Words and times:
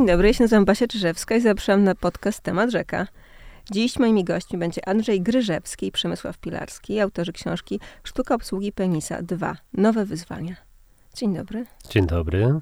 Dzień 0.00 0.06
dobry, 0.06 0.28
ja 0.28 0.34
się 0.34 0.44
nazywam 0.44 0.64
Basia 0.64 0.86
Czyżewska 0.86 1.36
i 1.36 1.40
zapraszam 1.40 1.84
na 1.84 1.94
podcast 1.94 2.40
Temat 2.40 2.70
Rzeka. 2.70 3.06
Dziś 3.70 3.98
moimi 3.98 4.24
gośćmi 4.24 4.58
będzie 4.58 4.88
Andrzej 4.88 5.20
Gryżewski 5.20 5.86
i 5.86 5.92
Przemysław 5.92 6.38
Pilarski, 6.38 7.00
autorzy 7.00 7.32
książki 7.32 7.80
Sztuka 8.04 8.34
obsługi 8.34 8.72
penisa 8.72 9.22
2. 9.22 9.56
Nowe 9.72 10.04
wyzwania. 10.04 10.56
Dzień 11.14 11.34
dobry. 11.34 11.66
Dzień 11.88 12.06
dobry. 12.06 12.60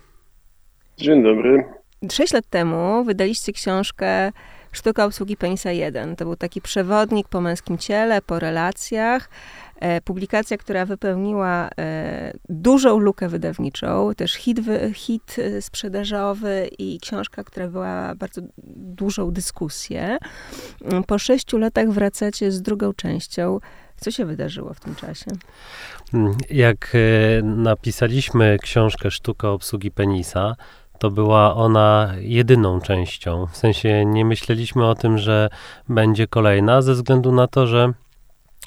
Dzień 0.96 1.22
dobry. 1.22 1.64
Sześć 2.12 2.32
lat 2.32 2.48
temu 2.50 3.04
wydaliście 3.04 3.52
książkę 3.52 4.32
Sztuka 4.72 5.04
obsługi 5.04 5.36
penisa 5.36 5.72
1. 5.72 6.16
To 6.16 6.24
był 6.24 6.36
taki 6.36 6.60
przewodnik 6.60 7.28
po 7.28 7.40
męskim 7.40 7.78
ciele, 7.78 8.22
po 8.22 8.38
relacjach. 8.38 9.28
E, 9.78 10.00
publikacja, 10.00 10.58
która 10.58 10.86
wypełniła 10.86 11.70
e, 11.78 12.32
dużą 12.48 12.98
lukę 12.98 13.28
wydawniczą, 13.28 14.10
też 14.16 14.32
hit, 14.32 14.58
hit 14.94 15.36
e, 15.38 15.62
sprzedażowy 15.62 16.70
i 16.78 17.00
książka, 17.00 17.44
która 17.44 17.66
wywołała 17.66 18.14
bardzo 18.14 18.40
dużą 18.76 19.30
dyskusję. 19.30 20.18
Mm, 20.84 21.04
po 21.04 21.18
sześciu 21.18 21.58
latach 21.58 21.90
wracacie 21.90 22.52
z 22.52 22.62
drugą 22.62 22.92
częścią. 22.92 23.60
Co 23.96 24.10
się 24.10 24.24
wydarzyło 24.24 24.74
w 24.74 24.80
tym 24.80 24.94
czasie? 24.94 25.30
Mm, 26.14 26.36
jak 26.50 26.96
napisaliśmy 27.42 28.56
książkę 28.62 29.10
Sztuka 29.10 29.50
obsługi 29.50 29.90
penisa, 29.90 30.56
to 30.98 31.10
była 31.10 31.54
ona 31.54 32.14
jedyną 32.20 32.80
częścią. 32.80 33.46
W 33.46 33.56
sensie 33.56 34.04
nie 34.06 34.24
myśleliśmy 34.24 34.86
o 34.86 34.94
tym, 34.94 35.18
że 35.18 35.50
będzie 35.88 36.26
kolejna, 36.26 36.82
ze 36.82 36.94
względu 36.94 37.32
na 37.32 37.46
to, 37.46 37.66
że 37.66 37.92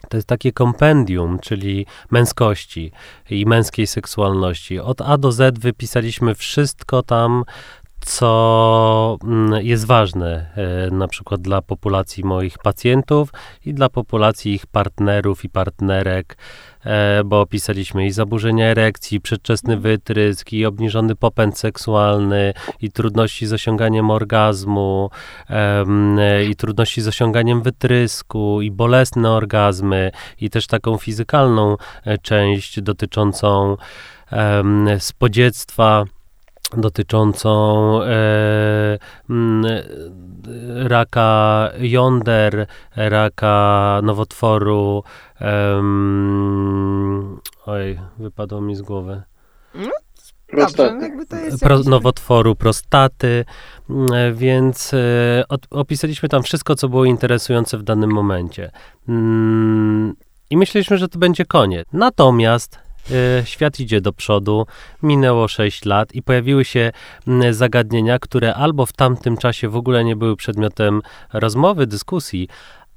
to 0.09 0.17
jest 0.17 0.27
takie 0.27 0.51
kompendium, 0.51 1.39
czyli 1.39 1.85
męskości 2.11 2.91
i 3.29 3.45
męskiej 3.45 3.87
seksualności. 3.87 4.79
Od 4.79 5.01
A 5.01 5.17
do 5.17 5.31
Z 5.31 5.59
wypisaliśmy 5.59 6.35
wszystko 6.35 7.03
tam, 7.03 7.43
co 8.05 9.17
mm, 9.23 9.65
jest 9.65 9.85
ważne, 9.85 10.51
e, 10.55 10.91
na 10.91 11.07
przykład 11.07 11.41
dla 11.41 11.61
populacji 11.61 12.23
moich 12.23 12.57
pacjentów 12.57 13.29
i 13.65 13.73
dla 13.73 13.89
populacji 13.89 14.53
ich 14.53 14.67
partnerów 14.67 15.45
i 15.45 15.49
partnerek, 15.49 16.37
bo 17.25 17.41
opisaliśmy 17.41 18.05
i 18.05 18.11
zaburzenia 18.11 18.65
erekcji, 18.65 19.21
przedczesny 19.21 19.77
wytrysk, 19.77 20.53
i 20.53 20.65
obniżony 20.65 21.15
popęd 21.15 21.57
seksualny, 21.57 22.53
i 22.81 22.91
trudności 22.91 23.47
z 23.47 23.53
osiąganiem 23.53 24.11
orgazmu, 24.11 25.09
i 26.49 26.55
trudności 26.55 27.01
z 27.01 27.07
osiąganiem 27.07 27.61
wytrysku, 27.61 28.61
i 28.61 28.71
bolesne 28.71 29.31
orgazmy, 29.31 30.11
i 30.41 30.49
też 30.49 30.67
taką 30.67 30.97
fizykalną 30.97 31.77
e, 32.05 32.17
część 32.17 32.81
dotyczącą 32.81 33.77
spodziectwa 34.99 36.05
dotyczącą 36.77 38.03
e, 38.03 38.97
raka 40.75 41.69
jąder, 41.79 42.67
raka 42.95 43.99
nowotworu. 44.03 45.03
E, 45.41 45.81
oj, 47.65 47.99
wypadło 48.19 48.61
mi 48.61 48.75
z 48.75 48.81
głowy. 48.81 49.21
No, 49.75 49.91
prostaty. 50.47 51.11
Pro, 51.61 51.79
nowotworu 51.79 52.55
prostaty, 52.55 53.45
e, 54.13 54.33
więc 54.33 54.93
e, 54.93 55.43
opisaliśmy 55.69 56.29
tam 56.29 56.43
wszystko, 56.43 56.75
co 56.75 56.89
było 56.89 57.05
interesujące 57.05 57.77
w 57.77 57.83
danym 57.83 58.11
momencie. 58.11 58.71
Mm, 59.09 60.15
I 60.49 60.57
myśleliśmy, 60.57 60.97
że 60.97 61.07
to 61.07 61.19
będzie 61.19 61.45
koniec. 61.45 61.87
Natomiast 61.93 62.79
świat 63.43 63.79
idzie 63.79 64.01
do 64.01 64.13
przodu, 64.13 64.65
minęło 65.03 65.47
6 65.47 65.85
lat 65.85 66.15
i 66.15 66.23
pojawiły 66.23 66.65
się 66.65 66.91
zagadnienia, 67.51 68.19
które 68.19 68.55
albo 68.55 68.85
w 68.85 68.93
tamtym 68.93 69.37
czasie 69.37 69.69
w 69.69 69.75
ogóle 69.75 70.03
nie 70.03 70.15
były 70.15 70.35
przedmiotem 70.35 71.01
rozmowy, 71.33 71.87
dyskusji, 71.87 72.47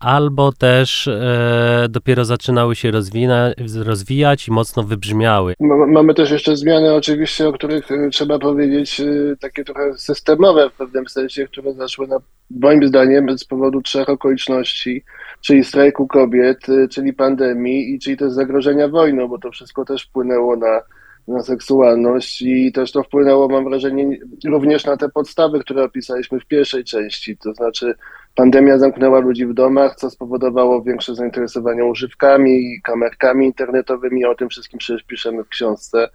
albo 0.04 0.52
też 0.52 1.08
e, 1.08 1.86
dopiero 1.90 2.24
zaczynały 2.24 2.76
się 2.76 2.90
rozwina, 2.90 3.50
rozwijać 3.84 4.48
i 4.48 4.50
mocno 4.50 4.82
wybrzmiały. 4.82 5.54
Mamy 5.88 6.14
też 6.14 6.30
jeszcze 6.30 6.56
zmiany 6.56 6.94
oczywiście, 6.94 7.48
o 7.48 7.52
których 7.52 7.90
e, 7.90 8.10
trzeba 8.10 8.38
powiedzieć, 8.38 9.00
e, 9.00 9.36
takie 9.40 9.64
trochę 9.64 9.94
systemowe 9.96 10.70
w 10.70 10.72
pewnym 10.72 11.08
sensie, 11.08 11.46
które 11.46 11.72
zaszły 11.72 12.06
na, 12.06 12.16
moim 12.50 12.88
zdaniem 12.88 13.38
z 13.38 13.44
powodu 13.44 13.82
trzech 13.82 14.08
okoliczności, 14.08 15.04
czyli 15.40 15.64
strajku 15.64 16.06
kobiet, 16.06 16.68
e, 16.68 16.88
czyli 16.88 17.12
pandemii 17.12 17.94
i 17.94 17.98
czyli 17.98 18.16
też 18.16 18.32
zagrożenia 18.32 18.88
wojną, 18.88 19.28
bo 19.28 19.38
to 19.38 19.50
wszystko 19.50 19.84
też 19.84 20.02
wpłynęło 20.04 20.56
na 20.56 20.80
na 21.28 21.42
seksualność 21.42 22.42
i 22.42 22.72
też 22.72 22.92
to 22.92 23.02
wpłynęło, 23.02 23.48
mam 23.48 23.64
wrażenie, 23.64 24.18
również 24.46 24.84
na 24.84 24.96
te 24.96 25.08
podstawy, 25.08 25.60
które 25.60 25.84
opisaliśmy 25.84 26.40
w 26.40 26.46
pierwszej 26.46 26.84
części, 26.84 27.36
to 27.36 27.54
znaczy 27.54 27.94
pandemia 28.34 28.78
zamknęła 28.78 29.20
ludzi 29.20 29.46
w 29.46 29.54
domach, 29.54 29.94
co 29.96 30.10
spowodowało 30.10 30.82
większe 30.82 31.14
zainteresowanie 31.14 31.84
używkami, 31.84 32.80
kamerkami 32.82 33.46
internetowymi, 33.46 34.24
o 34.24 34.34
tym 34.34 34.48
wszystkim 34.48 34.78
przecież 34.78 35.02
piszemy 35.02 35.44
w 35.44 35.48
książce. 35.48 36.08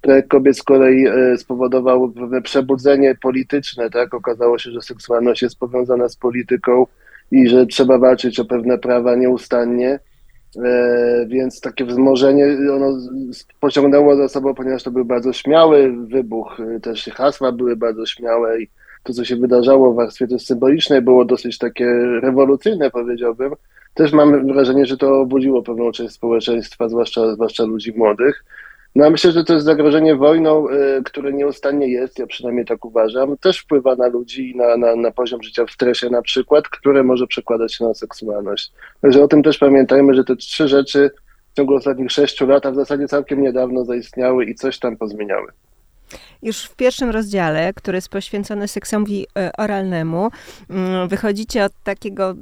Projekt 0.00 0.28
kobiet 0.28 0.58
z 0.58 0.62
kolei 0.62 1.06
e, 1.06 1.38
spowodował 1.38 2.12
pewne 2.12 2.42
przebudzenie 2.42 3.14
polityczne, 3.14 3.90
tak? 3.90 4.14
Okazało 4.14 4.58
się, 4.58 4.70
że 4.70 4.82
seksualność 4.82 5.42
jest 5.42 5.58
powiązana 5.58 6.08
z 6.08 6.16
polityką 6.16 6.86
i 7.30 7.48
że 7.48 7.66
trzeba 7.66 7.98
walczyć 7.98 8.40
o 8.40 8.44
pewne 8.44 8.78
prawa 8.78 9.16
nieustannie. 9.16 9.98
E, 10.64 11.26
więc 11.28 11.60
takie 11.60 11.84
wzmożenie 11.84 12.46
ono 12.72 12.98
pociągnęło 13.60 14.16
za 14.16 14.28
sobą, 14.28 14.54
ponieważ 14.54 14.82
to 14.82 14.90
był 14.90 15.04
bardzo 15.04 15.32
śmiały 15.32 15.92
wybuch, 16.06 16.60
e, 16.60 16.80
też 16.80 17.10
hasła 17.14 17.52
były 17.52 17.76
bardzo 17.76 18.06
śmiałe 18.06 18.62
i 18.62 18.68
to, 19.02 19.12
co 19.12 19.24
się 19.24 19.36
wydarzało 19.36 19.92
w 19.92 19.96
warstwie 19.96 20.28
też 20.28 20.42
symbolicznej, 20.42 21.02
było 21.02 21.24
dosyć 21.24 21.58
takie 21.58 21.86
rewolucyjne, 22.22 22.90
powiedziałbym. 22.90 23.52
Też 23.94 24.12
mam 24.12 24.46
wrażenie, 24.46 24.86
że 24.86 24.96
to 24.96 25.20
obudziło 25.20 25.62
pewną 25.62 25.92
część 25.92 26.14
społeczeństwa, 26.14 26.88
zwłaszcza, 26.88 27.34
zwłaszcza 27.34 27.64
ludzi 27.64 27.92
młodych. 27.96 28.44
No 28.94 29.06
a 29.06 29.10
myślę, 29.10 29.32
że 29.32 29.44
to 29.44 29.54
jest 29.54 29.66
zagrożenie 29.66 30.16
wojną, 30.16 30.68
y, 30.68 31.02
które 31.04 31.32
nieustannie 31.32 31.88
jest, 31.88 32.18
ja 32.18 32.26
przynajmniej 32.26 32.64
tak 32.64 32.84
uważam, 32.84 33.36
też 33.36 33.58
wpływa 33.58 33.96
na 33.96 34.06
ludzi, 34.06 34.56
na, 34.56 34.76
na, 34.76 34.96
na 34.96 35.10
poziom 35.10 35.42
życia 35.42 35.66
w 35.66 35.70
stresie 35.70 36.10
na 36.10 36.22
przykład, 36.22 36.68
które 36.68 37.02
może 37.02 37.26
przekładać 37.26 37.74
się 37.74 37.84
na 37.84 37.94
seksualność. 37.94 38.72
Także 39.00 39.22
o 39.24 39.28
tym 39.28 39.42
też 39.42 39.58
pamiętajmy, 39.58 40.14
że 40.14 40.24
te 40.24 40.36
trzy 40.36 40.68
rzeczy 40.68 41.10
w 41.52 41.56
ciągu 41.56 41.74
ostatnich 41.74 42.12
sześciu 42.12 42.46
lat, 42.46 42.66
a 42.66 42.70
w 42.70 42.74
zasadzie 42.74 43.08
całkiem 43.08 43.42
niedawno 43.42 43.84
zaistniały 43.84 44.44
i 44.44 44.54
coś 44.54 44.78
tam 44.78 44.96
pozmieniały. 44.96 45.46
Już 46.42 46.64
w 46.64 46.76
pierwszym 46.76 47.10
rozdziale, 47.10 47.72
który 47.72 47.96
jest 47.96 48.08
poświęcony 48.08 48.68
seksowi 48.68 49.26
e, 49.38 49.50
oralnemu, 49.58 50.30
mm, 50.70 51.08
wychodzicie 51.08 51.64
od 51.64 51.72
takiego 51.84 52.34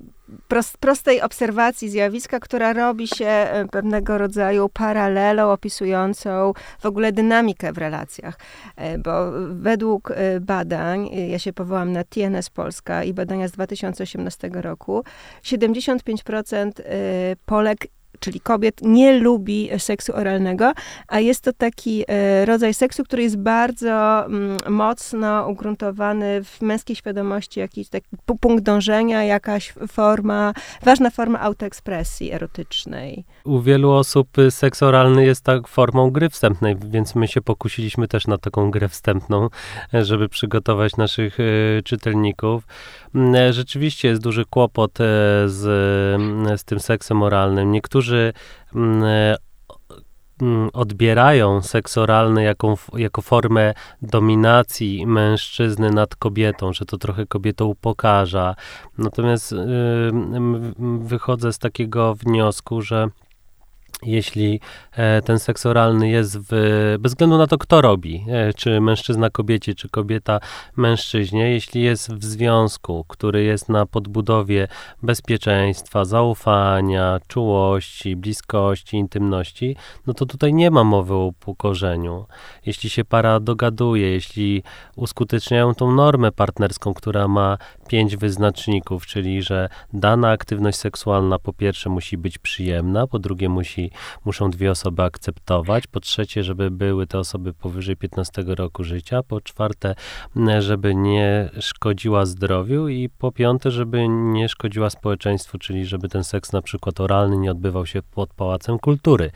prostej 0.81 1.22
obserwacji 1.22 1.91
zjawiska, 1.91 2.41
która 2.41 2.72
robi 2.72 3.09
się 3.09 3.27
e, 3.27 3.69
pewnego 3.69 4.19
rodzaju 4.19 4.69
paralelą 4.69 5.53
opisującą 5.53 6.53
w 6.81 6.87
ogóle 6.87 7.12
dynamikę 7.12 7.72
w 7.72 7.78
relacjach. 7.78 8.39
E, 8.77 8.99
bo 8.99 9.12
według 9.50 10.12
badań, 10.41 11.10
ja 11.28 11.39
się 11.39 11.53
powołam 11.53 11.93
na 11.93 12.05
TNS 12.05 12.50
Polska 12.50 13.05
i 13.05 13.15
badania 13.15 13.49
z 13.49 13.53
2018 13.53 14.50
roku, 14.53 15.05
75% 15.43 16.71
Polek 17.47 17.87
czyli 18.21 18.41
kobiet, 18.41 18.81
nie 18.83 19.19
lubi 19.19 19.71
seksu 19.79 20.17
oralnego, 20.17 20.73
a 21.09 21.21
jest 21.21 21.45
to 21.45 21.53
taki 21.53 22.05
e, 22.09 22.45
rodzaj 22.47 22.75
seksu, 22.75 23.05
który 23.05 23.23
jest 23.23 23.37
bardzo 23.37 24.27
mm, 24.27 24.57
mocno 24.69 25.49
ugruntowany 25.49 26.45
w 26.45 26.63
męskiej 26.63 26.97
świadomości, 26.97 27.61
jakiś 27.61 27.89
taki 27.89 28.09
punkt 28.41 28.65
dążenia, 28.65 29.25
jakaś 29.25 29.75
forma, 29.89 30.53
ważna 30.83 31.11
forma 31.11 31.41
autoekspresji 31.41 32.33
erotycznej. 32.33 33.25
U 33.45 33.61
wielu 33.61 33.91
osób 33.91 34.29
seks 34.51 34.83
oralny 34.83 35.25
jest 35.25 35.45
tak 35.45 35.69
formą 35.69 36.11
gry 36.11 36.29
wstępnej, 36.29 36.77
więc 36.91 37.15
my 37.15 37.29
się 37.29 37.41
pokusiliśmy 37.41 38.09
też 38.09 38.27
na 38.27 38.39
taką 38.39 38.71
grę 38.71 38.89
wstępną, 38.89 39.49
żeby 39.93 40.28
przygotować 40.28 40.97
naszych 40.97 41.41
y, 41.41 41.83
czytelników. 41.84 42.65
Mm, 43.15 43.34
e, 43.34 43.53
rzeczywiście 43.53 44.09
jest 44.09 44.23
duży 44.23 44.45
kłopot 44.45 45.01
e, 45.01 45.05
z, 45.47 45.65
mm, 46.21 46.59
z 46.59 46.65
tym 46.65 46.81
seksem 46.81 47.23
oralnym. 47.23 47.73
Niektórzy 47.73 48.09
mm, 48.74 49.04
e, 49.04 49.36
odbierają 50.72 51.62
seks 51.62 51.98
oralny 51.98 52.42
jako, 52.42 52.74
jako 52.97 53.22
formę 53.22 53.74
dominacji 54.03 55.07
mężczyzny 55.07 55.91
nad 55.91 56.16
kobietą, 56.16 56.72
że 56.72 56.84
to 56.84 56.98
trochę 56.98 57.27
kobietą 57.27 57.65
upokarza. 57.65 58.54
Natomiast 58.98 59.54
wychodzę 61.01 61.53
z 61.53 61.59
takiego 61.59 62.15
wniosku, 62.15 62.83
że 62.83 63.09
jeśli 64.03 64.61
e, 64.93 65.23
ten 65.23 65.39
seks 65.39 65.67
oralny 65.67 66.09
jest 66.09 66.39
w, 66.39 66.97
bez 67.01 67.13
względu 67.13 67.39
na 67.39 67.47
to, 67.47 67.59
kto 67.59 67.81
robi, 67.81 68.25
e, 68.29 68.53
czy 68.53 68.81
mężczyzna 68.81 69.31
kobiecie, 69.31 69.75
czy 69.75 69.89
kobieta 69.89 70.41
mężczyźnie, 70.77 71.51
jeśli 71.51 71.83
jest 71.83 72.15
w 72.15 72.25
związku, 72.25 73.05
który 73.09 73.45
jest 73.45 73.69
na 73.69 73.87
podbudowie 73.87 74.69
bezpieczeństwa, 75.03 76.05
zaufania, 76.05 77.19
czułości, 77.29 78.17
bliskości, 78.17 78.97
intymności, 78.97 79.77
no 80.07 80.15
to 80.15 80.27
tutaj 80.27 80.55
nie 80.55 80.71
ma 80.71 80.85
mowy 80.85 81.15
o 81.15 81.25
upokorzeniu. 81.25 82.27
Jeśli 82.67 82.91
się 82.91 83.05
para 83.05 83.41
dogaduje, 83.41 84.11
jeśli 84.11 84.63
uskuteczniają 84.97 85.75
tą 85.75 85.93
normę 85.93 86.33
partnerską, 86.33 86.95
która 86.95 87.29
ma 87.29 87.59
pięć 87.89 88.17
wyznaczników, 88.17 89.07
czyli 89.07 89.43
że 89.43 89.69
dana 89.93 90.31
aktywność 90.31 90.79
seksualna 90.79 91.39
po 91.39 91.53
pierwsze 91.53 91.91
musi 91.91 92.19
być 92.19 92.39
przyjemna, 92.39 93.07
po 93.07 93.19
drugie 93.19 93.49
musi, 93.49 93.90
muszą 94.25 94.51
dwie 94.51 94.71
osoby 94.71 95.03
akceptować, 95.03 95.87
po 95.87 96.01
trzecie, 96.01 96.45
żeby 96.45 96.71
były 96.71 97.07
te 97.07 97.19
osoby 97.19 97.53
powyżej 97.53 97.97
15 97.97 98.45
roku 98.47 98.84
życia, 98.84 99.22
po 99.22 99.41
czwarte, 99.41 99.95
żeby 100.59 100.95
nie 100.95 101.51
szkodziła 101.60 102.27
zdrowiu. 102.27 102.89
I 102.89 103.09
po 103.09 103.33
piąte, 103.33 103.71
żeby 103.71 104.09
nie 104.09 104.48
szkodziła 104.48 104.91
społeczeństwu, 104.91 105.59
czyli 105.59 105.87
żeby 105.87 106.09
ten 106.09 106.25
seks 106.25 106.53
na 106.53 106.63
przykład 106.63 107.01
oralny 107.01 107.37
nie 107.37 107.51
odbywał 107.51 107.87
się 107.87 108.03
pod 108.03 108.34
Pałacem 108.34 108.78
Kultury. 108.78 109.31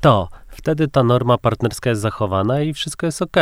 To 0.00 0.28
wtedy 0.52 0.88
ta 0.88 1.02
norma 1.02 1.38
partnerska 1.38 1.90
jest 1.90 2.02
zachowana 2.02 2.62
i 2.62 2.72
wszystko 2.72 3.06
jest 3.06 3.22
ok. 3.22 3.36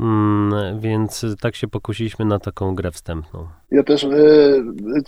Mm, 0.00 0.80
więc 0.80 1.26
tak 1.40 1.56
się 1.56 1.68
pokusiliśmy 1.68 2.24
na 2.24 2.38
taką 2.38 2.74
grę 2.74 2.90
wstępną. 2.90 3.48
Ja 3.70 3.82
też 3.82 4.04
y, 4.04 4.64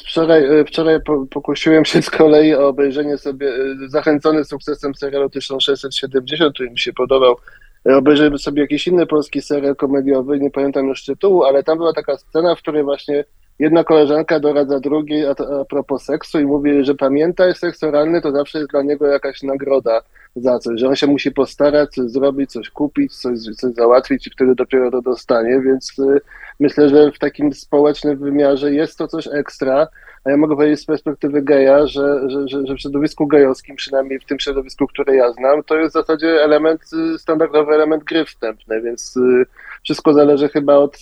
wczoraj, 0.09 0.61
y, 0.61 0.65
wczoraj 0.65 0.99
pokusiłem 1.31 1.85
się 1.85 2.03
z 2.03 2.11
kolei 2.11 2.55
o 2.55 2.69
obejrzenie 2.69 3.19
sobie, 3.19 3.49
y, 3.49 3.89
zachęcony 3.89 4.45
sukcesem 4.45 4.95
serialu 4.95 5.31
1670, 5.31 6.55
który 6.55 6.71
mi 6.71 6.79
się 6.79 6.93
podobał. 6.93 7.37
Obejrzałem 7.85 8.39
sobie 8.39 8.63
jakiś 8.63 8.87
inny 8.89 9.07
polski 9.07 9.43
serial 9.43 9.77
komediowy, 9.77 10.41
nie 10.41 10.51
pamiętam 10.51 10.89
już 10.89 11.05
tytułu, 11.05 11.45
ale 11.45 11.63
tam 11.63 11.79
była 11.79 11.93
taka 11.93 12.17
scena, 12.17 12.55
w 12.55 12.59
której 12.59 12.83
właśnie 12.83 13.25
jedna 13.59 13.85
koleżanka 13.85 14.41
doradza 14.41 14.81
drugiej 14.81 15.27
a, 15.27 15.31
a 15.31 15.65
propos 15.65 16.05
seksu 16.05 16.41
i 16.41 16.45
mówi, 16.45 16.85
że 16.85 16.95
pamiętaj, 16.95 17.55
seks 17.55 17.83
oralny 17.83 18.21
to 18.23 18.33
zawsze 18.33 18.59
jest 18.59 18.71
dla 18.71 18.83
niego 18.83 19.07
jakaś 19.07 19.43
nagroda 19.43 20.01
za 20.37 20.59
coś, 20.59 20.81
że 20.81 20.89
on 20.89 20.97
się 20.97 21.07
musi 21.07 21.31
postarać, 21.31 21.91
coś 21.91 22.11
zrobić, 22.11 22.53
coś 22.53 22.71
kupić, 22.71 23.17
coś, 23.17 23.39
coś 23.41 23.75
załatwić 23.75 24.27
i 24.27 24.31
wtedy 24.31 24.55
dopiero 24.55 24.91
to 24.91 25.03
dostanie, 25.03 25.61
więc 25.61 25.99
y, 25.99 26.21
myślę, 26.61 26.89
że 26.89 27.13
w 27.13 27.19
takim 27.19 27.53
społecznym 27.53 28.19
wymiarze 28.19 28.73
jest 28.73 28.99
to 28.99 29.09
coś 29.09 29.29
ekstra, 29.33 29.89
a 30.25 30.31
ja 30.31 30.37
mogę 30.37 30.57
powiedzieć 30.57 30.81
z 30.81 30.85
perspektywy 30.85 31.43
geja, 31.43 31.87
że, 31.87 32.31
że, 32.31 32.49
że, 32.49 32.67
że 32.67 32.75
w 32.75 32.81
środowisku 32.81 33.27
gejowskim, 33.27 33.77
przynajmniej 33.77 34.21
w 34.21 34.25
tym 34.25 34.41
środowisku, 34.41 34.87
które 34.87 35.17
ja 35.17 35.33
znam, 35.33 35.63
to 35.63 35.77
jest 35.77 35.91
w 35.91 35.99
zasadzie 36.01 36.43
element, 36.45 36.83
y, 37.15 37.19
standardowy 37.19 37.75
element 37.75 38.05
gry 38.05 38.25
wstępnej, 38.25 38.83
więc 38.83 39.17
y, 39.17 39.47
wszystko 39.83 40.13
zależy 40.13 40.49
chyba 40.49 40.77
od, 40.77 40.99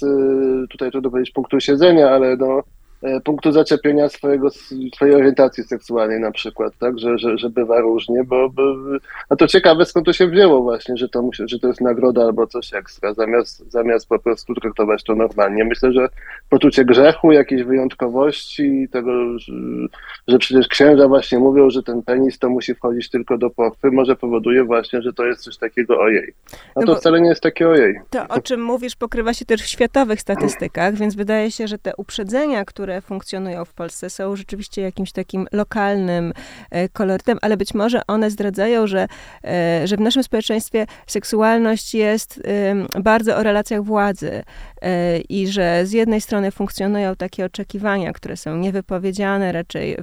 tutaj 0.70 0.90
trudno 0.90 1.10
powiedzieć 1.10 1.34
punktu 1.34 1.60
siedzenia, 1.60 2.10
ale 2.10 2.37
no, 2.37 2.62
punktu 3.24 3.52
zaczepienia 3.52 4.08
swojego, 4.08 4.50
swojej 4.94 5.14
orientacji 5.14 5.64
seksualnej 5.64 6.20
na 6.20 6.30
przykład, 6.30 6.72
tak, 6.78 6.98
że, 6.98 7.18
że, 7.18 7.38
że 7.38 7.50
bywa 7.50 7.80
różnie, 7.80 8.24
bo, 8.24 8.50
bo 8.50 8.62
a 9.28 9.36
to 9.36 9.46
ciekawe 9.46 9.84
skąd 9.84 10.06
to 10.06 10.12
się 10.12 10.28
wzięło 10.28 10.62
właśnie, 10.62 10.96
że 10.96 11.08
to, 11.08 11.22
musi, 11.22 11.42
że 11.46 11.58
to 11.58 11.68
jest 11.68 11.80
nagroda 11.80 12.22
albo 12.22 12.46
coś 12.46 12.74
ekstra, 12.74 13.14
zamiast, 13.14 13.70
zamiast 13.70 14.08
po 14.08 14.18
prostu 14.18 14.54
traktować 14.54 15.04
to 15.04 15.14
normalnie. 15.14 15.64
Myślę, 15.64 15.92
że 15.92 16.08
poczucie 16.48 16.84
grzechu, 16.84 17.32
jakiejś 17.32 17.62
wyjątkowości, 17.62 18.88
tego, 18.92 19.38
że, 19.38 19.52
że 20.28 20.38
przecież 20.38 20.68
księża 20.68 21.08
właśnie 21.08 21.38
mówią, 21.38 21.70
że 21.70 21.82
ten 21.82 22.02
penis 22.02 22.38
to 22.38 22.48
musi 22.48 22.74
wchodzić 22.74 23.10
tylko 23.10 23.38
do 23.38 23.50
pochwy, 23.50 23.90
może 23.90 24.16
powoduje 24.16 24.64
właśnie, 24.64 25.02
że 25.02 25.12
to 25.12 25.24
jest 25.24 25.40
coś 25.42 25.56
takiego 25.56 26.00
ojej. 26.00 26.34
A 26.74 26.80
no 26.80 26.86
to 26.86 26.96
wcale 26.96 27.20
nie 27.20 27.28
jest 27.28 27.42
takie 27.42 27.68
ojej. 27.68 28.00
To, 28.10 28.28
o 28.28 28.40
czym 28.40 28.62
mówisz, 28.62 28.96
pokrywa 28.96 29.34
się 29.34 29.44
też 29.44 29.62
w 29.62 29.66
światowych 29.66 30.20
statystykach, 30.20 30.94
więc 30.94 31.14
wydaje 31.14 31.50
się, 31.50 31.68
że 31.68 31.78
te 31.78 31.92
uprzedzenia, 31.96 32.64
które 32.64 32.94
które 32.94 33.00
funkcjonują 33.00 33.64
w 33.64 33.73
Polsce, 33.73 34.11
są 34.11 34.37
rzeczywiście 34.37 34.82
jakimś 34.82 35.12
takim 35.12 35.46
lokalnym 35.52 36.32
e, 36.70 36.88
kolorytem, 36.88 37.38
ale 37.43 37.56
być 37.56 37.75
może 37.75 38.02
one 38.06 38.31
zdradzają, 38.31 38.87
że, 38.87 39.06
e, 39.44 39.87
że 39.87 39.96
w 39.96 40.00
naszym 40.00 40.23
społeczeństwie 40.23 40.87
seksualność 41.06 41.94
jest 41.94 42.43
bardzo 43.02 43.37
o 43.37 43.43
relacjach 43.43 43.82
władzy 43.82 44.43
e, 44.82 45.19
i 45.19 45.49
że 45.49 45.87
z 45.87 45.93
jednej 45.93 46.20
strony 46.20 46.50
funkcjonują 46.50 47.17
takie 47.17 47.44
oczekiwania, 47.44 48.12
które 48.12 48.37
są 48.37 48.56
niewypowiedziane, 48.56 49.52
raczej 49.52 49.97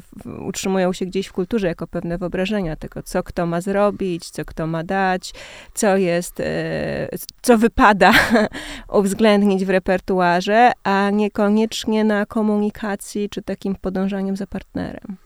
utrzymują 0.46 0.94
się 0.94 1.06
gdzieś 1.06 1.28
w 1.28 1.34
kulturze 1.34 1.68
jako 1.68 1.88
pewne 1.88 2.18
wyobrażenia 2.18 2.76
tego, 2.76 3.04
co 3.04 3.24
kto 3.24 3.46
ma 3.46 3.62
zrobić, 3.62 4.30
co 4.30 4.46
kto 4.46 4.68
ma 4.68 4.84
dać, 4.84 5.34
co 5.74 5.98
jest, 5.98 6.42
co 7.42 7.58
wypada 7.58 8.12
uwzględnić 9.00 9.66
w 9.66 9.70
repertuarze, 9.70 10.72
a 10.84 11.10
niekoniecznie 11.10 12.04
na 12.04 12.26
komunikacji 12.26 12.71
komunikacji, 12.72 13.30
czy 13.30 13.42
takim 13.42 13.76
podążaniem 13.76 14.36
za 14.36 14.48
partnerem. 14.48 15.18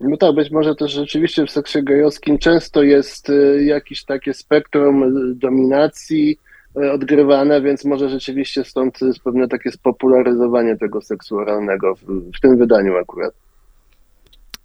No 0.00 0.16
tak, 0.16 0.34
być 0.34 0.50
może 0.50 0.74
też 0.74 0.92
rzeczywiście 0.92 1.46
w 1.46 1.50
seksie 1.50 1.82
gejowskim 1.82 2.38
często 2.38 2.82
jest 2.82 3.30
y, 3.30 3.64
jakieś 3.64 4.04
takie 4.04 4.34
spektrum 4.34 5.02
y, 5.02 5.34
dominacji 5.34 6.38
y, 6.76 6.92
odgrywane, 6.92 7.62
więc 7.62 7.84
może 7.84 8.08
rzeczywiście 8.08 8.64
stąd 8.64 9.00
jest 9.00 9.20
pewne 9.20 9.48
takie 9.48 9.70
spopularyzowanie 9.70 10.76
tego 10.76 11.00
seksu 11.00 11.36
oralnego 11.36 11.94
w, 11.94 12.02
w 12.36 12.40
tym 12.40 12.58
wydaniu 12.58 12.96
akurat. 12.96 13.34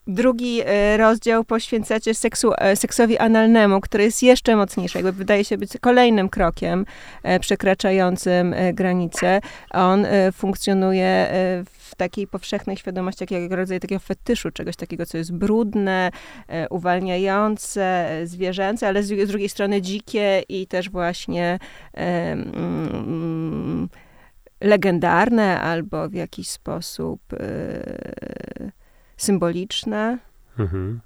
Drugi 0.07 0.61
e, 0.65 0.97
rozdział 0.97 1.43
poświęcacie 1.43 2.13
seksu, 2.13 2.51
e, 2.57 2.75
seksowi 2.75 3.17
analnemu, 3.17 3.81
który 3.81 4.03
jest 4.03 4.23
jeszcze 4.23 4.55
mocniejszy, 4.55 4.97
jakby 4.97 5.11
wydaje 5.11 5.45
się 5.45 5.57
być 5.57 5.71
kolejnym 5.81 6.29
krokiem 6.29 6.85
e, 7.23 7.39
przekraczającym 7.39 8.55
granice. 8.73 9.41
On 9.71 10.05
funkcjonuje 10.33 11.29
w 11.65 11.95
takiej 11.95 12.27
powszechnej 12.27 12.77
świadomości, 12.77 13.25
jak 13.29 13.51
rodzaj 13.51 13.79
takiego 13.79 13.99
fetyszu, 13.99 14.51
czegoś 14.51 14.75
takiego, 14.75 15.05
co 15.05 15.17
jest 15.17 15.33
brudne, 15.33 16.11
uwalniające, 16.69 18.09
zwierzęce, 18.23 18.87
ale 18.87 19.03
z, 19.03 19.27
drugiej 19.27 19.49
strony 19.49 19.81
dzikie 19.81 20.43
i 20.49 20.67
też 20.67 20.89
właśnie 20.89 21.59
mm, 21.93 23.89
legendarne 24.61 25.61
albo 25.61 26.09
w 26.09 26.13
jakiś 26.13 26.49
sposób 26.49 27.21
symboliczne. 29.23 30.17
Mhm. 30.59 30.99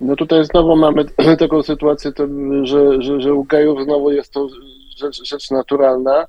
No 0.00 0.16
tutaj 0.16 0.44
znowu 0.44 0.76
mamy 0.76 1.04
taką 1.38 1.62
sytuację, 1.62 2.12
że, 2.62 3.02
że, 3.02 3.20
że 3.20 3.34
u 3.34 3.44
gejów 3.44 3.84
znowu 3.84 4.10
jest 4.10 4.32
to 4.32 4.48
rzecz, 4.96 5.28
rzecz 5.28 5.50
naturalna, 5.50 6.26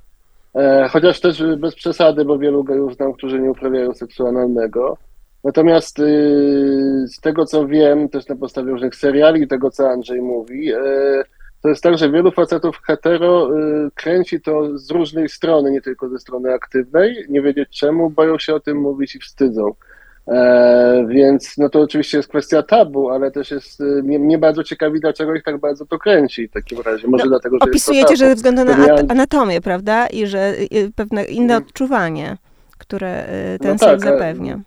e, 0.55 0.87
chociaż 0.91 1.19
też 1.19 1.43
bez 1.57 1.75
przesady, 1.75 2.25
bo 2.25 2.37
wielu 2.37 2.63
gejów 2.63 2.95
znam, 2.95 3.13
którzy 3.13 3.39
nie 3.39 3.51
uprawiają 3.51 3.93
seksualnego. 3.93 4.97
Natomiast 5.43 5.99
y, 5.99 7.05
z 7.07 7.19
tego, 7.21 7.45
co 7.45 7.67
wiem, 7.67 8.09
też 8.09 8.27
na 8.27 8.35
podstawie 8.35 8.71
różnych 8.71 8.95
seriali, 8.95 9.47
tego, 9.47 9.71
co 9.71 9.89
Andrzej 9.89 10.21
mówi, 10.21 10.73
e, 10.73 10.79
to 11.61 11.69
jest 11.69 11.83
tak, 11.83 11.97
że 11.97 12.11
wielu 12.11 12.31
facetów 12.31 12.81
hetero 12.87 13.49
y, 13.57 13.91
kręci 13.95 14.41
to 14.41 14.77
z 14.77 14.91
różnej 14.91 15.29
strony, 15.29 15.71
nie 15.71 15.81
tylko 15.81 16.09
ze 16.09 16.19
strony 16.19 16.53
aktywnej, 16.53 17.25
nie 17.29 17.41
wiedzieć 17.41 17.69
czemu, 17.69 18.09
boją 18.09 18.39
się 18.39 18.55
o 18.55 18.59
tym 18.59 18.77
mówić 18.77 19.15
i 19.15 19.19
wstydzą. 19.19 19.73
E, 20.27 21.05
więc 21.07 21.57
no 21.57 21.69
to 21.69 21.81
oczywiście 21.81 22.17
jest 22.17 22.29
kwestia 22.29 22.63
tabu, 22.63 23.09
ale 23.09 23.31
też 23.31 23.51
jest, 23.51 23.81
y, 23.81 24.03
mnie, 24.03 24.19
mnie, 24.19 24.37
bardzo 24.37 24.63
ciekawi, 24.63 24.99
dlaczego 24.99 25.35
ich 25.35 25.43
tak 25.43 25.57
bardzo 25.57 25.85
to 25.85 25.99
kręci 25.99 26.47
w 26.47 26.51
takim 26.51 26.81
razie. 26.81 27.07
Może 27.07 27.23
no, 27.23 27.29
dlatego, 27.29 27.57
że 27.57 27.69
Opisujecie, 27.69 28.15
że 28.15 28.27
ze 28.27 28.35
względu 28.35 28.65
na 28.65 28.75
anatomię, 29.09 29.61
prawda? 29.61 30.07
I 30.07 30.27
że 30.27 30.53
y, 30.59 30.91
pewne 30.95 31.23
inne 31.23 31.53
mm. 31.53 31.63
odczuwanie, 31.63 32.37
które 32.77 33.25
ten 33.61 33.71
no 33.71 33.79
tak, 33.79 33.89
seks 33.89 34.03
zapewnia. 34.03 34.59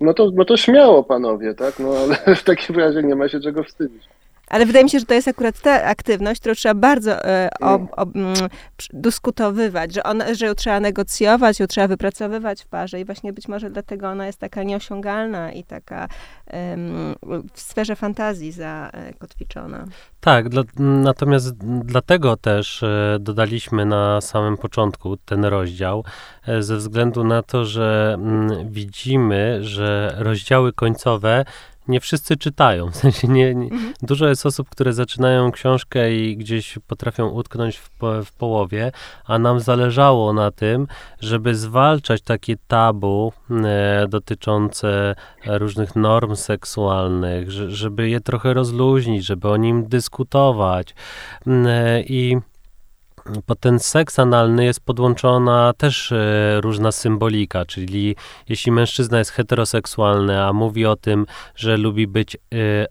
No 0.00 0.14
to, 0.14 0.30
no 0.34 0.44
to 0.44 0.56
śmiało, 0.56 1.04
panowie, 1.04 1.54
tak? 1.54 1.78
No 1.78 1.88
ale 1.96 2.16
w 2.36 2.44
takim 2.44 2.76
razie 2.76 3.02
nie 3.02 3.14
ma 3.14 3.28
się 3.28 3.40
czego 3.40 3.64
wstydzić. 3.64 4.08
Ale 4.50 4.66
wydaje 4.66 4.84
mi 4.84 4.90
się, 4.90 4.98
że 4.98 5.06
to 5.06 5.14
jest 5.14 5.28
akurat 5.28 5.60
ta 5.60 5.84
aktywność, 5.84 6.40
którą 6.40 6.54
trzeba 6.54 6.74
bardzo 6.74 7.24
e, 7.24 7.50
ob, 7.60 7.82
ob, 7.92 8.16
m, 8.16 8.26
mm, 8.26 8.48
dyskutowywać, 8.92 9.94
że, 9.94 10.02
ona, 10.02 10.34
że 10.34 10.46
ją 10.46 10.54
trzeba 10.54 10.80
negocjować, 10.80 11.60
ją 11.60 11.66
trzeba 11.66 11.88
wypracowywać 11.88 12.62
w 12.62 12.66
parze 12.66 13.00
i 13.00 13.04
właśnie 13.04 13.32
być 13.32 13.48
może 13.48 13.70
dlatego 13.70 14.08
ona 14.08 14.26
jest 14.26 14.38
taka 14.38 14.62
nieosiągalna 14.62 15.52
i 15.52 15.64
taka 15.64 16.08
em, 16.46 17.14
w 17.52 17.60
sferze 17.60 17.96
fantazji 17.96 18.52
zakotwiczona. 18.52 19.84
Tak, 20.20 20.48
dla, 20.48 20.62
natomiast 20.78 21.56
dlatego 21.84 22.36
też 22.36 22.82
e, 22.82 23.16
dodaliśmy 23.20 23.86
na 23.86 24.20
samym 24.20 24.56
początku 24.56 25.16
ten 25.16 25.44
rozdział, 25.44 26.04
e, 26.46 26.62
ze 26.62 26.76
względu 26.76 27.24
na 27.24 27.42
to, 27.42 27.64
że 27.64 28.14
m, 28.14 28.50
mm, 28.50 28.70
widzimy, 28.70 29.58
że 29.64 30.14
rozdziały 30.18 30.72
końcowe 30.72 31.44
nie 31.88 32.00
wszyscy 32.00 32.36
czytają. 32.36 32.86
W 32.90 32.96
sensie 32.96 33.28
nie, 33.28 33.54
nie 33.54 33.70
mhm. 33.70 33.94
Dużo 34.02 34.28
jest 34.28 34.46
osób, 34.46 34.70
które 34.70 34.92
zaczynają 34.92 35.52
książkę 35.52 36.14
i 36.14 36.36
gdzieś 36.36 36.78
potrafią 36.86 37.28
utknąć 37.28 37.78
w, 37.78 37.90
w 38.24 38.32
połowie, 38.32 38.92
a 39.24 39.38
nam 39.38 39.60
zależało 39.60 40.32
na 40.32 40.50
tym, 40.50 40.86
żeby 41.20 41.54
zwalczać 41.54 42.22
takie 42.22 42.56
tabu 42.68 43.32
e, 43.50 44.06
dotyczące 44.08 45.14
różnych 45.46 45.96
norm 45.96 46.36
seksualnych, 46.36 47.50
żeby 47.50 48.08
je 48.08 48.20
trochę 48.20 48.54
rozluźnić, 48.54 49.24
żeby 49.24 49.48
o 49.48 49.56
nim 49.56 49.88
dyskutować. 49.88 50.94
E, 51.46 52.02
I 52.02 52.36
pod 53.46 53.60
ten 53.60 53.78
seks 53.78 54.18
analny 54.18 54.64
jest 54.64 54.80
podłączona 54.80 55.72
też 55.76 56.12
e, 56.12 56.60
różna 56.60 56.92
symbolika, 56.92 57.64
czyli 57.64 58.16
jeśli 58.48 58.72
mężczyzna 58.72 59.18
jest 59.18 59.30
heteroseksualny, 59.30 60.42
a 60.42 60.52
mówi 60.52 60.86
o 60.86 60.96
tym, 60.96 61.26
że 61.54 61.76
lubi 61.76 62.06
być 62.06 62.34
e, 62.34 62.38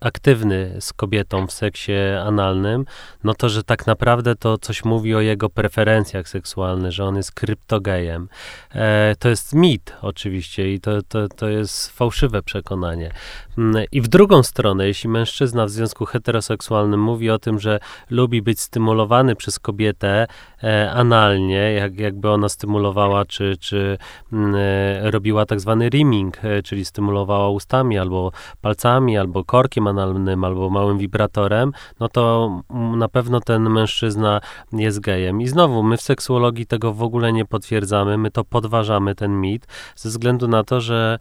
aktywny 0.00 0.76
z 0.80 0.92
kobietą 0.92 1.46
w 1.46 1.52
seksie 1.52 1.92
analnym, 2.24 2.84
no 3.24 3.34
to, 3.34 3.48
że 3.48 3.62
tak 3.62 3.86
naprawdę 3.86 4.36
to 4.36 4.58
coś 4.58 4.84
mówi 4.84 5.14
o 5.14 5.20
jego 5.20 5.48
preferencjach 5.48 6.28
seksualnych, 6.28 6.92
że 6.92 7.04
on 7.04 7.16
jest 7.16 7.32
kryptogejem. 7.32 8.28
E, 8.74 9.14
to 9.18 9.28
jest 9.28 9.54
mit 9.54 9.92
oczywiście 10.02 10.72
i 10.72 10.80
to, 10.80 11.02
to, 11.02 11.28
to 11.28 11.48
jest 11.48 11.90
fałszywe 11.90 12.42
przekonanie. 12.42 13.12
Mm, 13.58 13.84
I 13.92 14.00
w 14.00 14.08
drugą 14.08 14.42
stronę, 14.42 14.86
jeśli 14.86 15.10
mężczyzna 15.10 15.66
w 15.66 15.70
związku 15.70 16.04
heteroseksualnym 16.06 17.02
mówi 17.02 17.30
o 17.30 17.38
tym, 17.38 17.58
że 17.58 17.80
lubi 18.10 18.42
być 18.42 18.60
stymulowany 18.60 19.36
przez 19.36 19.58
kobietę, 19.58 20.26
e, 20.62 20.90
analnie, 20.92 21.72
jak, 21.72 22.00
jakby 22.00 22.30
ona 22.30 22.48
stymulowała, 22.48 23.24
czy, 23.24 23.56
czy 23.60 23.98
mm, 24.32 24.54
e, 24.54 25.10
robiła 25.10 25.46
tak 25.46 25.60
zwany 25.60 25.88
rimming, 25.88 26.44
e, 26.44 26.62
czyli 26.62 26.84
stymulowała 26.84 27.50
ustami, 27.50 27.98
albo 27.98 28.32
palcami, 28.60 29.18
albo 29.18 29.44
korkiem 29.44 29.86
analnym, 29.86 30.44
albo 30.44 30.70
małym 30.70 30.98
wibratorem, 30.98 31.72
no 32.00 32.08
to 32.08 32.50
mm, 32.70 32.98
na 32.98 33.08
pewno 33.08 33.40
ten 33.40 33.70
mężczyzna 33.70 34.40
jest 34.72 35.00
gejem. 35.00 35.40
I 35.40 35.48
znowu, 35.48 35.82
my 35.82 35.96
w 35.96 36.02
seksuologii 36.02 36.66
tego 36.66 36.92
w 36.92 37.02
ogóle 37.02 37.32
nie 37.32 37.44
potwierdzamy, 37.44 38.18
my 38.18 38.30
to 38.30 38.44
podważamy, 38.44 39.14
ten 39.14 39.40
mit, 39.40 39.66
ze 39.96 40.08
względu 40.08 40.48
na 40.48 40.64
to, 40.64 40.80
że 40.80 41.18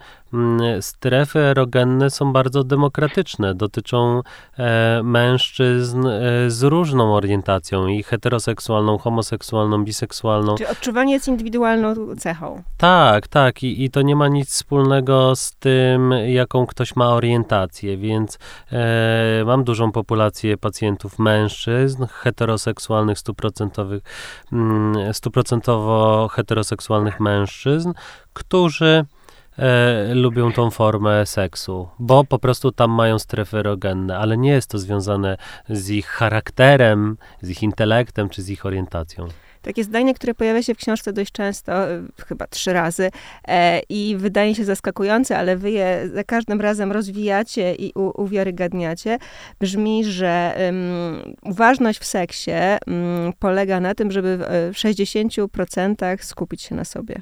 strefy 0.82 1.40
erogenne 1.40 2.10
są 2.10 2.34
bardzo 2.34 2.64
demokratyczne, 2.64 3.56
dotyczą 3.56 4.22
e, 4.58 5.02
mężczyzn 5.04 6.08
e, 6.08 6.22
z 6.52 6.64
różną 6.64 7.16
orientacją 7.16 7.88
i 7.88 8.04
heteroseksualną, 8.04 8.98
homoseksualną, 8.98 9.84
biseksualną. 9.84 10.56
Czyli 10.56 10.70
odczuwanie 10.70 11.14
jest 11.14 11.28
indywidualną 11.28 12.16
cechą. 12.20 12.64
Tak, 12.78 13.28
tak. 13.28 13.64
I, 13.64 13.84
i 13.84 13.90
to 13.90 14.02
nie 14.02 14.16
ma 14.16 14.28
nic 14.28 14.50
wspólnego 14.50 15.36
z 15.36 15.52
tym, 15.52 16.14
jaką 16.28 16.66
ktoś 16.66 16.96
ma 16.96 17.10
orientację, 17.10 17.98
więc 17.98 18.40
e, 18.72 19.44
mam 19.46 19.64
dużą 19.64 19.92
populację 19.92 20.58
pacjentów 20.58 21.20
mężczyzn, 21.20 22.06
heteroseksualnych, 22.12 23.20
stuprocentowych, 23.20 24.04
mm, 24.54 25.14
stuprocentowo 25.14 26.28
heteroseksualnych 26.28 27.20
mężczyzn, 27.20 27.92
którzy 28.34 29.06
e, 29.58 30.14
lubią 30.14 30.52
tą 30.52 30.72
formę 30.72 31.26
seksu, 31.26 31.88
bo 32.00 32.24
po 32.24 32.40
prostu 32.40 32.72
tam 32.72 32.92
mają 32.92 33.20
strefy 33.20 33.58
erogenne, 33.58 34.18
ale 34.18 34.38
nie 34.38 34.52
jest 34.52 34.70
to 34.70 34.80
związane 34.80 35.38
z 35.70 35.90
ich 35.90 36.08
charakterem, 36.08 37.18
z 37.42 37.50
ich 37.50 37.64
intelektem 37.64 38.30
czy 38.30 38.42
z 38.42 38.50
ich 38.50 38.66
orientacją 38.66 39.28
takie 39.68 39.84
zdanie, 39.84 40.14
które 40.14 40.34
pojawia 40.34 40.64
się 40.64 40.74
w 40.74 40.78
książce 40.78 41.14
dość 41.14 41.32
często, 41.32 41.92
e, 41.92 42.04
chyba 42.28 42.48
trzy 42.48 42.74
razy 42.74 43.10
e, 43.48 43.82
i 43.90 44.16
wydaje 44.18 44.56
się 44.56 44.66
zaskakujące, 44.66 45.38
ale 45.38 45.58
wy 45.58 45.72
je 45.72 46.10
za 46.14 46.24
każdym 46.24 46.62
razem 46.62 46.92
rozwijacie 46.92 47.76
i 47.76 47.92
u, 47.96 48.22
uwiarygadniacie, 48.22 49.18
brzmi, 49.60 50.06
że 50.06 50.58
um, 50.66 51.36
uważność 51.44 52.00
w 52.00 52.06
seksie 52.06 52.52
um, 52.88 53.34
polega 53.40 53.80
na 53.80 53.96
tym, 53.96 54.12
żeby 54.12 54.38
w 54.74 54.76
60% 54.76 56.24
skupić 56.24 56.62
się 56.62 56.76
na 56.76 56.86
sobie. 56.86 57.22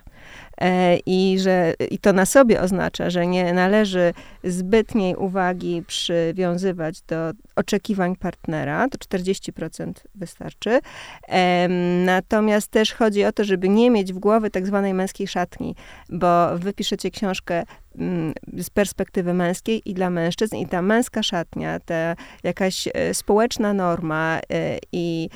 E, 0.61 0.97
i 1.05 1.39
że 1.39 1.73
i 1.91 1.99
to 1.99 2.13
na 2.13 2.25
sobie 2.25 2.61
oznacza, 2.61 3.09
że 3.09 3.27
nie 3.27 3.53
należy 3.53 4.13
zbytniej 4.43 5.15
uwagi 5.15 5.83
przywiązywać 5.87 7.01
do 7.01 7.31
oczekiwań 7.55 8.15
partnera, 8.15 8.87
to 8.89 9.17
40% 9.17 9.91
wystarczy. 10.15 10.79
Natomiast 12.05 12.71
też 12.71 12.93
chodzi 12.93 13.25
o 13.25 13.31
to, 13.31 13.43
żeby 13.43 13.69
nie 13.69 13.91
mieć 13.91 14.13
w 14.13 14.19
głowie 14.19 14.49
tak 14.49 14.67
zwanej 14.67 14.93
męskiej 14.93 15.27
szatni, 15.27 15.75
bo 16.09 16.57
wy 16.57 16.73
piszecie 16.73 17.11
książkę 17.11 17.63
z 18.57 18.69
perspektywy 18.69 19.33
męskiej 19.33 19.81
i 19.85 19.93
dla 19.93 20.09
mężczyzn 20.09 20.55
i 20.55 20.67
ta 20.67 20.81
męska 20.81 21.23
szatnia, 21.23 21.79
ta 21.79 22.15
jakaś 22.43 22.87
e, 22.93 23.13
społeczna 23.13 23.73
norma 23.73 24.39
e, 24.49 24.79
i 24.91 25.29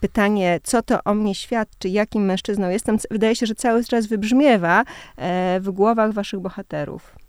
pytanie, 0.00 0.60
co 0.62 0.82
to 0.82 0.98
o 1.04 1.14
mnie 1.14 1.34
świadczy, 1.34 1.88
jakim 1.88 2.24
mężczyzną 2.24 2.68
jestem, 2.68 2.96
wydaje 3.10 3.36
się, 3.36 3.46
że 3.46 3.54
cały 3.54 3.84
czas 3.84 4.06
wybrzmiewa 4.06 4.84
e, 5.16 5.60
w 5.60 5.70
głowach 5.70 6.12
waszych 6.12 6.40
bohaterów. 6.40 7.23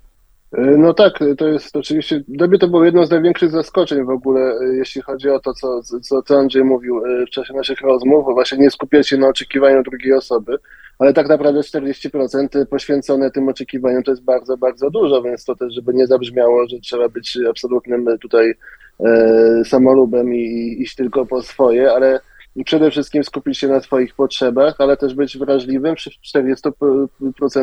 E, 0.52 0.62
no 0.62 0.94
tak, 0.94 1.20
to 1.38 1.48
jest 1.48 1.76
oczywiście, 1.76 2.24
dla 2.28 2.48
mnie 2.48 2.58
to 2.58 2.68
było 2.68 2.86
jedno 2.86 3.06
z 3.06 3.12
największych 3.12 3.52
zaskoczeń 3.52 4.06
w 4.06 4.10
ogóle, 4.10 4.42
e, 4.42 4.76
jeśli 4.76 5.02
chodzi 5.02 5.30
o 5.30 5.40
to, 5.40 5.54
co, 5.54 5.82
co, 6.02 6.22
co 6.22 6.40
Andrzej 6.40 6.64
mówił 6.64 7.02
w 7.28 7.30
czasie 7.30 7.54
naszych 7.54 7.82
rozmów, 7.82 8.26
właśnie 8.26 8.58
nie 8.58 8.72
skupiać 8.72 9.10
się 9.10 9.18
na 9.18 9.28
oczekiwaniu 9.28 9.84
drugiej 9.84 10.14
osoby, 10.14 10.58
ale 11.00 11.14
tak 11.14 11.28
naprawdę 11.28 11.60
40% 11.60 12.66
poświęcone 12.66 13.32
tym 13.32 13.50
oczekiwaniom 13.50 14.04
to 14.04 14.12
jest 14.12 14.24
bardzo, 14.24 14.58
bardzo 14.58 14.90
dużo, 14.90 15.22
więc 15.22 15.46
to 15.46 15.56
też, 15.56 15.74
żeby 15.74 15.94
nie 15.94 16.08
zabrzmiało, 16.08 16.68
że 16.68 16.80
trzeba 16.80 17.10
być 17.10 17.40
absolutnym 17.50 18.06
tutaj 18.22 18.54
e, 19.00 19.66
samolubem 19.66 20.34
i 20.34 20.76
iść 20.80 20.96
tylko 20.96 21.26
po 21.26 21.42
swoje, 21.42 21.92
ale 21.92 22.20
przede 22.64 22.92
wszystkim 22.92 23.24
skupić 23.24 23.58
się 23.58 23.68
na 23.68 23.80
swoich 23.80 24.16
potrzebach, 24.16 24.76
ale 24.78 24.98
też 24.98 25.14
być 25.14 25.38
wrażliwym 25.38 25.96
przy 25.96 26.10
40% 26.10 27.08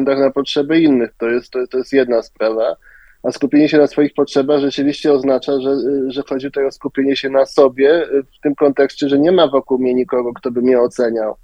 na 0.02 0.30
potrzeby 0.30 0.80
innych. 0.80 1.14
To 1.18 1.28
jest, 1.28 1.50
to, 1.50 1.66
to 1.66 1.78
jest 1.78 1.92
jedna 1.92 2.22
sprawa. 2.22 2.76
A 3.22 3.32
skupienie 3.32 3.68
się 3.68 3.78
na 3.78 3.86
swoich 3.86 4.14
potrzebach 4.14 4.60
rzeczywiście 4.60 5.12
oznacza, 5.12 5.60
że, 5.60 5.76
że 6.08 6.22
chodzi 6.28 6.46
tutaj 6.46 6.66
o 6.66 6.70
skupienie 6.70 7.16
się 7.16 7.30
na 7.30 7.46
sobie 7.46 8.06
w 8.38 8.40
tym 8.42 8.54
kontekście, 8.54 9.08
że 9.08 9.18
nie 9.18 9.32
ma 9.32 9.48
wokół 9.48 9.78
mnie 9.78 9.94
nikogo, 9.94 10.32
kto 10.32 10.50
by 10.50 10.62
mnie 10.62 10.80
oceniał. 10.80 11.36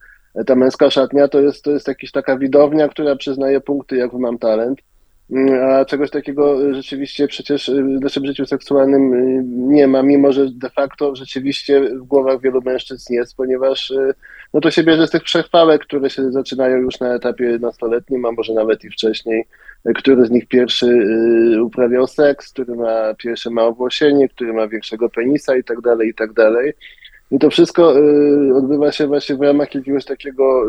Ta 0.47 0.55
męska 0.55 0.91
szatnia 0.91 1.29
to 1.29 1.41
jest, 1.41 1.65
to 1.65 1.71
jest 1.71 1.89
jakaś 1.89 2.11
taka 2.11 2.39
widownia, 2.39 2.89
która 2.89 3.17
przyznaje 3.17 3.61
punkty, 3.61 3.97
jak 3.97 4.13
mam 4.13 4.39
talent 4.39 4.81
a 5.71 5.85
czegoś 5.85 6.11
takiego 6.11 6.75
rzeczywiście 6.75 7.29
przecież 7.29 7.71
w 7.71 8.01
naszym 8.01 8.27
życiu 8.27 8.47
seksualnym 8.47 9.15
y, 9.15 9.43
nie 9.47 9.87
ma, 9.87 10.03
mimo 10.03 10.33
że 10.33 10.47
de 10.51 10.71
facto 10.71 11.17
rzeczywiście 11.17 11.81
w 11.81 12.03
głowach 12.03 12.41
wielu 12.41 12.63
mężczyzn 12.63 13.13
jest, 13.13 13.37
ponieważ 13.37 13.91
y, 13.91 14.15
no 14.55 14.61
to 14.61 14.71
się 14.71 14.83
bierze 14.83 15.07
z 15.07 15.11
tych 15.11 15.23
przechwałek, 15.23 15.83
które 15.83 16.11
się 16.11 16.33
zaczynają 16.33 16.77
już 16.77 17.01
na 17.01 17.15
etapie 17.15 17.59
nastoletnim, 17.61 18.27
a 18.27 18.33
może 18.33 18.55
nawet 18.55 18.85
i 18.85 18.91
wcześniej, 18.91 19.45
który 19.95 20.27
z 20.27 20.31
nich 20.31 20.49
pierwszy 20.49 20.87
y, 20.87 21.63
uprawiał 21.63 22.07
seks, 22.07 22.53
który 22.53 22.75
ma 22.75 23.15
pierwsze 23.15 23.51
ma 23.51 23.63
owłosienie, 23.63 24.29
który 24.29 24.53
ma 24.53 24.69
większego 24.69 25.09
penisa 25.09 25.57
i 25.57 25.65
tak 25.65 25.81
dalej, 25.81 26.09
i 26.09 26.15
tak 26.15 26.33
dalej. 26.33 26.73
I 27.31 27.39
to 27.39 27.51
wszystko 27.51 27.95
odbywa 28.55 28.93
się 28.93 29.07
właśnie 29.07 29.37
w 29.37 29.43
ramach 29.43 29.75
jakiegoś 29.75 30.05
takiego 30.05 30.65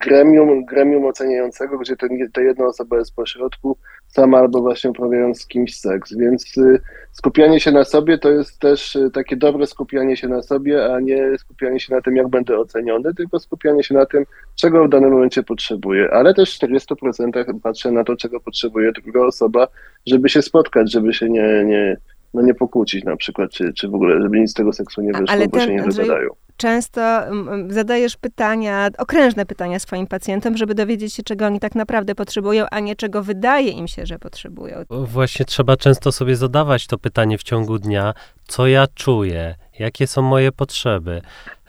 gremium, 0.00 0.64
gremium 0.64 1.04
oceniającego, 1.04 1.78
gdzie 1.78 1.96
ten, 1.96 2.30
ta 2.32 2.40
jedna 2.40 2.66
osoba 2.66 2.98
jest 2.98 3.14
pośrodku, 3.14 3.76
sama 4.08 4.38
albo 4.38 4.60
właśnie 4.60 4.90
uprawiając 4.90 5.40
z 5.40 5.46
kimś 5.46 5.76
seks. 5.76 6.16
Więc 6.16 6.56
y, 6.56 6.80
skupianie 7.12 7.60
się 7.60 7.72
na 7.72 7.84
sobie 7.84 8.18
to 8.18 8.30
jest 8.30 8.58
też 8.58 8.96
y, 8.96 9.10
takie 9.10 9.36
dobre 9.36 9.66
skupianie 9.66 10.16
się 10.16 10.28
na 10.28 10.42
sobie, 10.42 10.94
a 10.94 11.00
nie 11.00 11.38
skupianie 11.38 11.80
się 11.80 11.94
na 11.94 12.00
tym, 12.00 12.16
jak 12.16 12.28
będę 12.28 12.58
oceniony, 12.58 13.14
tylko 13.14 13.38
skupianie 13.38 13.82
się 13.82 13.94
na 13.94 14.06
tym, 14.06 14.24
czego 14.54 14.84
w 14.84 14.88
danym 14.88 15.10
momencie 15.10 15.42
potrzebuję. 15.42 16.10
Ale 16.12 16.34
też 16.34 16.56
w 16.56 16.60
40% 16.60 17.60
patrzę 17.62 17.90
na 17.90 18.04
to, 18.04 18.16
czego 18.16 18.40
potrzebuje 18.40 18.92
druga 18.92 19.20
osoba, 19.20 19.68
żeby 20.06 20.28
się 20.28 20.42
spotkać, 20.42 20.92
żeby 20.92 21.14
się 21.14 21.30
nie, 21.30 21.64
nie, 21.64 21.96
no 22.34 22.42
nie 22.42 22.54
pokłócić 22.54 23.04
na 23.04 23.16
przykład, 23.16 23.50
czy, 23.50 23.72
czy 23.72 23.88
w 23.88 23.94
ogóle, 23.94 24.22
żeby 24.22 24.40
nic 24.40 24.50
z 24.50 24.54
tego 24.54 24.72
seksu 24.72 25.00
nie 25.00 25.12
wyszło, 25.12 25.26
Ale 25.28 25.48
bo 25.48 25.58
ten, 25.58 25.68
się 25.68 25.74
nie 25.74 25.82
Andrzej, 25.82 26.04
wygadają 26.04 26.30
często 26.60 27.20
zadajesz 27.68 28.16
pytania, 28.16 28.88
okrężne 28.98 29.46
pytania 29.46 29.78
swoim 29.78 30.06
pacjentom, 30.06 30.56
żeby 30.56 30.74
dowiedzieć 30.74 31.14
się, 31.14 31.22
czego 31.22 31.46
oni 31.46 31.60
tak 31.60 31.74
naprawdę 31.74 32.14
potrzebują, 32.14 32.66
a 32.70 32.80
nie 32.80 32.96
czego 32.96 33.22
wydaje 33.22 33.70
im 33.70 33.88
się, 33.88 34.06
że 34.06 34.18
potrzebują. 34.18 34.76
Właśnie 34.90 35.44
trzeba 35.44 35.76
często 35.76 36.12
sobie 36.12 36.36
zadawać 36.36 36.86
to 36.86 36.98
pytanie 36.98 37.38
w 37.38 37.42
ciągu 37.42 37.78
dnia, 37.78 38.14
co 38.48 38.66
ja 38.66 38.86
czuję, 38.94 39.54
jakie 39.78 40.06
są 40.06 40.22
moje 40.22 40.52
potrzeby. 40.52 41.22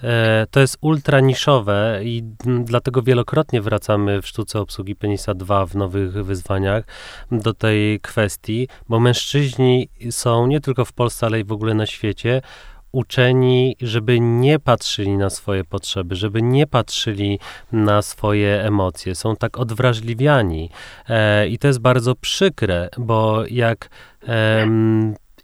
E, 0.04 0.48
to 0.52 0.60
jest 0.60 0.78
ultra 0.82 1.20
niszowe 1.20 2.00
i 2.04 2.24
dlatego 2.64 3.02
wielokrotnie 3.02 3.62
wracamy 3.62 4.22
w 4.22 4.28
sztuce 4.28 4.60
obsługi 4.60 4.96
penisa 4.96 5.34
2 5.34 5.66
w 5.66 5.76
nowych 5.76 6.12
wyzwaniach 6.12 6.84
do 7.32 7.54
tej 7.54 8.00
kwestii, 8.00 8.68
bo 8.90 9.00
mężczyźni 9.00 9.90
są 10.10 10.48
nie 10.48 10.62
tylko 10.62 10.86
w 10.86 10.94
Polsce, 10.94 11.26
ale 11.26 11.40
i 11.40 11.44
w 11.44 11.52
ogóle 11.52 11.74
na 11.74 11.86
świecie 11.86 12.42
uczeni, 12.92 13.76
żeby 13.82 14.20
nie 14.20 14.60
patrzyli 14.60 15.18
na 15.18 15.30
swoje 15.30 15.64
potrzeby, 15.64 16.16
żeby 16.16 16.42
nie 16.42 16.68
patrzyli 16.68 17.40
na 17.72 18.02
swoje 18.02 18.64
emocje. 18.64 19.16
Są 19.16 19.36
tak 19.36 19.58
odwrażliwiani. 19.58 20.70
E, 21.10 21.48
I 21.48 21.58
to 21.58 21.68
jest 21.68 21.80
bardzo 21.80 22.16
przykre, 22.16 22.90
bo 22.98 23.44
jak 23.50 23.90
e, 24.28 24.68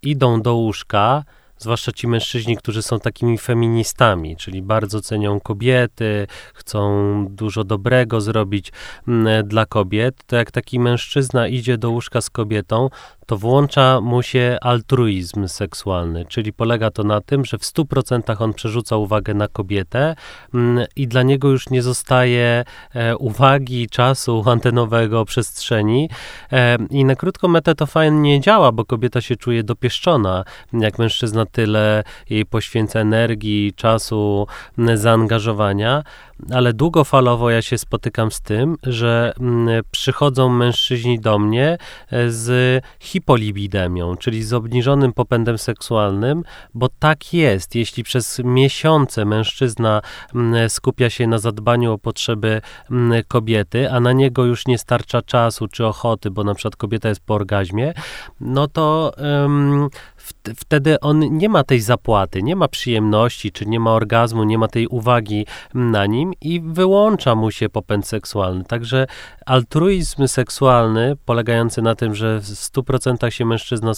idą 0.01 0.41
do 0.41 0.55
łóżka, 0.55 1.23
zwłaszcza 1.59 1.91
ci 1.91 2.07
mężczyźni, 2.07 2.57
którzy 2.57 2.81
są 2.81 2.99
takimi 2.99 3.37
feministami, 3.37 4.37
czyli 4.37 4.61
bardzo 4.61 5.01
cenią 5.01 5.39
kobiety, 5.39 6.27
chcą 6.53 6.87
dużo 7.29 7.63
dobrego 7.63 8.21
zrobić 8.21 8.71
mm, 9.07 9.47
dla 9.47 9.65
kobiet, 9.65 10.15
to 10.27 10.35
jak 10.35 10.51
taki 10.51 10.79
mężczyzna 10.79 11.47
idzie 11.47 11.77
do 11.77 11.89
łóżka 11.89 12.21
z 12.21 12.29
kobietą, 12.29 12.89
to 13.27 13.37
włącza 13.37 14.01
mu 14.01 14.23
się 14.23 14.57
altruizm 14.61 15.47
seksualny, 15.47 16.25
czyli 16.25 16.53
polega 16.53 16.91
to 16.91 17.03
na 17.03 17.21
tym, 17.21 17.45
że 17.45 17.57
w 17.57 17.61
100% 17.61 18.43
on 18.43 18.53
przerzuca 18.53 18.97
uwagę 18.97 19.33
na 19.33 19.47
kobietę 19.47 20.15
mm, 20.53 20.85
i 20.95 21.07
dla 21.07 21.23
niego 21.23 21.47
już 21.49 21.69
nie 21.69 21.81
zostaje 21.81 22.63
e, 22.93 23.17
uwagi, 23.17 23.87
czasu 23.89 24.43
antenowego, 24.45 25.25
przestrzeni. 25.25 26.09
E, 26.51 26.77
I 26.89 27.05
na 27.05 27.15
krótką 27.15 27.47
metę 27.47 27.75
to 27.75 27.85
fajnie 27.85 28.41
działa, 28.41 28.71
bo 28.71 28.85
kobieta 28.85 29.21
się 29.21 29.35
czuje 29.35 29.63
dopieszczona, 29.63 30.43
jak 30.73 30.99
mężczyzna 30.99 31.45
tyle 31.51 32.03
jej 32.29 32.45
poświęca 32.45 32.99
energii, 32.99 33.73
czasu, 33.75 34.47
zaangażowania, 34.95 36.03
ale 36.51 36.73
długofalowo 36.73 37.49
ja 37.49 37.61
się 37.61 37.77
spotykam 37.77 38.31
z 38.31 38.41
tym, 38.41 38.77
że 38.83 39.33
mm, 39.39 39.83
przychodzą 39.91 40.49
mężczyźni 40.49 41.19
do 41.19 41.39
mnie 41.39 41.77
e, 42.11 42.31
z 42.31 42.83
hipolibidemią, 42.99 44.17
czyli 44.17 44.43
z 44.43 44.53
obniżonym 44.53 45.13
popędem 45.13 45.57
seksualnym, 45.57 46.43
bo 46.73 46.89
tak 46.99 47.33
jest. 47.33 47.75
Jeśli 47.75 48.03
przez 48.03 48.41
miesiące 48.43 49.25
mężczyzna 49.25 50.01
mm, 50.35 50.69
skupia 50.69 51.09
się 51.09 51.27
na 51.27 51.37
zadbaniu 51.37 51.93
o 51.93 51.97
potrzeby 51.97 52.61
mm, 52.91 53.23
kobiety, 53.27 53.91
a 53.91 53.99
na 53.99 54.11
niego 54.13 54.45
już 54.45 54.67
nie 54.67 54.77
starcza 54.77 55.21
czasu 55.21 55.67
czy 55.67 55.85
ochoty, 55.85 56.31
bo 56.31 56.43
na 56.43 56.53
przykład 56.55 56.75
kobieta 56.75 57.09
jest 57.09 57.21
po 57.21 57.33
orgazmie, 57.33 57.93
no 58.41 58.67
to 58.67 59.13
um, 59.17 59.89
wtedy 60.55 60.99
on 60.99 61.37
nie 61.37 61.49
ma 61.49 61.63
tej 61.63 61.81
zapłaty, 61.81 62.43
nie 62.43 62.55
ma 62.55 62.67
przyjemności, 62.67 63.51
czy 63.51 63.65
nie 63.65 63.79
ma 63.79 63.93
orgazmu, 63.93 64.43
nie 64.43 64.57
ma 64.57 64.67
tej 64.67 64.87
uwagi 64.87 65.45
na 65.73 66.05
nim 66.05 66.33
i 66.41 66.61
wyłącza 66.61 67.35
mu 67.35 67.51
się 67.51 67.69
popęd 67.69 68.07
seksualny. 68.07 68.63
Także 68.63 69.07
altruizm 69.45 70.27
seksualny, 70.27 71.15
polegający 71.25 71.81
na 71.81 71.95
tym, 71.95 72.15
że 72.15 72.39
w 72.39 72.43
100% 72.43 73.29
się 73.29 73.45
mężczyzna 73.45 73.91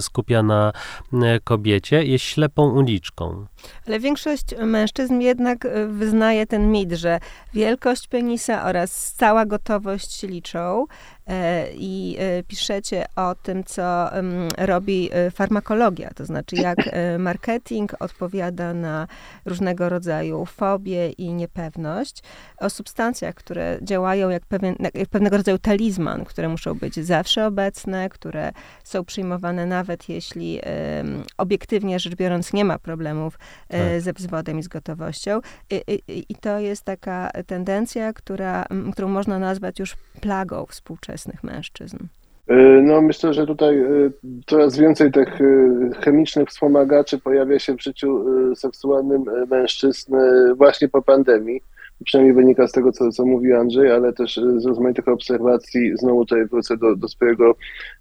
skupia 0.00 0.42
na 0.42 0.72
e, 1.12 1.40
kobiecie, 1.40 2.04
jest 2.04 2.24
ślepą 2.24 2.70
uliczką. 2.70 3.46
Ale 3.86 4.00
większość 4.00 4.44
mężczyzn 4.58 5.20
jednak 5.20 5.66
e, 5.66 5.86
wyznaje 5.86 6.46
ten 6.46 6.72
mit, 6.72 6.92
że 6.92 7.20
wielkość 7.54 8.08
penisa 8.08 8.64
oraz 8.64 9.12
cała 9.12 9.46
gotowość 9.46 10.22
liczą. 10.22 10.86
E, 11.30 11.68
i 11.72 12.16
e, 12.18 12.42
piszecie 12.42 13.04
o 13.16 13.34
tym, 13.34 13.64
co 13.64 14.10
robi 14.58 15.10
e, 15.12 15.30
farmakologia, 15.30 16.10
to 16.14 16.24
znaczy 16.24 16.56
jak 16.56 16.78
marketing 17.18 17.94
odpowiada 18.00 18.74
na 18.74 19.06
różnego 19.44 19.88
rodzaju 19.88 20.46
fobie 20.46 21.10
i 21.10 21.32
niepewność, 21.32 22.22
o 22.58 22.70
substancjach, 22.70 23.34
które 23.34 23.78
działają 23.82 24.30
jak, 24.30 24.46
pewien, 24.46 24.76
jak 24.94 25.08
pewnego 25.08 25.36
rodzaju 25.36 25.58
talizman, 25.58 26.24
które 26.24 26.48
muszą 26.48 26.74
być 26.74 26.94
zawsze 26.94 27.46
obecne, 27.46 28.08
które 28.08 28.52
są 28.84 29.04
przyjmowane 29.04 29.66
nawet 29.66 30.08
jeśli 30.08 30.60
obiektywnie 31.38 31.98
rzecz 31.98 32.14
biorąc 32.14 32.52
nie 32.52 32.64
ma 32.64 32.78
problemów 32.78 33.38
tak. 33.68 33.80
ze 34.00 34.12
wzwodem 34.12 34.58
i 34.58 34.62
z 34.62 34.68
gotowością. 34.68 35.40
I, 35.70 35.82
i, 36.08 36.32
I, 36.32 36.34
to 36.34 36.58
jest 36.58 36.82
taka 36.82 37.30
tendencja, 37.46 38.12
która, 38.12 38.64
którą 38.92 39.08
można 39.08 39.38
nazwać 39.38 39.78
już 39.78 39.96
plagą 40.20 40.66
współczesną 40.66 41.19
współczesnych 41.20 41.44
mężczyzn? 41.44 41.96
E, 42.48 42.56
no, 42.82 43.02
myślę, 43.02 43.34
że 43.34 43.46
tutaj 43.46 43.78
e, 43.78 43.86
coraz 44.46 44.78
więcej 44.78 45.12
tych 45.12 45.40
e, 45.40 45.44
chemicznych 46.00 46.48
wspomagaczy 46.48 47.18
pojawia 47.18 47.58
się 47.58 47.76
w 47.76 47.82
życiu 47.82 48.24
seksualnym 48.54 49.24
mężczyzn 49.50 50.14
właśnie 50.56 50.88
po 50.88 51.02
pandemii. 51.02 51.62
Przynajmniej 52.04 52.34
wynika 52.34 52.68
z 52.68 52.72
tego, 52.72 52.92
co, 52.92 53.12
co 53.12 53.26
mówi 53.26 53.52
Andrzej, 53.52 53.90
ale 53.90 54.12
też 54.12 54.40
z 54.56 54.66
rozmaitych 54.66 55.08
obserwacji, 55.08 55.96
znowu 55.96 56.24
tutaj 56.24 56.46
wrócę 56.46 56.76
do, 56.76 56.96
do 56.96 57.08
swojego 57.08 57.56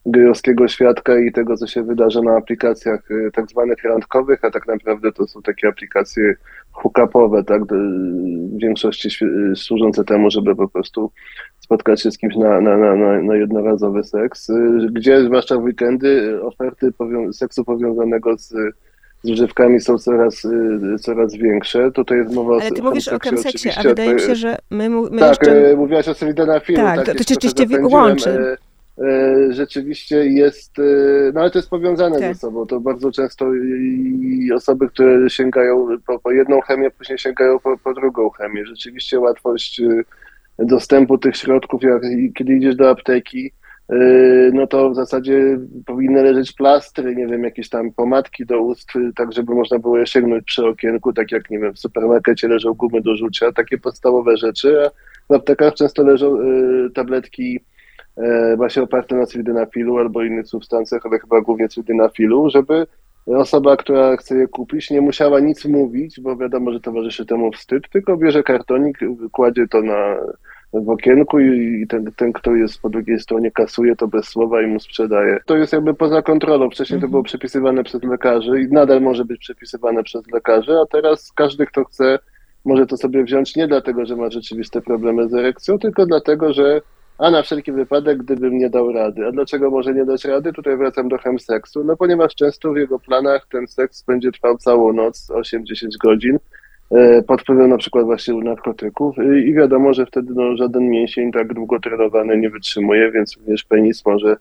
gejowskiego 0.06 0.68
świadka 0.68 1.20
i 1.20 1.32
tego, 1.32 1.58
co 1.58 1.68
się 1.68 1.84
wydarza 1.84 2.22
na 2.22 2.36
aplikacjach 2.36 3.10
tak 3.34 3.50
zwanych 3.50 3.84
randkowych, 3.84 4.46
a 4.46 4.52
tak 4.52 4.68
naprawdę 4.68 5.12
to 5.12 5.28
są 5.28 5.42
takie 5.42 5.68
aplikacje 5.68 6.36
hookupowe, 6.72 7.44
tak, 7.44 7.62
w 7.66 8.58
większości 8.58 9.10
służące 9.56 10.04
temu, 10.04 10.32
żeby 10.32 10.56
po 10.56 10.68
prostu 10.68 11.12
spotkać 11.60 12.02
się 12.02 12.12
z 12.12 12.18
kimś 12.18 12.36
na, 12.36 12.62
na, 12.62 12.78
na, 12.78 13.22
na 13.22 13.36
jednorazowy 13.36 14.04
seks, 14.04 14.52
gdzie 14.92 15.24
zwłaszcza 15.26 15.58
w 15.58 15.64
weekendy 15.64 16.40
oferty 16.42 16.92
powią 16.92 17.34
seksu 17.34 17.66
powiązanego 17.66 18.38
z 18.38 18.54
z 19.24 19.30
używkami 19.30 19.80
są 19.80 19.98
coraz, 19.98 20.46
y, 20.46 21.00
coraz 21.00 21.36
większe. 21.36 21.92
Tutaj 21.92 22.18
jest 22.18 22.34
mowa 22.34 22.56
Ale 22.62 22.72
ty 22.72 22.84
mówisz 22.84 23.08
o 23.08 23.20
chemseksie, 23.20 23.70
a 23.78 23.84
wydaje 23.84 24.14
mi 24.14 24.20
się, 24.20 24.36
że 24.36 24.58
my, 24.70 24.90
my 24.90 25.20
Tak, 25.20 25.30
jeszcze... 25.30 25.76
mówiłaś 25.78 26.08
o 26.08 26.14
Solidenafilu. 26.14 26.78
Tak, 26.78 26.96
tak, 26.96 27.06
to, 27.06 27.12
to 27.12 27.18
rzeczywiście 27.18 27.66
łączy. 27.82 28.30
E, 28.30 29.06
e, 29.06 29.54
rzeczywiście 29.54 30.26
jest, 30.26 30.80
e, 30.80 30.84
no 31.34 31.42
ale 31.42 31.52
to 31.52 31.60
jest 31.60 31.70
powiązane 31.70 32.20
tak. 32.20 32.34
ze 32.34 32.40
sobą. 32.40 32.66
To 32.66 32.80
bardzo 32.80 33.12
często 33.12 33.54
i 33.54 34.52
osoby, 34.56 34.90
które 34.90 35.30
sięgają 35.30 35.88
po, 36.06 36.20
po 36.20 36.32
jedną 36.32 36.62
chemię, 36.62 36.92
później 36.92 37.20
sięgają 37.20 37.60
po, 37.60 37.78
po 37.78 37.94
drugą 37.94 38.30
chemię. 38.30 38.66
Rzeczywiście 38.66 39.20
łatwość 39.20 39.82
dostępu 40.60 41.18
tych 41.18 41.38
środków, 41.38 41.84
jak 41.84 42.02
kiedy 42.36 42.54
idziesz 42.54 42.76
do 42.76 42.90
apteki, 42.90 43.52
no 44.54 44.68
to 44.68 44.90
w 44.90 44.96
zasadzie 44.96 45.60
powinny 45.86 46.24
leżeć 46.24 46.54
plastry, 46.54 47.16
nie 47.16 47.28
wiem, 47.28 47.44
jakieś 47.44 47.70
tam 47.70 47.92
pomadki 47.92 48.46
do 48.46 48.62
ust, 48.62 48.90
tak 49.16 49.34
żeby 49.34 49.56
można 49.56 49.80
było 49.80 49.98
je 49.98 50.08
sięgnąć 50.08 50.44
przy 50.44 50.66
okienku, 50.66 51.14
tak 51.14 51.32
jak, 51.32 51.50
nie 51.50 51.60
wiem, 51.60 51.74
w 51.74 51.80
supermarkecie 51.80 52.48
leżą 52.48 52.74
gumy 52.74 53.02
do 53.02 53.16
rzucia, 53.16 53.52
takie 53.52 53.78
podstawowe 53.78 54.38
rzeczy, 54.38 54.86
a 54.86 54.90
w 55.30 55.36
aptekach 55.36 55.74
często 55.74 56.04
leżą 56.04 56.42
yy, 56.42 56.90
tabletki 56.90 57.60
yy, 58.18 58.58
właśnie 58.58 58.84
oparte 58.84 59.16
na 59.16 59.26
sildenafilu 59.26 59.98
albo 59.98 60.24
innych 60.24 60.48
substancjach, 60.48 61.06
ale 61.06 61.20
chyba 61.20 61.42
głównie 61.42 61.70
sildenafilu, 61.70 62.50
żeby 62.50 62.88
osoba, 63.28 63.78
która 63.78 64.18
chce 64.18 64.36
je 64.36 64.48
kupić, 64.48 64.90
nie 64.90 65.02
musiała 65.02 65.40
nic 65.40 65.66
mówić, 65.66 66.20
bo 66.22 66.38
wiadomo, 66.38 66.72
że 66.72 66.80
towarzyszy 66.80 67.26
temu 67.26 67.52
wstyd, 67.52 67.90
tylko 67.90 68.18
bierze 68.18 68.44
kartonik, 68.44 69.00
kładzie 69.32 69.68
to 69.68 69.82
na, 69.82 70.16
w 70.74 70.90
okienku 70.90 71.40
i, 71.40 71.86
ten, 71.88 72.12
ten, 72.12 72.34
kto 72.34 72.56
jest 72.56 72.82
po 72.82 72.90
drugiej 72.90 73.20
stronie, 73.20 73.52
kasuje 73.52 73.96
to 73.96 74.08
bez 74.08 74.28
słowa 74.28 74.62
i 74.62 74.68
mu 74.68 74.80
sprzedaje. 74.80 75.40
To 75.46 75.58
jest 75.58 75.74
jakby 75.74 75.94
poza 75.94 76.22
kontrolą. 76.22 76.70
Wcześniej 76.70 76.96
mhm. 76.96 77.02
to 77.02 77.12
było 77.12 77.24
przepisywane 77.24 77.84
przez 77.84 78.04
lekarzy 78.04 78.62
i 78.62 78.68
nadal 78.68 79.02
może 79.02 79.26
być 79.26 79.40
przepisywane 79.40 80.04
przez 80.04 80.32
lekarzy, 80.32 80.72
a 80.72 80.86
teraz 80.86 81.32
każdy, 81.32 81.66
kto 81.66 81.86
chce, 81.86 82.20
może 82.66 82.86
to 82.86 82.98
sobie 82.98 83.24
wziąć 83.24 83.56
nie 83.56 83.68
dlatego, 83.68 84.06
że 84.06 84.16
ma 84.16 84.30
rzeczywiste 84.30 84.82
problemy 84.82 85.30
z 85.30 85.34
erekcją, 85.34 85.80
tylko 85.80 86.06
dlatego, 86.06 86.54
że 86.54 86.82
a 87.20 87.32
na 87.32 87.42
wszelki 87.42 87.72
wypadek, 87.72 88.18
gdybym 88.18 88.58
nie 88.58 88.70
dał 88.70 88.92
rady. 88.92 89.28
A 89.28 89.32
dlaczego 89.32 89.72
może 89.72 89.94
nie 89.94 90.06
dać 90.06 90.26
rady? 90.26 90.54
Tutaj 90.54 90.78
wracam 90.78 91.10
do 91.10 91.18
chemseksu. 91.18 91.84
No 91.84 91.98
ponieważ 91.98 92.36
często 92.36 92.74
w 92.74 92.78
jego 92.78 93.00
planach 93.00 93.48
ten 93.52 93.68
seks 93.68 94.04
będzie 94.04 94.32
trwał 94.32 94.58
całą 94.58 94.94
noc, 94.94 95.30
8-10 95.30 95.88
godzin, 96.04 96.38
pod 97.28 97.42
wpływem 97.42 97.70
na 97.70 97.78
przykład 97.78 98.06
właśnie 98.06 98.34
narkotyków. 98.34 99.16
I 99.46 99.54
wiadomo, 99.54 99.94
że 99.94 100.06
wtedy 100.06 100.34
no, 100.36 100.56
żaden 100.56 100.90
mięsień 100.90 101.32
tak 101.32 101.54
długo 101.54 101.80
trenowany 101.80 102.38
nie 102.38 102.50
wytrzymuje, 102.50 103.12
więc 103.12 103.38
również 103.38 103.64
penis 103.64 104.06
może 104.06 104.38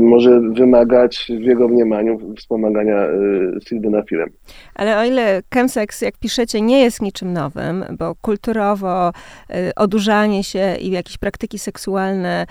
może 0.00 0.40
wymagać 0.40 1.26
w 1.40 1.42
jego 1.42 1.68
mniemaniu 1.68 2.34
wspomagania 2.36 3.06
y, 3.06 3.60
sildenafilem. 3.68 4.30
Ale 4.74 4.98
o 4.98 5.04
ile 5.04 5.42
chemsex, 5.54 6.00
jak 6.00 6.16
piszecie, 6.16 6.60
nie 6.60 6.80
jest 6.80 7.02
niczym 7.02 7.32
nowym, 7.32 7.84
bo 7.98 8.14
kulturowo 8.14 9.08
y, 9.08 9.74
odurzanie 9.76 10.44
się 10.44 10.76
i 10.80 10.90
jakieś 10.90 11.18
praktyki 11.18 11.58
seksualne 11.58 12.46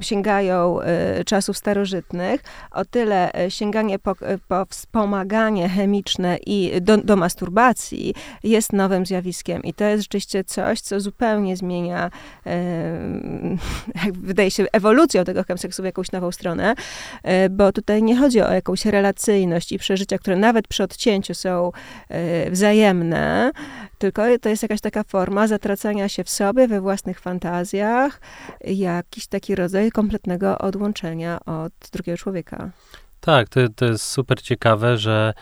sięgają 0.00 0.78
czasów 1.26 1.56
starożytnych, 1.56 2.40
o 2.70 2.84
tyle 2.84 3.30
sięganie 3.48 3.98
po, 3.98 4.14
po 4.48 4.64
wspomaganie 4.64 5.68
chemiczne 5.68 6.38
i 6.46 6.72
do, 6.80 6.96
do 6.96 7.16
masturbacji 7.16 8.14
jest 8.44 8.72
nowym 8.72 9.06
zjawiskiem. 9.06 9.62
I 9.62 9.74
to 9.74 9.84
jest 9.84 10.02
rzeczywiście 10.02 10.44
coś, 10.44 10.80
co 10.80 11.00
zupełnie 11.00 11.56
zmienia, 11.56 12.10
wydaje 14.12 14.50
się, 14.50 14.66
ewolucją 14.72 15.24
tego 15.24 15.44
chemseksu 15.44 15.82
w 15.82 15.84
jakąś 15.86 16.05
jakąś 16.06 16.12
nową 16.12 16.32
stronę, 16.32 16.74
e, 17.22 17.50
bo 17.50 17.72
tutaj 17.72 18.02
nie 18.02 18.16
chodzi 18.16 18.40
o 18.40 18.52
jakąś 18.52 18.86
relacyjność 18.86 19.72
i 19.72 19.78
przeżycia, 19.78 20.18
które 20.18 20.36
nawet 20.36 20.68
przy 20.68 20.82
odcięciu 20.82 21.34
są 21.34 21.72
e, 22.08 22.50
wzajemne, 22.50 23.50
tylko 23.98 24.22
to 24.40 24.48
jest 24.48 24.62
jakaś 24.62 24.80
taka 24.80 25.04
forma 25.04 25.46
zatracania 25.46 26.08
się 26.08 26.24
w 26.24 26.30
sobie, 26.30 26.68
we 26.68 26.80
własnych 26.80 27.20
fantazjach, 27.20 28.20
jakiś 28.64 29.26
taki 29.26 29.54
rodzaj 29.54 29.90
kompletnego 29.90 30.58
odłączenia 30.58 31.40
od 31.46 31.72
drugiego 31.92 32.18
człowieka. 32.18 32.70
Tak, 33.20 33.48
to, 33.48 33.60
to 33.76 33.84
jest 33.84 34.04
super 34.04 34.42
ciekawe, 34.42 34.98
że 34.98 35.34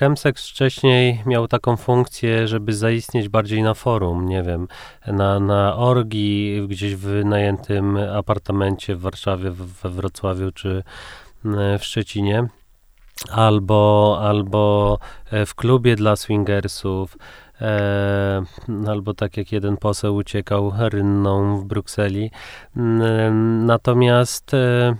Chemsex 0.00 0.48
wcześniej 0.48 1.22
miał 1.26 1.48
taką 1.48 1.76
funkcję, 1.76 2.48
żeby 2.48 2.72
zaistnieć 2.72 3.28
bardziej 3.28 3.62
na 3.62 3.74
forum, 3.74 4.28
nie 4.28 4.42
wiem, 4.42 4.68
na, 5.06 5.40
na 5.40 5.76
orgi, 5.76 6.60
gdzieś 6.68 6.94
w 6.94 7.00
wynajętym 7.00 7.96
apartamencie 7.96 8.96
w 8.96 9.00
Warszawie, 9.00 9.50
we 9.50 9.88
Wrocławiu 9.88 10.52
czy 10.52 10.82
mm, 11.44 11.78
w 11.78 11.84
Szczecinie 11.84 12.48
albo, 13.28 14.18
albo 14.22 14.98
e, 15.30 15.46
w 15.46 15.54
klubie 15.54 15.96
dla 15.96 16.16
swingersów, 16.16 17.16
e, 17.60 18.42
albo 18.88 19.14
tak 19.14 19.36
jak 19.36 19.52
jeden 19.52 19.76
poseł 19.76 20.16
uciekał 20.16 20.72
rynną 20.78 21.60
w 21.60 21.64
Brukseli. 21.64 22.30
Mm, 22.76 23.66
natomiast 23.66 24.54
e, 24.54 24.94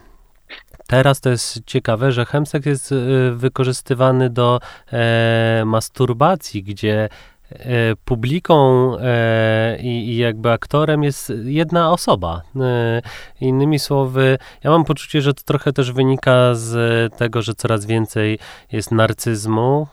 Teraz 0.90 1.20
to 1.20 1.30
jest 1.30 1.60
ciekawe, 1.66 2.12
że 2.12 2.24
chemsex 2.24 2.66
jest 2.66 2.92
e, 2.92 2.96
wykorzystywany 3.32 4.30
do 4.30 4.60
e, 4.92 5.62
masturbacji, 5.66 6.62
gdzie 6.62 7.08
e, 7.50 7.58
publiką 8.04 8.92
e, 8.98 9.78
i, 9.82 10.16
jakby 10.16 10.50
aktorem 10.50 11.02
jest 11.02 11.32
jedna 11.44 11.92
osoba. 11.92 12.42
E, 12.60 13.02
innymi 13.40 13.78
słowy, 13.78 14.38
ja 14.64 14.70
mam 14.70 14.84
poczucie, 14.84 15.22
że 15.22 15.34
to 15.34 15.42
trochę 15.42 15.72
też 15.72 15.92
wynika 15.92 16.54
z 16.54 17.14
tego, 17.16 17.42
że 17.42 17.54
coraz 17.54 17.86
więcej 17.86 18.38
jest 18.72 18.90
narcyzmu. 18.90 19.86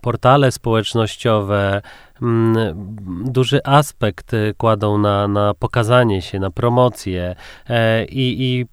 portale 0.00 0.52
społecznościowe, 0.52 1.82
duży 3.24 3.60
aspekt 3.64 4.34
y, 4.34 4.54
kładą 4.58 4.98
na, 4.98 5.28
na 5.28 5.54
pokazanie 5.54 6.22
się, 6.22 6.38
na 6.38 6.50
promocję 6.50 7.34
e, 7.68 8.04
i, 8.04 8.44
i 8.44 8.66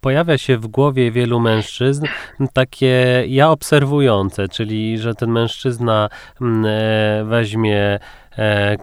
pojawia 0.00 0.38
się 0.38 0.58
w 0.58 0.66
głowie 0.66 1.10
wielu 1.10 1.40
mężczyzn 1.40 2.06
takie 2.52 3.24
ja 3.28 3.50
obserwujące, 3.50 4.48
czyli 4.48 4.98
że 4.98 5.14
ten 5.14 5.30
mężczyzna 5.30 6.08
e, 6.40 7.24
weźmie 7.24 7.98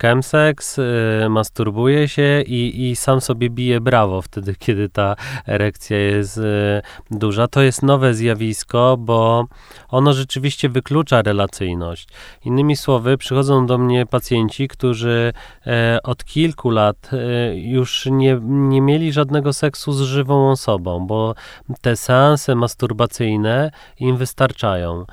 chemsex, 0.01 0.79
e, 0.79 1.29
masturbuje 1.29 2.07
się 2.07 2.41
i, 2.41 2.89
i 2.89 2.95
sam 2.95 3.21
sobie 3.21 3.49
bije 3.49 3.81
brawo 3.81 4.21
wtedy, 4.21 4.55
kiedy 4.65 4.89
ta 4.89 5.15
erekcja 5.47 5.97
jest 5.97 6.37
e, 6.37 6.81
duża. 7.11 7.47
To 7.47 7.61
jest 7.61 7.83
nowe 7.83 8.13
zjawisko, 8.13 8.97
bo 8.99 9.45
ono 9.89 10.13
rzeczywiście 10.13 10.69
wyklucza 10.69 11.21
relacyjność. 11.21 12.07
Innymi 12.45 12.75
słowy, 12.75 13.17
przychodzą 13.17 13.65
do 13.65 13.77
mnie 13.77 14.05
pacjenci, 14.05 14.67
którzy 14.67 15.33
e, 15.67 15.99
od 16.03 16.25
kilku 16.25 16.69
lat 16.69 17.09
już 17.55 18.05
nie, 18.11 18.39
nie 18.43 18.81
mieli 18.81 19.13
żadnego 19.13 19.53
seksu 19.53 19.93
z 19.93 20.01
żywą 20.01 20.51
osobą, 20.51 21.07
bo 21.07 21.35
te 21.81 21.95
seanse 21.95 22.55
masturbacyjne 22.55 23.71
im 23.99 24.17
wystarczają. 24.17 25.05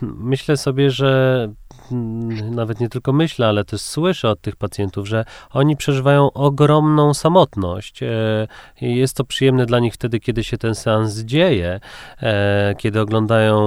Myślę 0.00 0.56
sobie, 0.56 0.90
że 0.90 1.48
nawet 2.50 2.80
nie 2.80 2.88
tylko 2.88 3.12
myślę, 3.12 3.46
ale 3.46 3.64
też 3.64 3.80
słyszę 3.80 4.30
od 4.30 4.40
tych 4.40 4.56
pacjentów, 4.56 5.08
że 5.08 5.24
oni 5.50 5.76
przeżywają 5.76 6.32
ogromną 6.32 7.14
samotność. 7.14 8.02
E, 8.02 8.08
jest 8.80 9.16
to 9.16 9.24
przyjemne 9.24 9.66
dla 9.66 9.78
nich 9.78 9.94
wtedy, 9.94 10.20
kiedy 10.20 10.44
się 10.44 10.58
ten 10.58 10.74
seans 10.74 11.18
dzieje, 11.18 11.80
e, 12.22 12.74
kiedy 12.78 13.00
oglądają 13.00 13.58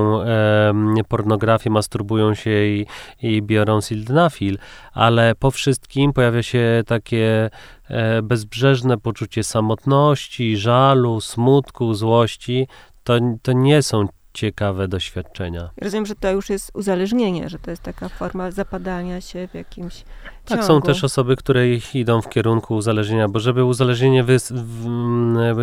pornografię, 1.07 1.69
masturbują 1.69 2.33
się 2.33 2.49
i, 2.65 2.85
i 3.21 3.41
biorą 3.41 3.81
sildenafil, 3.81 4.57
ale 4.93 5.35
po 5.35 5.51
wszystkim 5.51 6.13
pojawia 6.13 6.43
się 6.43 6.83
takie 6.87 7.49
e, 7.87 8.21
bezbrzeżne 8.21 8.97
poczucie 8.97 9.43
samotności, 9.43 10.57
żalu, 10.57 11.21
smutku, 11.21 11.93
złości. 11.93 12.67
To, 13.03 13.13
to 13.41 13.53
nie 13.53 13.83
są 13.83 14.07
ciekawe 14.33 14.87
doświadczenia. 14.87 15.69
Rozumiem, 15.81 16.05
że 16.05 16.15
to 16.15 16.31
już 16.31 16.49
jest 16.49 16.71
uzależnienie, 16.73 17.49
że 17.49 17.59
to 17.59 17.71
jest 17.71 17.83
taka 17.83 18.09
forma 18.09 18.51
zapadania 18.51 19.21
się 19.21 19.47
w 19.47 19.53
jakimś 19.53 20.03
Tak, 20.45 20.49
ciągu. 20.49 20.63
są 20.63 20.81
też 20.81 21.03
osoby, 21.03 21.35
które 21.35 21.67
idą 21.93 22.21
w 22.21 22.29
kierunku 22.29 22.75
uzależnienia, 22.75 23.27
bo 23.27 23.39
żeby 23.39 23.65
uzależnienie 23.65 24.23
w, 24.23 24.37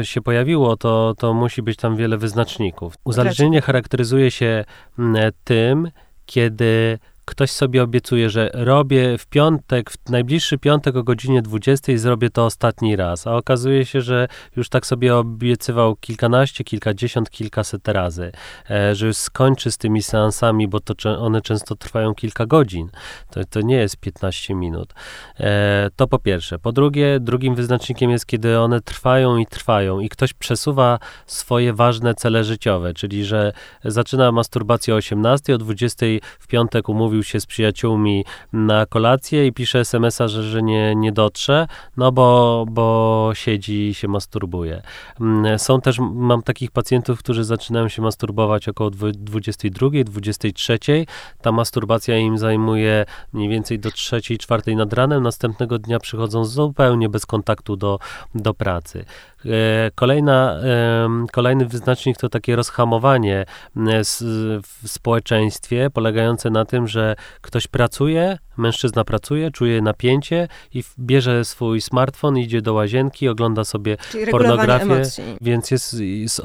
się 0.02 0.20
pojawiło, 0.22 0.76
to, 0.76 1.14
to 1.18 1.34
musi 1.34 1.62
być 1.62 1.76
tam 1.76 1.96
wiele 1.96 2.18
wyznaczników. 2.18 2.94
Uzależnienie 3.04 3.60
charakteryzuje 3.60 4.30
się 4.30 4.64
tym, 5.44 5.90
kiedy 6.26 6.98
ktoś 7.28 7.50
sobie 7.50 7.82
obiecuje, 7.82 8.30
że 8.30 8.50
robię 8.54 9.18
w 9.18 9.26
piątek, 9.26 9.90
w 9.90 10.10
najbliższy 10.10 10.58
piątek 10.58 10.96
o 10.96 11.02
godzinie 11.02 11.42
20 11.42 11.96
zrobię 11.96 12.30
to 12.30 12.44
ostatni 12.44 12.96
raz, 12.96 13.26
a 13.26 13.36
okazuje 13.36 13.84
się, 13.84 14.00
że 14.00 14.28
już 14.56 14.68
tak 14.68 14.86
sobie 14.86 15.16
obiecywał 15.16 15.96
kilkanaście, 15.96 16.64
kilkadziesiąt, 16.64 17.30
kilkaset 17.30 17.88
razy, 17.88 18.32
e, 18.70 18.94
że 18.94 19.06
już 19.06 19.16
skończy 19.16 19.70
z 19.70 19.78
tymi 19.78 20.02
seansami, 20.02 20.68
bo 20.68 20.80
to 20.80 21.18
one 21.18 21.42
często 21.42 21.76
trwają 21.76 22.14
kilka 22.14 22.46
godzin. 22.46 22.90
To, 23.30 23.40
to 23.50 23.60
nie 23.60 23.76
jest 23.76 23.96
15 23.96 24.54
minut. 24.54 24.94
E, 25.40 25.90
to 25.96 26.06
po 26.06 26.18
pierwsze. 26.18 26.58
Po 26.58 26.72
drugie, 26.72 27.20
drugim 27.20 27.54
wyznacznikiem 27.54 28.10
jest, 28.10 28.26
kiedy 28.26 28.58
one 28.58 28.80
trwają 28.80 29.36
i 29.36 29.46
trwają 29.46 30.00
i 30.00 30.08
ktoś 30.08 30.32
przesuwa 30.32 30.98
swoje 31.26 31.72
ważne 31.72 32.14
cele 32.14 32.44
życiowe, 32.44 32.94
czyli 32.94 33.24
że 33.24 33.52
zaczyna 33.84 34.32
masturbację 34.32 34.94
o 34.94 34.96
18, 34.96 35.54
o 35.54 35.58
20 35.58 36.06
w 36.38 36.46
piątek 36.46 36.88
umówił 36.88 37.17
umówił 37.18 37.24
się 37.24 37.40
z 37.40 37.46
przyjaciółmi 37.46 38.24
na 38.52 38.86
kolację 38.86 39.46
i 39.46 39.52
pisze 39.52 39.80
smsa, 39.80 40.28
że, 40.28 40.42
że 40.42 40.62
nie, 40.62 40.94
nie 40.96 41.12
dotrze, 41.12 41.66
no 41.96 42.12
bo, 42.12 42.64
bo 42.70 43.30
siedzi 43.34 43.88
i 43.88 43.94
się 43.94 44.08
masturbuje. 44.08 44.82
Mm, 45.20 45.58
są 45.58 45.80
też, 45.80 45.98
mam 45.98 46.42
takich 46.42 46.70
pacjentów, 46.70 47.18
którzy 47.18 47.44
zaczynają 47.44 47.88
się 47.88 48.02
masturbować 48.02 48.68
około 48.68 48.90
22, 48.90 49.88
23. 50.04 50.78
Ta 51.42 51.52
masturbacja 51.52 52.18
im 52.18 52.38
zajmuje 52.38 53.04
mniej 53.32 53.48
więcej 53.48 53.78
do 53.78 53.90
3, 53.90 54.20
4 54.38 54.76
nad 54.76 54.92
ranem. 54.92 55.22
Następnego 55.22 55.78
dnia 55.78 55.98
przychodzą 55.98 56.44
zupełnie 56.44 57.08
bez 57.08 57.26
kontaktu 57.26 57.76
do, 57.76 57.98
do 58.34 58.54
pracy. 58.54 59.04
E, 59.46 59.90
kolejna, 59.94 60.60
kolejny 61.32 61.66
wyznacznik 61.66 62.16
to 62.16 62.28
takie 62.28 62.56
rozhamowanie 62.56 63.44
w 64.62 64.88
społeczeństwie, 64.88 65.90
polegające 65.90 66.50
na 66.50 66.64
tym, 66.64 66.88
że 66.88 67.16
ktoś 67.40 67.66
pracuje, 67.66 68.38
mężczyzna 68.58 69.04
pracuje, 69.04 69.50
czuje 69.50 69.82
napięcie 69.82 70.48
i 70.74 70.82
bierze 70.98 71.44
swój 71.44 71.80
smartfon, 71.80 72.38
idzie 72.38 72.62
do 72.62 72.72
łazienki, 72.72 73.28
ogląda 73.28 73.64
sobie 73.64 73.96
Czyli 74.12 74.30
pornografię, 74.30 74.82
emocji. 74.82 75.24
więc 75.40 75.70
jest, 75.70 75.96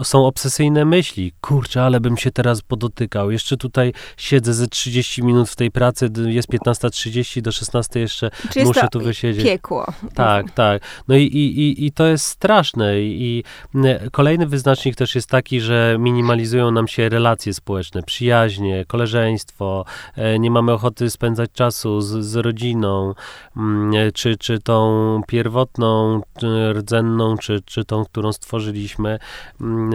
są 0.03 0.25
obsesyjne 0.25 0.85
myśli. 0.85 1.33
Kurczę, 1.41 1.83
ale 1.83 1.99
bym 1.99 2.17
się 2.17 2.31
teraz 2.31 2.61
podotykał. 2.61 3.31
Jeszcze 3.31 3.57
tutaj 3.57 3.93
siedzę 4.17 4.53
ze 4.53 4.67
30 4.67 5.23
minut 5.23 5.49
w 5.49 5.55
tej 5.55 5.71
pracy, 5.71 6.09
jest 6.27 6.49
15.30 6.49 7.41
do 7.41 7.51
16 7.51 7.99
jeszcze 7.99 8.29
Czyli 8.51 8.65
muszę 8.65 8.87
tu 8.91 8.99
wysiedzieć. 9.01 9.43
piekło. 9.45 9.85
Tak, 10.15 10.51
tak. 10.51 10.81
No 11.07 11.15
i, 11.15 11.23
i, 11.23 11.85
i 11.85 11.91
to 11.91 12.05
jest 12.05 12.25
straszne 12.25 13.01
i 13.01 13.43
kolejny 14.11 14.47
wyznacznik 14.47 14.95
też 14.95 15.15
jest 15.15 15.29
taki, 15.29 15.61
że 15.61 15.95
minimalizują 15.99 16.71
nam 16.71 16.87
się 16.87 17.09
relacje 17.09 17.53
społeczne, 17.53 18.03
przyjaźnie, 18.03 18.85
koleżeństwo, 18.87 19.85
e, 20.15 20.39
nie 20.39 20.51
mamy 20.51 20.71
ochoty 20.71 21.09
spędzać 21.09 21.51
czasu 21.51 22.01
z, 22.03 22.25
z 22.25 22.35
rodziną, 22.35 23.13
mm, 23.57 24.11
czy, 24.13 24.37
czy 24.37 24.59
tą 24.59 25.21
pierwotną, 25.27 26.21
rdzenną, 26.73 27.37
czy, 27.37 27.61
czy 27.65 27.85
tą, 27.85 28.05
którą 28.05 28.33
stworzyliśmy. 28.33 29.19
Mm, 29.61 29.91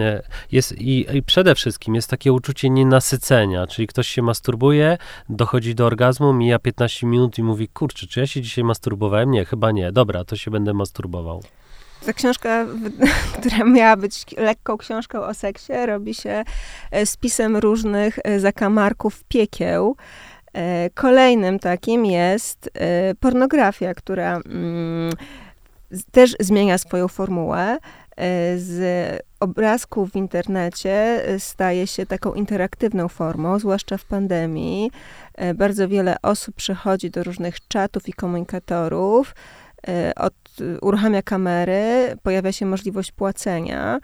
jest, 0.51 0.77
i, 0.77 1.17
I 1.17 1.23
przede 1.23 1.55
wszystkim 1.55 1.95
jest 1.95 2.09
takie 2.09 2.33
uczucie 2.33 2.69
nienasycenia, 2.69 3.67
czyli 3.67 3.87
ktoś 3.87 4.07
się 4.07 4.21
masturbuje, 4.21 4.97
dochodzi 5.29 5.75
do 5.75 5.85
orgazmu, 5.85 6.33
mija 6.33 6.59
15 6.59 7.07
minut 7.07 7.37
i 7.37 7.43
mówi, 7.43 7.67
kurczę, 7.67 8.07
czy 8.07 8.19
ja 8.19 8.27
się 8.27 8.41
dzisiaj 8.41 8.63
masturbowałem? 8.63 9.31
Nie, 9.31 9.45
chyba 9.45 9.71
nie. 9.71 9.91
Dobra, 9.91 10.23
to 10.23 10.35
się 10.35 10.51
będę 10.51 10.73
masturbował. 10.73 11.41
Ta 12.05 12.13
książka, 12.13 12.65
która 13.37 13.63
miała 13.63 13.97
być 13.97 14.25
lekką 14.37 14.77
książką 14.77 15.21
o 15.21 15.33
seksie, 15.33 15.73
robi 15.85 16.13
się 16.13 16.43
e, 16.91 17.05
spisem 17.05 17.57
różnych 17.57 18.19
e, 18.23 18.39
zakamarków 18.39 19.23
piekieł. 19.23 19.95
E, 20.53 20.89
kolejnym 20.93 21.59
takim 21.59 22.05
jest 22.05 22.69
e, 22.73 23.15
pornografia, 23.15 23.93
która 23.93 24.37
mm, 24.37 25.13
też 26.11 26.35
zmienia 26.39 26.77
swoją 26.77 27.07
formułę. 27.07 27.77
E, 28.17 28.57
z 28.57 28.79
obrazków 29.39 30.11
w 30.11 30.15
internecie 30.15 31.23
staje 31.39 31.87
się 31.87 32.05
taką 32.05 32.33
interaktywną 32.33 33.07
formą, 33.07 33.59
zwłaszcza 33.59 33.97
w 33.97 34.05
pandemii. 34.05 34.91
Bardzo 35.55 35.87
wiele 35.87 36.15
osób 36.21 36.55
przychodzi 36.55 37.09
do 37.09 37.23
różnych 37.23 37.67
czatów 37.67 38.09
i 38.09 38.13
komunikatorów, 38.13 39.35
od, 40.15 40.33
uruchamia 40.81 41.21
kamery, 41.21 42.15
pojawia 42.23 42.51
się 42.51 42.65
możliwość 42.65 43.11
płacenia. 43.11 43.99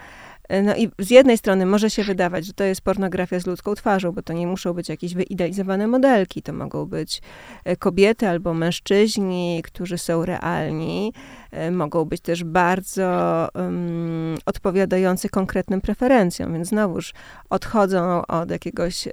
E, 0.49 0.61
no 0.61 0.75
i 0.75 0.89
z 0.99 1.09
jednej 1.09 1.37
strony 1.37 1.65
może 1.65 1.89
się 1.89 2.03
wydawać, 2.03 2.45
że 2.45 2.53
to 2.53 2.63
jest 2.63 2.81
pornografia 2.81 3.39
z 3.39 3.45
ludzką 3.47 3.75
twarzą, 3.75 4.11
bo 4.11 4.21
to 4.21 4.33
nie 4.33 4.47
muszą 4.47 4.73
być 4.73 4.89
jakieś 4.89 5.13
wyidealizowane 5.13 5.87
modelki, 5.87 6.41
to 6.41 6.53
mogą 6.53 6.85
być 6.85 7.21
e, 7.65 7.75
kobiety 7.75 8.29
albo 8.29 8.53
mężczyźni, 8.53 9.61
którzy 9.63 9.97
są 9.97 10.25
realni, 10.25 11.13
e, 11.51 11.71
mogą 11.71 12.05
być 12.05 12.21
też 12.21 12.43
bardzo 12.43 13.49
um, 13.53 14.37
odpowiadający 14.45 15.29
konkretnym 15.29 15.81
preferencjom, 15.81 16.53
więc 16.53 16.67
znowuż 16.67 17.13
odchodzą 17.49 18.25
od 18.25 18.51
jakiegoś 18.51 19.07
y, 19.07 19.11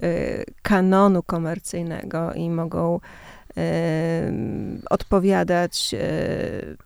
kanonu 0.63 1.23
komercyjnego 1.23 2.33
i 2.33 2.51
mogą 2.51 2.97
y, 2.97 3.61
odpowiadać 4.91 5.95
y, 5.95 6.77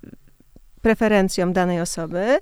preferencjom 0.82 1.52
danej 1.52 1.80
osoby. 1.80 2.38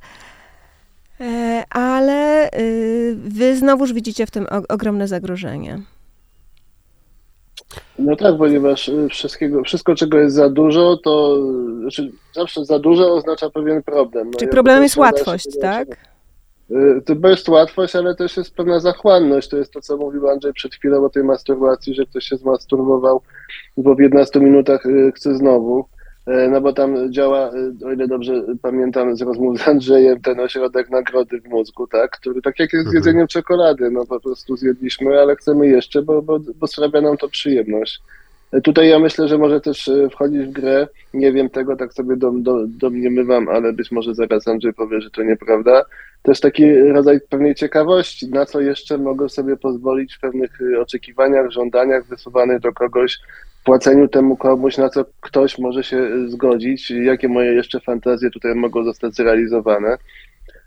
E, 1.20 1.64
ale 1.70 2.50
y, 2.59 3.16
wy 3.16 3.57
znowuż 3.57 3.92
widzicie 3.92 4.27
w 4.27 4.31
tym 4.31 4.46
ogromne 4.68 5.09
zagrożenie. 5.09 5.81
No 7.98 8.16
tak, 8.16 8.38
ponieważ 8.38 8.88
y, 8.88 9.09
wszystkiego, 9.09 9.62
wszystko, 9.62 9.94
czego 9.94 10.18
jest 10.18 10.37
za 10.37 10.50
dużo, 10.50 10.96
to 10.96 11.38
znaczy 11.81 12.12
zawsze 12.33 12.64
za 12.64 12.79
dużo 12.79 13.14
oznacza 13.14 13.50
pewien 13.50 13.83
problem. 13.83 14.31
No 14.31 14.38
Czyli 14.38 14.50
problemem 14.50 14.83
jest 14.83 14.96
łatwość, 14.96 15.59
tak? 15.61 15.88
Y, 16.70 17.03
to 17.07 17.29
jest 17.29 17.48
łatwość, 17.48 17.96
ale 17.96 18.14
też 18.14 18.37
jest 18.37 18.55
pewna 18.55 18.81
zachłanność. 18.81 19.48
To 19.48 19.57
jest 19.57 19.72
to, 19.72 19.81
co 19.81 19.96
mówił 19.96 20.29
Andrzej 20.29 20.53
przed 20.53 20.74
chwilą 20.74 21.05
o 21.05 21.11
tej 21.11 21.24
masturbacji, 21.24 21.94
że 21.94 22.07
ktoś 22.07 22.24
się 22.24 22.37
zmasturbował, 22.37 23.20
bo 23.77 23.94
w 23.94 23.98
15 23.98 24.40
minutach 24.40 24.85
chce 25.14 25.35
znowu. 25.37 25.85
E, 26.27 26.49
no 26.49 26.61
bo 26.61 26.73
tam 26.73 27.13
działa, 27.13 27.51
e, 27.51 27.87
o 27.87 27.93
ile 27.93 28.09
dobrze 28.09 28.45
pamiętam 28.63 29.17
z 29.17 29.23
rozmów 29.23 29.59
z 29.59 29.69
Andrzejem, 29.69 30.21
ten 30.21 30.41
ośrodek 30.41 30.91
nagrody 30.91 31.41
w 31.41 31.49
mózgu, 31.49 31.87
tak, 31.87 32.11
który 32.11 32.43
tak 32.43 32.59
jak 32.59 32.73
jest 32.73 32.85
z 32.85 32.89
mhm. 32.89 32.97
jedzeniem 32.97 33.27
czekolady, 33.27 33.91
no 33.91 34.07
po 34.07 34.21
prostu 34.21 34.57
zjedliśmy, 34.57 35.21
ale 35.21 35.37
chcemy 35.37 35.67
jeszcze, 35.67 36.03
bo, 36.03 36.23
bo, 36.23 36.41
bo 36.61 36.67
sprawia 36.67 37.01
nam 37.01 37.17
to 37.17 37.29
przyjemność. 37.29 38.01
E, 38.53 38.61
tutaj 38.61 38.89
ja 38.89 38.99
myślę, 38.99 39.29
że 39.29 39.39
może 39.39 39.61
też 39.61 39.91
wchodzić 40.11 40.47
w 40.47 40.53
grę, 40.53 40.89
nie 41.15 41.33
wiem 41.33 41.51
tego, 41.51 41.77
tak 41.77 41.93
sobie 41.93 42.17
dom, 42.17 42.43
do, 42.43 42.67
domniemywam, 42.67 43.49
ale 43.49 43.73
być 43.73 43.93
może 43.93 44.15
zaraz 44.15 44.49
Andrzej 44.49 44.75
powie, 44.75 45.01
że 45.01 45.11
to 45.11 45.23
nieprawda. 45.23 45.85
Też 46.23 46.41
taki 46.41 46.75
rodzaj 46.79 47.21
pewnej 47.21 47.55
ciekawości, 47.55 48.29
na 48.29 48.47
co 48.47 48.61
jeszcze 48.61 48.99
mogę 48.99 49.29
sobie 49.29 49.57
pozwolić 49.57 50.15
w 50.15 50.21
pewnych 50.21 50.59
oczekiwaniach, 50.81 51.51
żądaniach 51.51 52.07
wysuwanych 52.07 52.61
do 52.61 52.73
kogoś 52.73 53.19
płaceniu 53.64 54.09
temu 54.09 54.37
komuś, 54.37 54.79
na 54.79 54.88
co 54.88 55.05
ktoś 55.20 55.59
może 55.59 55.85
się 55.85 56.29
zgodzić, 56.29 56.90
jakie 56.90 57.29
moje 57.29 57.53
jeszcze 57.53 57.81
fantazje 57.81 58.31
tutaj 58.31 58.55
mogą 58.55 58.85
zostać 58.85 59.14
zrealizowane. 59.14 59.96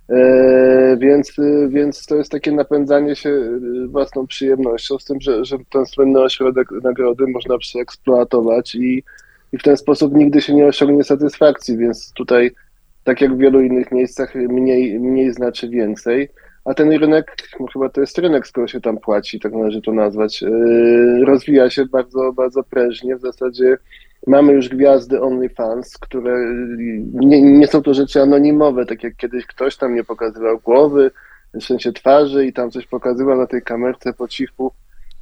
E, 0.09 0.97
więc, 0.99 1.33
więc 1.69 2.05
to 2.05 2.15
jest 2.15 2.31
takie 2.31 2.51
napędzanie 2.51 3.15
się 3.15 3.59
własną 3.87 4.27
przyjemnością, 4.27 4.99
z 4.99 5.05
tym, 5.05 5.21
że, 5.21 5.45
że 5.45 5.57
ten 5.69 5.85
słynny 5.85 6.21
ośrodek 6.21 6.67
nagrody 6.83 7.27
można 7.27 7.57
przeeksploatować 7.57 8.75
i, 8.75 9.03
i 9.53 9.57
w 9.57 9.63
ten 9.63 9.77
sposób 9.77 10.13
nigdy 10.15 10.41
się 10.41 10.53
nie 10.53 10.65
osiągnie 10.65 11.03
satysfakcji, 11.03 11.77
więc 11.77 12.13
tutaj, 12.13 12.51
tak 13.03 13.21
jak 13.21 13.35
w 13.35 13.37
wielu 13.37 13.61
innych 13.61 13.91
miejscach, 13.91 14.35
mniej, 14.35 14.99
mniej 14.99 15.33
znaczy 15.33 15.69
więcej 15.69 16.29
a 16.67 16.73
ten 16.73 16.91
rynek, 16.91 17.35
chyba 17.73 17.89
to 17.89 18.01
jest 18.01 18.17
rynek, 18.17 18.47
skoro 18.47 18.67
się 18.67 18.81
tam 18.81 18.97
płaci, 18.97 19.39
tak 19.39 19.53
należy 19.53 19.81
to 19.81 19.93
nazwać, 19.93 20.41
yy, 20.41 21.25
rozwija 21.25 21.69
się 21.69 21.85
bardzo, 21.85 22.33
bardzo 22.33 22.63
prężnie. 22.63 23.15
W 23.15 23.21
zasadzie 23.21 23.77
mamy 24.27 24.53
już 24.53 24.69
gwiazdy 24.69 25.21
OnlyFans, 25.21 25.97
które 25.97 26.55
nie, 27.13 27.41
nie 27.41 27.67
są 27.67 27.81
to 27.83 27.93
rzeczy 27.93 28.21
anonimowe, 28.21 28.85
tak 28.85 29.03
jak 29.03 29.15
kiedyś 29.15 29.45
ktoś 29.45 29.77
tam 29.77 29.95
nie 29.95 30.03
pokazywał 30.03 30.59
głowy, 30.59 31.11
w 31.53 31.63
sensie 31.63 31.93
twarzy 31.93 32.45
i 32.45 32.53
tam 32.53 32.71
coś 32.71 32.87
pokazywał 32.87 33.37
na 33.37 33.47
tej 33.47 33.61
kamerce 33.61 34.13
po 34.13 34.27
cichu 34.27 34.71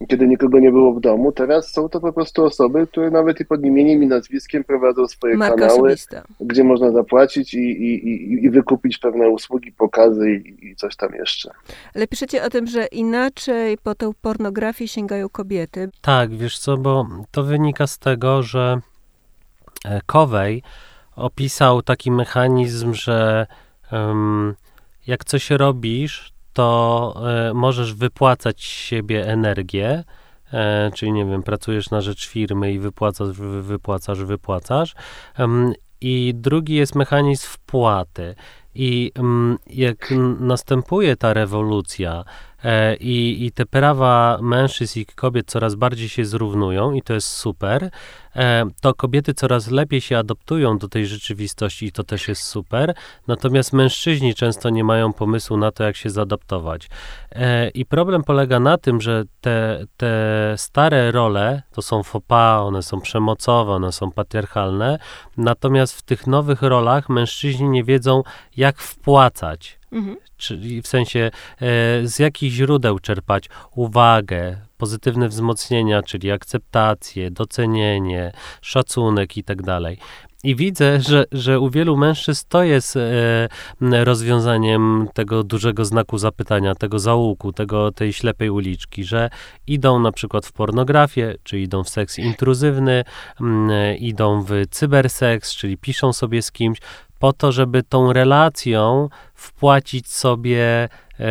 kiedy 0.10 0.28
nikogo 0.28 0.60
nie 0.60 0.72
było 0.72 0.94
w 0.94 1.02
domu. 1.02 1.32
Teraz 1.32 1.72
są 1.72 1.90
to 1.90 2.00
po 2.00 2.14
prostu 2.14 2.44
osoby, 2.44 2.88
które 2.88 3.12
nawet 3.12 3.40
i 3.40 3.46
pod 3.46 3.64
imieniem 3.66 4.04
i 4.04 4.08
nazwiskiem 4.08 4.64
prowadzą 4.64 5.08
swoje 5.08 5.38
Marka 5.38 5.56
kanały, 5.56 5.80
osobista. 5.80 6.24
gdzie 6.40 6.64
można 6.64 6.92
zapłacić 6.92 7.54
i, 7.54 7.58
i, 7.58 8.10
i, 8.10 8.46
i 8.46 8.50
wykupić 8.50 8.98
pewne 8.98 9.30
usługi, 9.30 9.72
pokazy 9.72 10.32
i, 10.32 10.68
i, 10.68 10.76
coś 10.76 10.96
tam 10.96 11.16
jeszcze. 11.16 11.52
Ale 11.96 12.08
piszecie 12.08 12.44
o 12.44 12.50
tym, 12.50 12.68
że 12.68 12.86
inaczej 12.86 13.78
po 13.78 13.96
tę 13.96 14.12
pornografię 14.22 14.88
sięgają 14.88 15.30
kobiety. 15.30 15.90
Tak, 16.02 16.36
wiesz 16.36 16.60
co, 16.60 16.78
bo 16.78 17.08
to 17.32 17.44
wynika 17.44 17.88
z 17.88 18.00
tego, 18.00 18.44
że 18.44 18.80
Kowej 20.06 20.64
opisał 21.16 21.82
taki 21.82 22.12
mechanizm, 22.12 22.94
że 22.94 23.48
um, 23.92 24.56
jak 25.08 25.26
coś 25.26 25.50
robisz, 25.50 26.34
to 26.56 27.14
e, 27.50 27.54
możesz 27.54 27.94
wypłacać 27.94 28.64
siebie 28.64 29.28
energię, 29.28 30.04
e, 30.54 30.92
czyli 30.94 31.12
nie 31.12 31.26
wiem, 31.26 31.44
pracujesz 31.44 31.90
na 31.90 32.02
rzecz 32.02 32.28
firmy 32.28 32.74
i 32.74 32.80
wypłacasz, 32.80 33.32
wypłacasz, 33.62 34.24
wypłacasz. 34.24 34.96
I 36.02 36.34
drugi 36.36 36.76
jest 36.76 36.96
mechanizm 36.96 37.48
wpłaty. 37.48 38.36
I 38.76 39.12
jak 39.68 40.14
następuje 40.40 41.16
ta 41.16 41.34
rewolucja, 41.34 42.24
i, 43.00 43.46
i 43.46 43.52
te 43.52 43.66
prawa 43.66 44.38
mężczyzn 44.42 45.00
i 45.00 45.06
kobiet 45.06 45.48
coraz 45.48 45.76
bardziej 45.76 46.10
się 46.10 46.26
zrównują 46.26 46.94
i 46.94 47.02
to 47.02 47.14
jest 47.14 47.28
super, 47.28 47.90
e, 48.36 48.66
to 48.82 48.94
kobiety 48.94 49.34
coraz 49.34 49.72
lepiej 49.72 50.02
się 50.02 50.18
adoptują 50.18 50.78
do 50.78 50.88
tej 50.88 51.08
rzeczywistości 51.08 51.86
i 51.86 51.92
to 51.92 52.04
też 52.04 52.28
jest 52.28 52.42
super, 52.42 52.94
natomiast 53.28 53.74
mężczyźni 53.74 54.36
często 54.36 54.70
nie 54.70 54.84
mają 54.84 55.14
pomysłu 55.14 55.58
na 55.58 55.72
to, 55.72 55.84
jak 55.84 55.96
się 55.96 56.10
zaadaptować. 56.10 56.90
E, 57.32 57.70
I 57.70 57.86
problem 57.86 58.24
polega 58.24 58.60
na 58.60 58.78
tym, 58.78 59.02
że 59.02 59.24
te, 59.42 59.86
te 59.98 60.54
stare 60.58 61.12
role 61.12 61.62
to 61.72 61.82
są 61.82 62.04
fopa, 62.04 62.60
one 62.60 62.84
są 62.84 63.02
przemocowe, 63.02 63.72
one 63.72 63.92
są 63.92 64.12
patriarchalne, 64.12 65.00
natomiast 65.38 65.98
w 65.98 66.02
tych 66.02 66.28
nowych 66.28 66.62
rolach 66.62 67.10
mężczyźni 67.10 67.70
nie 67.70 67.84
wiedzą, 67.84 68.24
jak 68.58 68.80
wpłacać. 68.80 69.75
Mhm. 69.96 70.18
Czyli 70.38 70.82
w 70.82 70.88
sensie 70.88 71.20
e, 71.20 71.32
z 72.08 72.20
jakich 72.20 72.52
źródeł 72.52 73.00
czerpać 73.00 73.50
uwagę, 73.76 74.58
pozytywne 74.78 75.30
wzmocnienia, 75.30 76.04
czyli 76.04 76.32
akceptację, 76.32 77.32
docenienie, 77.32 78.32
szacunek 78.62 79.38
i 79.38 79.44
tak 79.44 79.62
dalej. 79.62 79.98
I 80.46 80.56
widzę, 80.56 81.02
że, 81.02 81.26
że 81.32 81.60
u 81.60 81.70
wielu 81.70 81.98
mężczyzn 81.98 82.46
to 82.50 82.64
jest 82.64 82.98
e, 82.98 84.04
rozwiązaniem 84.04 85.08
tego 85.14 85.44
dużego 85.44 85.86
znaku 85.86 86.18
zapytania, 86.18 86.76
tego 86.76 87.00
załuku, 87.00 87.54
tego, 87.54 87.92
tej 87.92 88.14
ślepej 88.14 88.50
uliczki, 88.50 89.04
że 89.04 89.30
idą 89.68 90.00
na 90.00 90.12
przykład 90.12 90.46
w 90.46 90.52
pornografię, 90.52 91.36
czy 91.44 91.60
idą 91.60 91.84
w 91.84 91.90
seks 91.90 92.20
intruzywny, 92.20 93.04
m, 93.42 93.70
idą 94.00 94.42
w 94.42 94.50
cyberseks, 94.70 95.56
czyli 95.56 95.78
piszą 95.78 96.14
sobie 96.14 96.42
z 96.42 96.52
kimś, 96.52 96.78
po 97.20 97.34
to, 97.34 97.52
żeby 97.52 97.84
tą 97.84 98.14
relacją 98.14 99.10
wpłacić 99.34 100.08
sobie 100.08 100.90
e, 101.20 101.26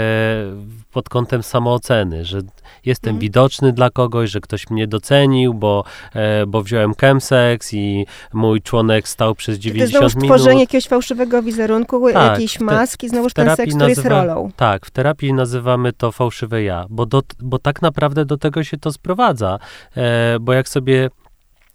pod 0.92 1.09
kątem 1.09 1.42
samooceny, 1.42 2.25
że 2.25 2.40
jestem 2.85 3.11
mhm. 3.11 3.20
widoczny 3.20 3.73
dla 3.73 3.90
kogoś, 3.90 4.31
że 4.31 4.40
ktoś 4.40 4.70
mnie 4.70 4.87
docenił, 4.87 5.55
bo, 5.55 5.85
e, 6.14 6.47
bo 6.47 6.62
wziąłem 6.62 6.94
chemsex 7.01 7.75
i 7.75 8.07
mój 8.33 8.62
członek 8.62 9.09
stał 9.09 9.35
przez 9.35 9.59
90 9.59 9.92
minut. 9.92 10.12
To 10.12 10.18
jest 10.18 10.27
tworzenie 10.27 10.61
jakiegoś 10.61 10.88
fałszywego 10.88 11.42
wizerunku, 11.42 12.12
tak, 12.12 12.33
jakiejś 12.33 12.61
maski, 12.61 13.09
znowu 13.09 13.31
ten 13.31 13.47
seks, 13.57 13.75
który 13.75 13.88
nazywa, 13.88 13.88
jest 13.88 14.05
rolą. 14.05 14.51
Tak, 14.57 14.87
w 14.87 14.90
terapii 14.90 15.33
nazywamy 15.33 15.92
to 15.92 16.12
fałszywe 16.12 16.62
ja, 16.62 16.87
bo, 16.90 17.07
do, 17.07 17.23
bo 17.40 17.59
tak 17.59 17.83
naprawdę 17.83 18.25
do 18.25 18.37
tego 18.37 18.64
się 18.64 18.79
to 18.79 18.92
sprowadza, 18.92 19.59
e, 19.97 20.37
bo 20.40 20.53
jak 20.53 20.68
sobie 20.68 21.11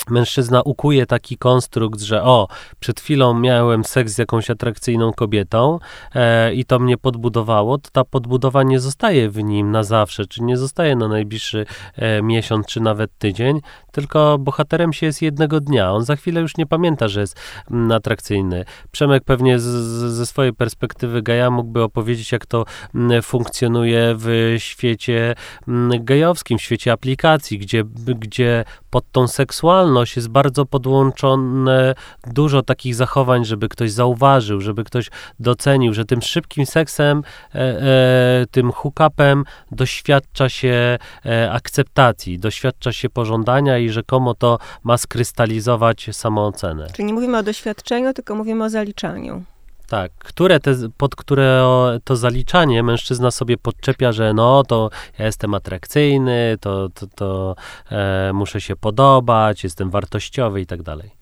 mężczyzna 0.10 0.62
ukuje 0.62 1.06
taki 1.06 1.38
konstrukt, 1.38 2.02
że 2.02 2.24
o, 2.24 2.48
przed 2.80 3.00
chwilą 3.00 3.40
miałem 3.40 3.84
seks 3.84 4.14
z 4.14 4.18
jakąś 4.18 4.50
atrakcyjną 4.50 5.14
kobietą 5.14 5.80
e, 6.16 6.54
i 6.54 6.66
to 6.66 6.80
mnie 6.80 6.98
podbudowało, 6.98 7.78
to 7.78 7.90
ta 7.92 8.04
podbudowa 8.04 8.64
nie 8.64 8.80
zostaje 8.80 9.30
w 9.30 9.44
nim 9.44 9.72
na 9.72 9.84
zawsze, 9.84 10.26
czy 10.26 10.44
nie 10.44 10.58
zostaje 10.58 10.96
na 10.96 11.08
najbliższy 11.08 11.66
e, 11.96 12.22
miesiąc, 12.22 12.66
czy 12.68 12.80
nawet 12.80 13.12
tydzień, 13.18 13.62
tylko 13.92 14.38
bohaterem 14.38 14.94
się 14.94 15.06
jest 15.06 15.22
jednego 15.22 15.60
dnia. 15.60 15.92
On 15.92 16.04
za 16.04 16.16
chwilę 16.16 16.42
już 16.42 16.58
nie 16.58 16.66
pamięta, 16.66 17.08
że 17.08 17.22
jest 17.22 17.40
m, 17.72 17.78
mm, 17.78 17.92
atrakcyjny. 17.92 18.66
Przemek 18.92 19.24
pewnie 19.24 19.60
z, 19.60 19.64
z, 19.64 20.14
ze 20.14 20.26
swojej 20.26 20.54
perspektywy 20.54 21.22
geja 21.22 21.50
mógłby 21.50 21.84
opowiedzieć, 21.84 22.32
jak 22.32 22.46
to 22.46 22.66
m, 22.96 23.02
mm, 23.02 23.22
funkcjonuje 23.22 24.16
w 24.18 24.56
świecie 24.58 25.36
m, 25.68 25.92
mm, 25.92 26.06
gejowskim, 26.06 26.58
w 26.58 26.62
świecie 26.62 26.92
aplikacji, 26.92 27.60
gdzie, 27.60 27.84
gdzie 28.16 28.66
pod 28.90 29.12
tą 29.12 29.28
seksualność 29.28 30.16
jest 30.16 30.28
bardzo 30.28 30.66
podłączone 30.66 31.96
dużo 32.28 32.62
takich 32.62 32.96
zachowań, 32.96 33.46
żeby 33.46 33.70
ktoś 33.70 33.92
zauważył, 33.92 34.62
żeby 34.62 34.84
ktoś 34.84 35.10
docenił, 35.40 35.94
że 35.94 36.06
tym 36.06 36.22
szybkim 36.22 36.66
seksem, 36.66 37.24
e, 37.56 37.60
e, 37.60 38.46
tym 38.52 38.72
hook-upem 38.72 39.44
doświadcza 39.72 40.50
się 40.50 40.98
e, 41.26 41.52
akceptacji, 41.52 42.40
doświadcza 42.40 42.92
się 42.92 43.10
pożądania 43.10 43.78
i 43.78 43.90
rzekomo 43.90 44.34
to 44.34 44.58
ma 44.84 44.98
skrystalizować 44.98 46.10
samoocenę. 46.12 46.88
Czyli 46.94 47.06
nie 47.06 47.14
mówimy 47.14 47.38
o 47.38 47.44
doświadczeniu, 47.44 48.14
tylko 48.14 48.36
mówimy 48.36 48.64
o 48.64 48.70
zaliczaniu. 48.70 49.44
Tak, 49.90 50.12
które 50.12 50.60
te, 50.60 50.76
pod 50.98 51.16
które 51.16 51.64
to 52.04 52.16
zaliczanie 52.16 52.84
mężczyzna 52.84 53.32
sobie 53.32 53.58
podczepia, 53.58 54.12
że 54.12 54.34
no 54.34 54.64
to 54.64 54.90
ja 55.20 55.26
jestem 55.26 55.54
atrakcyjny, 55.54 56.58
to, 56.62 56.90
to, 56.90 57.08
to 57.16 57.56
e, 57.92 58.34
muszę 58.34 58.62
się 58.62 58.76
podobać, 58.76 59.64
jestem 59.64 59.90
wartościowy 59.90 60.62
i 60.62 60.66
tak 60.66 60.84
dalej 60.84 61.20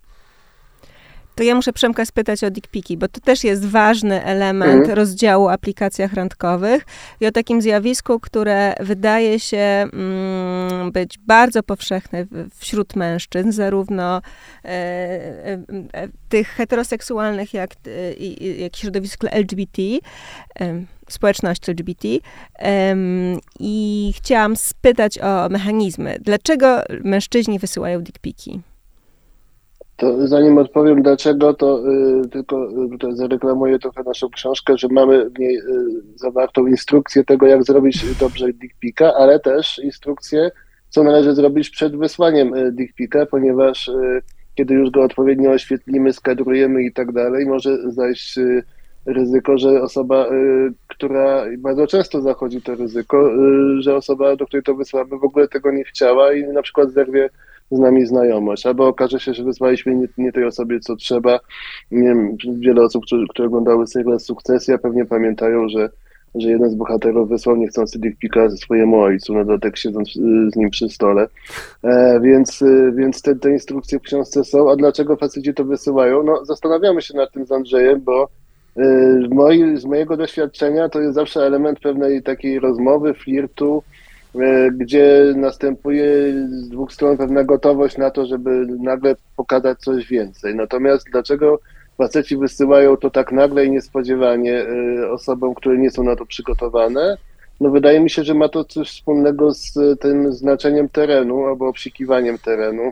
to 1.38 1.44
ja 1.44 1.56
muszę 1.56 1.74
Przemka 1.74 2.06
spytać 2.06 2.44
o 2.44 2.52
dickpiki, 2.52 2.98
bo 2.98 3.08
to 3.08 3.22
też 3.22 3.44
jest 3.44 3.66
ważny 3.66 4.24
element 4.24 4.80
mhm. 4.80 4.98
rozdziału 4.98 5.46
o 5.46 5.52
aplikacjach 5.52 6.14
randkowych 6.14 6.86
i 7.20 7.28
o 7.28 7.32
takim 7.32 7.62
zjawisku, 7.62 8.20
które 8.20 8.74
wydaje 8.80 9.40
się 9.40 9.58
mm, 9.58 9.92
być 10.92 11.18
bardzo 11.18 11.64
powszechne 11.64 12.26
wśród 12.56 12.96
mężczyzn, 12.96 13.52
zarówno 13.52 14.18
e, 14.18 14.70
e, 14.70 15.58
e, 15.94 16.08
tych 16.30 16.48
heteroseksualnych, 16.48 17.54
jak, 17.54 17.70
i, 18.18 18.62
jak 18.62 18.76
środowisk 18.76 19.24
LGBT 19.24 19.82
społeczności 21.10 21.72
LGBT 21.72 22.08
i 23.60 24.14
chciałam 24.16 24.56
spytać 24.56 25.20
o 25.20 25.50
mechanizmy. 25.50 26.18
Dlaczego 26.22 26.82
mężczyźni 27.04 27.60
wysyłają 27.60 28.02
dickpiki? 28.02 28.62
To 29.98 30.28
zanim 30.28 30.58
odpowiem 30.58 31.02
dlaczego, 31.02 31.54
to 31.54 31.84
y, 32.24 32.30
tylko 32.30 32.70
y, 33.12 33.16
zareklamuję 33.16 33.80
trochę 33.80 34.04
naszą 34.04 34.30
książkę, 34.30 34.78
że 34.78 34.88
mamy 34.92 35.30
w 35.30 35.40
niej 35.40 35.58
y, 35.58 35.62
zawartą 36.16 36.68
instrukcję 36.68 37.24
tego, 37.24 37.48
jak 37.48 37.64
zrobić 37.64 38.06
dobrze 38.20 38.54
dickpika, 38.54 39.14
ale 39.14 39.40
też 39.40 39.80
instrukcję, 39.84 40.52
co 40.90 41.04
należy 41.04 41.36
zrobić 41.36 41.70
przed 41.70 41.96
wysłaniem 41.96 42.54
y, 42.54 42.72
dickpika, 42.72 43.26
ponieważ 43.26 43.88
y, 43.88 44.22
kiedy 44.56 44.74
już 44.74 44.90
go 44.90 45.04
odpowiednio 45.04 45.52
oświetlimy, 45.52 46.14
skadrujemy 46.14 46.84
i 46.84 46.94
tak 46.94 47.12
dalej, 47.12 47.46
może 47.46 47.92
zajść 47.92 48.38
y, 48.38 48.64
ryzyko, 49.06 49.58
że 49.58 49.82
osoba, 49.82 50.30
która 50.88 51.46
bardzo 51.58 51.88
często 51.88 52.22
zachodzi 52.22 52.62
to 52.62 52.76
ryzyko, 52.76 53.32
że 53.80 53.96
osoba, 53.96 54.36
do 54.36 54.46
której 54.46 54.64
to 54.64 54.76
wysłamy, 54.76 55.18
w 55.18 55.24
ogóle 55.24 55.48
tego 55.48 55.72
nie 55.72 55.84
chciała 55.84 56.34
i 56.34 56.44
na 56.44 56.62
przykład 56.62 56.92
zerwie 56.92 57.30
z 57.72 57.80
nami 57.80 58.06
znajomość, 58.06 58.66
albo 58.66 58.88
okaże 58.88 59.20
się, 59.20 59.34
że 59.34 59.44
wysłaliśmy 59.44 59.96
nie, 59.96 60.08
nie 60.18 60.32
tej 60.32 60.46
osobie, 60.46 60.80
co 60.80 60.96
trzeba. 60.96 61.40
Nie 61.92 62.08
wiem, 62.08 62.38
wiele 62.60 62.82
osób, 62.82 63.06
które, 63.06 63.24
które 63.30 63.48
oglądały 63.48 63.88
serial 63.88 64.20
Sukcesja, 64.20 64.78
pewnie 64.78 65.06
pamiętają, 65.06 65.70
że, 65.70 65.90
że 66.42 66.50
jeden 66.50 66.70
z 66.70 66.76
bohaterów 66.76 67.30
wysłał 67.30 67.56
niechcący 67.56 68.00
dickpika 68.00 68.50
swojemu 68.50 69.00
ojcu, 69.00 69.34
na 69.34 69.44
dodatek 69.44 69.78
siedząc 69.78 70.14
z 70.54 70.56
nim 70.56 70.70
przy 70.70 70.90
stole. 70.90 71.28
E, 71.84 72.20
więc 72.24 72.62
e, 72.62 72.92
więc 72.92 73.22
te, 73.22 73.36
te 73.36 73.52
instrukcje 73.52 74.00
w 74.00 74.02
książce 74.02 74.44
są. 74.44 74.72
A 74.72 74.76
dlaczego 74.76 75.16
faceci 75.16 75.54
to 75.54 75.66
wysyłają? 75.66 76.24
No, 76.24 76.46
zastanawiamy 76.46 77.02
się 77.02 77.18
nad 77.18 77.32
tym 77.32 77.46
z 77.46 77.52
Andrzejem, 77.52 78.02
bo 78.02 78.30
e, 78.78 78.84
moi, 79.30 79.78
z 79.78 79.86
mojego 79.86 80.18
doświadczenia 80.18 80.90
to 80.90 81.02
jest 81.02 81.16
zawsze 81.16 81.46
element 81.46 81.80
pewnej 81.80 82.24
takiej 82.24 82.60
rozmowy, 82.60 83.14
flirtu, 83.14 83.84
gdzie 84.74 85.34
następuje 85.36 86.34
z 86.50 86.70
dwóch 86.70 86.94
stron 86.94 87.18
pewna 87.18 87.44
gotowość 87.44 87.98
na 87.98 88.12
to, 88.12 88.26
żeby 88.26 88.68
nagle 88.80 89.16
pokazać 89.36 89.80
coś 89.80 90.08
więcej. 90.08 90.56
Natomiast 90.56 91.06
dlaczego 91.12 91.60
faceci 91.98 92.38
wysyłają 92.38 92.98
to 92.98 93.10
tak 93.10 93.32
nagle 93.32 93.66
i 93.66 93.72
niespodziewanie 93.72 94.66
e, 94.66 95.12
osobom, 95.12 95.56
które 95.56 95.78
nie 95.78 95.92
są 95.92 96.04
na 96.04 96.16
to 96.16 96.26
przygotowane? 96.26 97.18
No 97.62 97.70
wydaje 97.70 98.00
mi 98.00 98.10
się, 98.10 98.24
że 98.24 98.34
ma 98.34 98.50
to 98.50 98.66
coś 98.66 98.90
wspólnego 98.90 99.54
z 99.54 99.74
tym 100.00 100.34
znaczeniem 100.34 100.90
terenu, 100.90 101.46
albo 101.46 101.68
obsikiwaniem 101.68 102.38
terenu, 102.38 102.92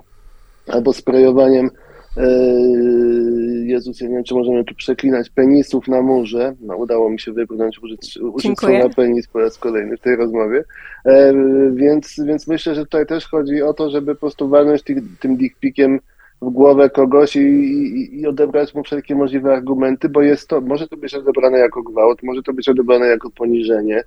albo 0.68 0.94
sprejowaniem 0.94 1.70
Eee, 2.18 3.68
Jezus, 3.68 4.02
ja 4.02 4.08
nie 4.08 4.16
wiem, 4.16 4.24
czy 4.24 4.34
możemy 4.34 4.64
tu 4.64 4.76
przeklinać 4.76 5.30
penisów 5.30 5.88
na 5.88 6.02
murze. 6.02 6.56
No, 6.62 6.78
udało 6.78 7.10
mi 7.10 7.20
się 7.20 7.32
wybrnąć, 7.32 7.80
użyć, 7.84 8.18
użyć 8.18 8.60
słowa 8.60 8.90
penis 8.90 9.28
po 9.28 9.40
raz 9.40 9.58
kolejny 9.58 9.98
w 9.98 10.02
tej 10.02 10.16
rozmowie. 10.16 10.64
E, 11.06 11.34
więc, 11.74 12.22
więc 12.26 12.48
myślę, 12.48 12.76
że 12.76 12.82
tutaj 12.82 13.06
też 13.06 13.28
chodzi 13.28 13.62
o 13.62 13.74
to, 13.74 13.90
żeby 13.90 14.16
po 14.16 14.20
prostu 14.20 14.50
walnąć 14.50 14.84
tych, 14.84 14.98
tym 15.20 15.38
dickpikiem 15.38 16.00
w 16.42 16.50
głowę 16.50 16.90
kogoś 16.90 17.36
i, 17.36 17.40
i, 17.40 18.20
i, 18.20 18.28
odebrać 18.28 18.76
mu 18.76 18.84
wszelkie 18.84 19.16
możliwe 19.16 19.54
argumenty, 19.54 20.10
bo 20.10 20.22
jest 20.22 20.50
to, 20.50 20.62
może 20.62 20.88
to 20.88 20.98
być 20.98 21.14
odebrane 21.14 21.58
jako 21.58 21.84
gwałt, 21.84 22.24
może 22.24 22.44
to 22.44 22.54
być 22.54 22.70
odebrane 22.70 23.06
jako 23.06 23.30
poniżenie, 23.30 24.04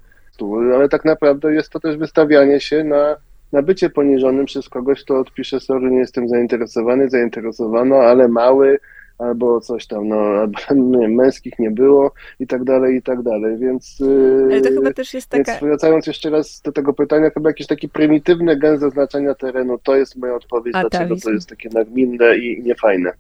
ale 0.75 0.89
tak 0.89 1.05
naprawdę 1.05 1.55
jest 1.55 1.71
to 1.71 1.81
też 1.81 1.97
wystawianie 1.97 2.61
się 2.61 2.85
na 2.85 3.17
na 3.53 3.63
bycie 3.63 3.91
poniżonym 3.91 4.47
przez 4.47 4.69
kogoś, 4.69 5.05
kto 5.05 5.19
odpisze, 5.19 5.61
sorry, 5.61 5.91
nie 5.91 5.99
jestem 5.99 6.29
zainteresowany, 6.29 7.11
zainteresowano, 7.11 7.97
ale 7.97 8.29
mały, 8.29 8.79
albo 9.19 9.61
coś 9.61 9.87
tam, 9.87 10.09
no, 10.09 10.17
albo 10.17 10.59
nie, 10.99 11.09
męskich 11.09 11.59
nie 11.59 11.71
było 11.71 12.13
i 12.41 12.47
tak 12.47 12.65
dalej, 12.65 12.97
i 12.97 13.03
tak 13.03 13.23
dalej, 13.23 13.59
więc... 13.59 14.01
Yy, 14.01 14.49
ale 14.51 14.61
to 14.61 14.69
chyba 14.69 14.93
też 14.93 15.15
jest 15.15 15.29
taka... 15.29 15.53
Więc 15.53 15.63
wracając 15.65 16.07
jeszcze 16.07 16.31
raz 16.31 16.61
do 16.61 16.73
tego 16.73 16.93
pytania, 16.93 17.31
chyba 17.31 17.51
jakiś 17.51 17.67
taki 17.67 17.89
prymitywny 17.89 18.57
gen 18.57 18.79
zaznaczenia 18.79 19.35
terenu, 19.35 19.79
to 19.83 19.97
jest 19.97 20.17
moja 20.17 20.35
odpowiedź, 20.35 20.75
dlaczego 20.81 21.17
to 21.17 21.31
jest 21.31 21.49
takie 21.49 21.69
nagminne 21.69 22.39
i 22.39 22.63
niefajne 22.63 23.13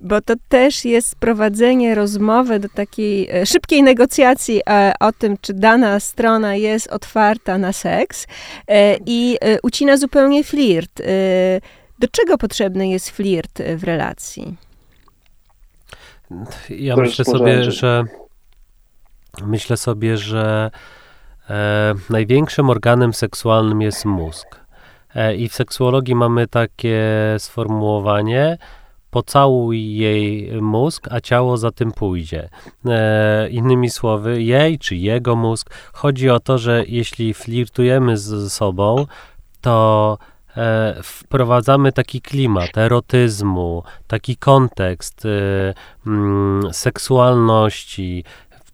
bo 0.00 0.20
to 0.20 0.34
też 0.48 0.84
jest 0.84 1.16
prowadzenie 1.16 1.94
rozmowy 1.94 2.58
do 2.58 2.68
takiej 2.68 3.28
e, 3.30 3.46
szybkiej 3.46 3.82
negocjacji 3.82 4.60
e, 4.70 4.92
o 5.00 5.12
tym, 5.12 5.36
czy 5.40 5.54
dana 5.54 6.00
strona 6.00 6.54
jest 6.54 6.86
otwarta 6.86 7.58
na 7.58 7.72
seks 7.72 8.26
e, 8.68 8.96
i 9.06 9.36
ucina 9.62 9.96
zupełnie 9.96 10.44
flirt. 10.44 11.02
Do 11.98 12.08
czego 12.08 12.38
potrzebny 12.38 12.88
jest 12.88 13.10
flirt 13.10 13.62
w 13.76 13.84
relacji? 13.84 14.56
Ja 16.70 16.94
to 16.94 17.00
myślę 17.00 17.24
sobie, 17.24 17.70
że 17.70 18.04
myślę 19.46 19.76
sobie, 19.76 20.16
że 20.16 20.70
e, 21.50 21.94
największym 22.10 22.70
organem 22.70 23.14
seksualnym 23.14 23.82
jest 23.82 24.04
mózg. 24.04 24.60
E, 25.14 25.36
I 25.36 25.48
w 25.48 25.54
seksuologii 25.54 26.14
mamy 26.14 26.46
takie 26.46 27.04
sformułowanie, 27.38 28.58
pocałuj 29.10 29.96
jej 29.96 30.52
mózg, 30.62 31.08
a 31.10 31.20
ciało 31.20 31.56
za 31.56 31.70
tym 31.70 31.92
pójdzie. 31.92 32.48
E, 32.86 33.48
innymi 33.48 33.90
słowy, 33.90 34.42
jej 34.42 34.78
czy 34.78 34.96
jego 34.96 35.36
mózg. 35.36 35.70
Chodzi 35.92 36.30
o 36.30 36.40
to, 36.40 36.58
że 36.58 36.84
jeśli 36.86 37.34
flirtujemy 37.34 38.16
ze 38.16 38.50
sobą, 38.50 39.06
to 39.60 40.18
e, 40.56 40.94
wprowadzamy 41.02 41.92
taki 41.92 42.20
klimat 42.20 42.78
erotyzmu, 42.78 43.82
taki 44.06 44.36
kontekst 44.36 45.24
e, 45.24 45.74
mm, 46.06 46.72
seksualności, 46.72 48.24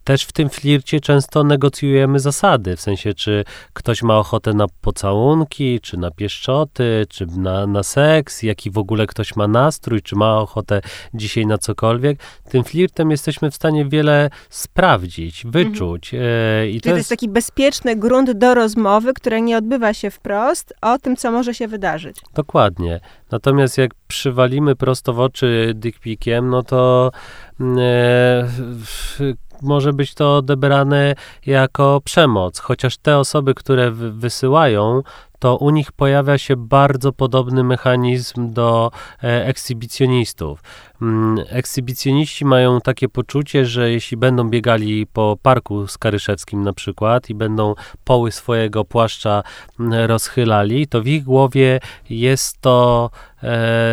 też 0.04 0.24
w 0.24 0.32
tym 0.32 0.50
flircie 0.50 1.00
często 1.00 1.44
negocjujemy 1.44 2.20
zasady, 2.20 2.76
w 2.76 2.80
sensie, 2.80 3.14
czy 3.14 3.44
ktoś 3.72 4.02
ma 4.02 4.18
ochotę 4.18 4.52
na 4.54 4.66
pocałunki, 4.80 5.80
czy 5.80 5.96
na 5.96 6.10
pieszczoty, 6.10 7.06
czy 7.08 7.26
na, 7.26 7.66
na 7.66 7.82
seks, 7.82 8.42
jaki 8.42 8.70
w 8.70 8.78
ogóle 8.78 9.06
ktoś 9.06 9.36
ma 9.36 9.48
nastrój, 9.48 10.02
czy 10.02 10.16
ma 10.16 10.38
ochotę 10.38 10.80
dzisiaj 11.14 11.46
na 11.46 11.58
cokolwiek. 11.58 12.18
Tym 12.50 12.64
flirtem 12.64 13.10
jesteśmy 13.10 13.50
w 13.50 13.54
stanie 13.54 13.84
wiele 13.84 14.30
sprawdzić, 14.50 15.44
mhm. 15.44 15.64
wyczuć. 15.64 16.14
Mhm. 16.14 16.68
I 16.68 16.80
to, 16.80 16.90
to 16.90 16.96
jest 16.96 17.08
taki 17.08 17.28
bezpieczny 17.28 17.96
grunt 17.96 18.32
do 18.32 18.54
rozmowy, 18.54 19.12
która 19.14 19.38
nie 19.38 19.58
odbywa 19.58 19.94
się 19.94 20.10
wprost 20.10 20.74
o 20.80 20.98
tym, 20.98 21.16
co 21.16 21.32
może 21.32 21.54
się 21.54 21.68
wydarzyć. 21.68 22.16
Dokładnie. 22.34 23.00
Natomiast 23.30 23.78
jak 23.78 23.90
przywalimy 24.08 24.76
prosto 24.76 25.12
w 25.12 25.20
oczy 25.20 25.72
dickpickiem, 25.74 26.50
no 26.50 26.62
to 26.62 27.10
mm, 27.60 27.78
e, 27.78 28.48
może 29.62 29.92
być 29.92 30.14
to 30.14 30.36
odebrane 30.36 31.14
jako 31.46 32.00
przemoc, 32.04 32.58
chociaż 32.58 32.96
te 32.96 33.18
osoby, 33.18 33.54
które 33.54 33.90
wysyłają, 33.90 35.02
to 35.44 35.56
u 35.56 35.70
nich 35.70 35.92
pojawia 35.92 36.38
się 36.38 36.56
bardzo 36.56 37.12
podobny 37.12 37.64
mechanizm 37.64 38.52
do 38.52 38.90
e, 39.22 39.46
ekshibicjonistów. 39.46 40.62
Mm, 41.02 41.44
ekshibicjoniści 41.48 42.44
mają 42.44 42.80
takie 42.80 43.08
poczucie, 43.08 43.66
że 43.66 43.90
jeśli 43.90 44.16
będą 44.16 44.50
biegali 44.50 45.06
po 45.06 45.38
parku 45.42 45.86
skaryszewskim 45.86 46.62
na 46.62 46.72
przykład 46.72 47.30
i 47.30 47.34
będą 47.34 47.74
poły 48.04 48.32
swojego 48.32 48.84
płaszcza 48.84 49.42
mm, 49.80 50.10
rozchylali, 50.10 50.86
to 50.86 51.02
w 51.02 51.06
ich 51.06 51.24
głowie 51.24 51.80
jest 52.10 52.60
to 52.60 53.10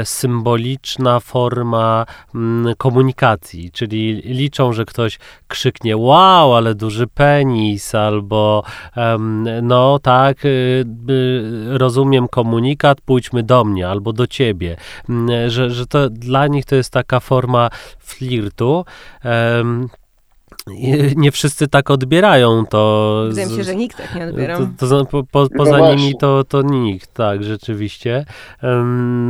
symboliczna 0.04 1.20
forma 1.20 2.06
mm, 2.36 2.76
komunikacji, 2.78 3.72
czyli 3.72 4.22
liczą, 4.26 4.74
że 4.74 4.86
ktoś 4.86 5.20
krzyknie 5.48 5.98
wow, 5.98 6.56
ale 6.56 6.76
duży 6.76 7.08
penis, 7.08 7.96
albo 7.96 8.64
no 9.62 10.00
tak, 10.00 10.46
y, 10.46 10.86
rozumiem 11.68 12.28
komunikat, 12.28 13.02
pójdźmy 13.02 13.44
do 13.44 13.64
mnie 13.64 13.88
albo 13.88 14.14
do 14.14 14.28
ciebie, 14.28 14.78
że, 15.48 15.70
że 15.70 15.88
to 15.88 16.10
dla 16.10 16.48
nich 16.48 16.66
to 16.66 16.76
jest 16.76 16.94
taka 16.94 17.20
forma 17.20 17.70
flirtu. 18.00 18.86
Nie 21.16 21.32
wszyscy 21.32 21.68
tak 21.68 21.90
odbierają 21.90 22.66
to. 22.66 23.24
Wydaje 23.30 23.48
mi 23.48 23.56
się, 23.56 23.64
że 23.64 23.76
nikt 23.76 23.98
tak 23.98 24.16
nie 24.16 24.26
odbiera. 24.26 24.58
To, 24.58 24.88
to, 24.88 25.06
po, 25.06 25.24
po, 25.24 25.48
poza 25.58 25.78
no 25.78 25.96
nimi 25.96 26.18
to, 26.18 26.44
to 26.44 26.62
nikt, 26.62 27.14
tak, 27.14 27.44
rzeczywiście. 27.44 28.26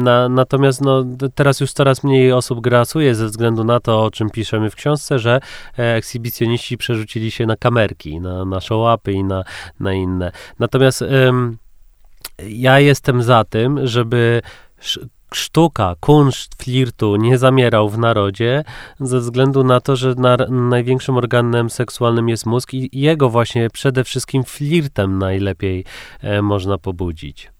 Na, 0.03 0.29
natomiast 0.29 0.81
no, 0.81 1.05
teraz 1.35 1.59
już 1.59 1.73
coraz 1.73 2.03
mniej 2.03 2.31
osób 2.31 2.61
grasuje 2.61 3.15
ze 3.15 3.25
względu 3.25 3.63
na 3.63 3.79
to, 3.79 4.03
o 4.03 4.11
czym 4.11 4.29
piszemy 4.29 4.69
w 4.69 4.75
książce, 4.75 5.19
że 5.19 5.39
e, 5.79 5.95
ekshibicjoniści 5.95 6.77
przerzucili 6.77 7.31
się 7.31 7.45
na 7.45 7.55
kamerki, 7.55 8.19
na, 8.19 8.45
na 8.45 8.57
show-upy 8.57 9.11
i 9.11 9.23
na, 9.23 9.43
na 9.79 9.93
inne. 9.93 10.31
Natomiast 10.59 11.03
ja 12.47 12.79
jestem 12.79 13.23
za 13.23 13.43
tym, 13.43 13.87
żeby 13.87 14.41
sztuka, 15.33 15.95
kunszt 15.99 16.63
flirtu 16.63 17.15
nie 17.15 17.37
zamierał 17.37 17.89
w 17.89 17.97
narodzie 17.97 18.63
ze 18.99 19.19
względu 19.19 19.63
na 19.63 19.81
to, 19.81 19.95
że 19.95 20.15
na, 20.15 20.37
największym 20.49 21.17
organem 21.17 21.69
seksualnym 21.69 22.29
jest 22.29 22.45
mózg 22.45 22.73
i 22.73 22.89
jego 22.93 23.29
właśnie 23.29 23.69
przede 23.69 24.03
wszystkim 24.03 24.43
flirtem 24.43 25.17
najlepiej 25.17 25.85
e, 26.21 26.41
można 26.41 26.77
pobudzić. 26.77 27.51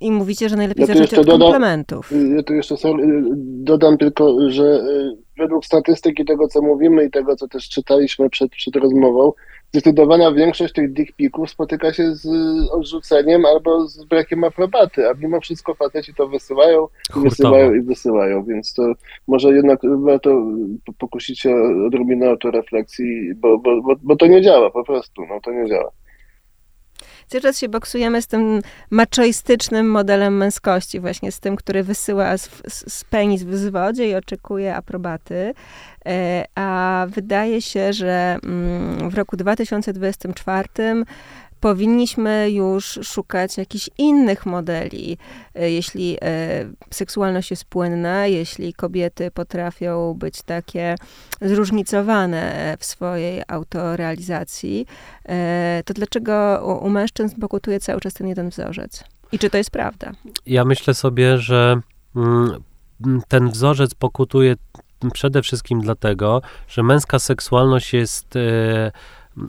I 0.00 0.10
mówicie, 0.10 0.48
że 0.48 0.56
najlepiej 0.56 0.80
ja 0.80 0.86
zacząć 0.86 1.14
od 1.14 1.26
dodam, 1.26 1.40
komplementów. 1.40 2.12
Ja 2.36 2.42
tu 2.42 2.54
jeszcze 2.54 2.74
dodam 3.44 3.98
tylko, 3.98 4.50
że 4.50 4.64
e, 4.64 5.16
według 5.38 5.64
statystyki 5.64 6.24
tego, 6.24 6.48
co 6.48 6.62
mówimy 6.62 7.04
i 7.04 7.10
tego, 7.10 7.36
co 7.36 7.48
też 7.48 7.68
czytaliśmy 7.68 8.30
przed, 8.30 8.50
przed 8.50 8.76
rozmową, 8.76 9.32
zdecydowana 9.72 10.32
większość 10.32 10.74
tych 10.74 10.92
dick 10.92 11.16
picków 11.16 11.50
spotyka 11.50 11.92
się 11.92 12.14
z 12.14 12.26
odrzuceniem 12.70 13.46
albo 13.46 13.88
z 13.88 14.04
brakiem 14.04 14.44
aprobaty, 14.44 15.08
a 15.08 15.14
mimo 15.14 15.40
wszystko 15.40 15.74
faceci 15.74 16.14
to 16.14 16.28
wysyłają 16.28 16.88
i 17.16 17.20
wysyłają 17.20 17.74
i 17.74 17.80
wysyłają, 17.80 18.44
więc 18.44 18.74
to 18.74 18.92
może 19.28 19.48
jednak 19.48 19.80
warto 19.84 20.46
pokusić 20.98 21.40
się 21.40 21.54
odrobinę 21.86 22.28
autorefleksji, 22.28 23.34
bo, 23.34 23.58
bo, 23.58 23.82
bo, 23.82 23.94
bo 24.02 24.16
to 24.16 24.26
nie 24.26 24.42
działa 24.42 24.70
po 24.70 24.84
prostu, 24.84 25.22
no 25.28 25.40
to 25.40 25.52
nie 25.52 25.68
działa. 25.68 25.90
Cały 27.30 27.42
czas 27.42 27.58
się 27.58 27.68
boksujemy 27.68 28.22
z 28.22 28.26
tym 28.26 28.62
maczoistycznym 28.90 29.90
modelem 29.90 30.36
męskości, 30.36 31.00
właśnie 31.00 31.32
z 31.32 31.40
tym, 31.40 31.56
który 31.56 31.82
wysyła 31.82 32.38
z, 32.38 32.50
z 32.88 33.04
penis 33.04 33.42
w 33.42 33.56
zwodzie 33.56 34.08
i 34.08 34.14
oczekuje 34.14 34.76
aprobaty. 34.76 35.54
E, 36.06 36.44
a 36.54 37.06
wydaje 37.08 37.62
się, 37.62 37.92
że 37.92 38.38
mm, 38.44 39.10
w 39.10 39.14
roku 39.14 39.36
2024 39.36 40.68
powinniśmy 41.60 42.50
już 42.50 42.98
szukać 43.02 43.58
jakichś 43.58 43.90
innych 43.98 44.46
modeli. 44.46 45.18
E, 45.54 45.70
jeśli 45.70 46.16
e, 46.22 46.26
seksualność 46.90 47.50
jest 47.50 47.64
płynna, 47.64 48.26
jeśli 48.26 48.74
kobiety 48.74 49.30
potrafią 49.30 50.14
być 50.14 50.42
takie 50.42 50.94
zróżnicowane 51.40 52.76
w 52.78 52.84
swojej 52.84 53.42
autorealizacji, 53.48 54.86
to 55.84 55.94
dlaczego 55.94 56.62
u, 56.82 56.88
mężczyzn 56.90 57.40
pokutuje 57.40 57.80
cały 57.80 58.00
czas 58.00 58.14
ten 58.14 58.26
jeden 58.26 58.48
wzorzec? 58.48 59.04
I 59.32 59.38
czy 59.38 59.50
to 59.50 59.56
jest 59.56 59.70
prawda? 59.70 60.12
Ja 60.46 60.64
myślę 60.64 60.94
sobie, 60.94 61.38
że 61.38 61.80
mm, 62.16 62.62
ten 63.28 63.50
wzorzec 63.50 63.94
pokutuje 63.94 64.56
przede 65.12 65.42
wszystkim 65.42 65.80
dlatego, 65.80 66.42
że 66.68 66.82
męska 66.82 67.18
seksualność 67.18 67.94
jest 67.94 68.36
e, 68.36 68.92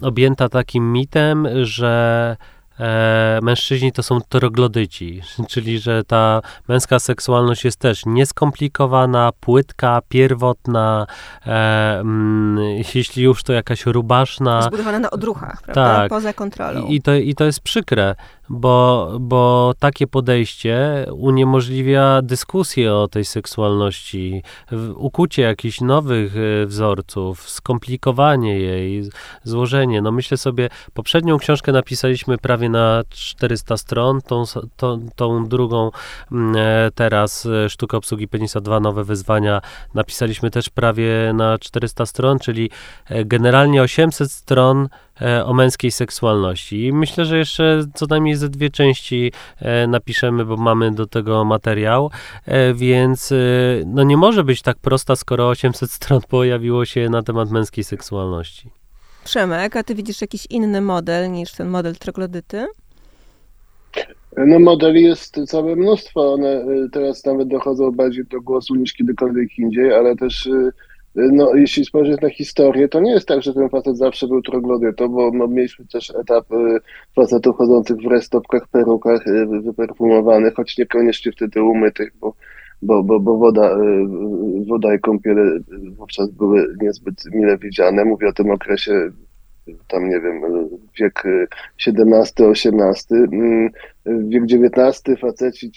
objęta 0.01 0.49
takim 0.49 0.93
mitem, 0.93 1.47
że 1.61 2.37
e, 2.79 3.39
mężczyźni 3.41 3.91
to 3.91 4.03
są 4.03 4.21
troglodyci, 4.29 5.21
czyli 5.51 5.79
że 5.79 6.03
ta 6.03 6.41
męska 6.67 6.99
seksualność 6.99 7.65
jest 7.65 7.79
też 7.79 8.05
nieskomplikowana, 8.05 9.31
płytka, 9.39 10.01
pierwotna, 10.09 11.07
e, 11.45 11.99
mm, 11.99 12.57
jeśli 12.95 13.23
już 13.23 13.43
to 13.43 13.53
jakaś 13.53 13.85
rubaszna. 13.85 14.61
Zbudowana 14.61 14.99
na 14.99 15.11
odruchach, 15.11 15.61
prawda? 15.61 15.95
Tak. 15.95 16.09
Poza 16.09 16.33
kontrolą. 16.33 16.85
I 16.85 17.01
to, 17.01 17.13
I 17.13 17.35
to 17.35 17.43
jest 17.43 17.59
przykre, 17.59 18.15
bo, 18.51 19.11
bo 19.19 19.73
takie 19.79 20.07
podejście 20.07 21.05
uniemożliwia 21.11 22.21
dyskusję 22.21 22.93
o 22.93 23.07
tej 23.07 23.25
seksualności, 23.25 24.43
ukucie 24.95 25.41
jakichś 25.41 25.81
nowych 25.81 26.33
e, 26.37 26.65
wzorców, 26.65 27.49
skomplikowanie 27.49 28.59
jej, 28.59 29.03
złożenie. 29.43 30.01
No 30.01 30.11
myślę 30.11 30.37
sobie, 30.37 30.69
poprzednią 30.93 31.37
książkę 31.37 31.71
napisaliśmy 31.71 32.37
prawie 32.37 32.69
na 32.69 33.03
400 33.09 33.77
stron, 33.77 34.21
tą, 34.21 34.43
tą, 34.77 35.09
tą 35.15 35.47
drugą 35.47 35.91
mm, 36.31 36.55
e, 36.55 36.91
teraz, 36.95 37.45
e, 37.45 37.69
Sztuka 37.69 37.97
obsługi 37.97 38.27
penisa, 38.27 38.61
dwa 38.61 38.79
nowe 38.79 39.03
wyzwania, 39.03 39.61
napisaliśmy 39.93 40.51
też 40.51 40.69
prawie 40.69 41.31
na 41.33 41.57
400 41.59 42.05
stron, 42.05 42.39
czyli 42.39 42.69
generalnie 43.25 43.81
800 43.81 44.31
stron 44.31 44.89
E, 45.10 45.10
o 45.45 45.53
męskiej 45.53 45.91
seksualności. 45.91 46.85
I 46.85 46.93
myślę, 46.93 47.25
że 47.25 47.37
jeszcze 47.37 47.83
co 47.93 48.05
najmniej 48.09 48.35
ze 48.35 48.49
dwie 48.49 48.69
części 48.69 49.31
e, 49.59 49.87
napiszemy, 49.87 50.45
bo 50.45 50.57
mamy 50.57 50.91
do 50.91 51.07
tego 51.07 51.45
materiał, 51.45 52.11
e, 52.45 52.73
więc 52.73 53.33
no 53.85 54.03
nie 54.03 54.17
może 54.17 54.43
być 54.43 54.61
tak 54.61 54.77
prosta, 54.77 55.15
skoro 55.15 55.49
800 55.49 55.91
stron 55.91 56.21
pojawiło 56.29 56.85
się 56.85 57.09
na 57.09 57.23
temat 57.23 57.51
męskiej 57.51 57.83
seksualności. 57.83 58.69
Przemek, 59.23 59.75
a 59.75 59.83
ty 59.83 59.95
widzisz 59.95 60.21
jakiś 60.21 60.45
inny 60.49 60.81
model 60.81 61.31
niż 61.31 61.51
ten 61.51 61.67
model 61.67 61.95
troglodyty? 61.95 62.67
No 64.37 64.59
modeli 64.59 65.03
jest 65.03 65.39
całe 65.47 65.75
mnóstwo, 65.75 66.33
one 66.33 66.65
teraz 66.91 67.25
nawet 67.25 67.47
dochodzą 67.47 67.91
bardziej 67.91 68.25
do 68.25 68.41
głosu 68.41 68.75
niż 68.75 68.93
kiedykolwiek 68.93 69.59
indziej, 69.59 69.93
ale 69.93 70.15
też 70.15 70.49
no, 71.15 71.55
jeśli 71.55 71.85
spojrzysz 71.85 72.21
na 72.21 72.29
historię, 72.29 72.87
to 72.87 72.99
nie 72.99 73.11
jest 73.11 73.27
tak, 73.27 73.41
że 73.41 73.53
ten 73.53 73.69
facet 73.69 73.97
zawsze 73.97 74.27
był 74.27 74.41
troglodytą, 74.41 75.09
bo 75.09 75.31
no, 75.31 75.47
mieliśmy 75.47 75.85
też 75.85 76.13
etap 76.15 76.51
y, 76.51 76.79
facetów 77.15 77.55
chodzących 77.55 77.97
w 77.97 78.11
restopkach, 78.11 78.67
perukach, 78.67 79.27
y, 79.27 79.45
wyperfumowanych, 79.61 80.53
choć 80.53 80.77
niekoniecznie 80.77 81.31
wtedy 81.31 81.63
umytych, 81.63 82.11
bo, 82.19 82.33
bo, 82.81 83.03
bo, 83.03 83.19
bo 83.19 83.37
woda, 83.37 83.77
y, 83.77 84.65
woda 84.67 84.95
i 84.95 84.99
kąpiele 84.99 85.59
wówczas 85.97 86.29
były 86.29 86.75
niezbyt 86.81 87.25
mile 87.33 87.57
widziane. 87.57 88.05
Mówię 88.05 88.27
o 88.27 88.33
tym 88.33 88.51
okresie 88.51 89.11
tam 89.87 90.09
nie 90.09 90.19
wiem, 90.19 90.41
wiek 90.99 91.23
XVII-XVIII, 91.87 93.17
mm, 93.31 93.69
wiek 94.29 94.43
XIX, 94.43 95.19
faceci 95.19 95.71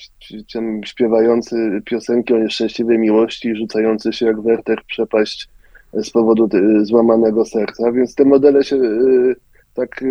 śpiewający 0.84 1.82
piosenki 1.84 2.34
o 2.34 2.38
nieszczęśliwej 2.38 2.98
miłości 2.98 3.56
rzucający 3.56 4.12
się 4.12 4.26
jak 4.26 4.40
Werter 4.40 4.78
przepaść 4.86 5.48
z 5.92 6.10
powodu 6.10 6.48
złamanego 6.82 7.44
serca, 7.44 7.92
więc 7.92 8.14
te 8.14 8.24
modele 8.24 8.64
się 8.64 8.76
y, 8.76 9.36
tak 9.74 10.04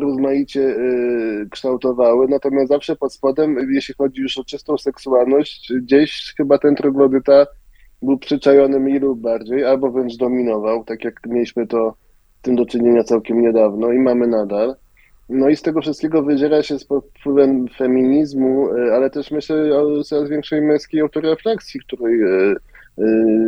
rozmaicie 0.00 0.60
y, 0.60 1.48
kształtowały, 1.50 2.28
natomiast 2.28 2.68
zawsze 2.68 2.96
pod 2.96 3.12
spodem, 3.12 3.56
jeśli 3.70 3.94
chodzi 3.94 4.20
już 4.20 4.38
o 4.38 4.44
czystą 4.44 4.78
seksualność, 4.78 5.72
gdzieś 5.82 6.34
chyba 6.36 6.58
ten 6.58 6.74
troglodyta 6.74 7.46
był 8.02 8.18
przyczajony 8.18 8.80
mniej 8.80 9.00
lub 9.00 9.20
bardziej, 9.20 9.64
albo 9.64 9.90
wręcz 9.90 10.16
dominował, 10.16 10.84
tak 10.84 11.04
jak 11.04 11.20
mieliśmy 11.26 11.66
to 11.66 11.94
tym 12.42 12.56
do 12.56 12.66
czynienia 12.66 13.04
całkiem 13.04 13.42
niedawno 13.42 13.92
i 13.92 13.98
mamy 13.98 14.26
nadal. 14.26 14.76
No 15.30 15.48
i 15.48 15.56
z 15.56 15.62
tego 15.62 15.80
wszystkiego 15.80 16.22
wydziera 16.22 16.62
się 16.62 16.78
z 16.78 16.86
wpływem 17.18 17.68
feminizmu, 17.68 18.68
e, 18.74 18.94
ale 18.94 19.10
też 19.10 19.30
myślę 19.30 19.78
o 19.78 20.02
coraz 20.02 20.28
większej 20.28 20.62
męskiej 20.62 21.00
autorefleksji, 21.00 21.80
której, 21.80 22.22
e, 22.22 22.54
e, 22.98 23.04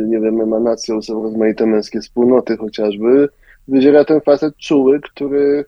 nie 0.07 0.19
wiem, 0.19 0.41
emanacją 0.41 1.01
są 1.01 1.23
rozmaite 1.23 1.65
męskie 1.65 1.99
wspólnoty 1.99 2.57
chociażby. 2.57 3.29
Wydziera 3.67 4.05
ten 4.05 4.21
facet 4.21 4.57
czuły, 4.57 5.01
który 5.01 5.65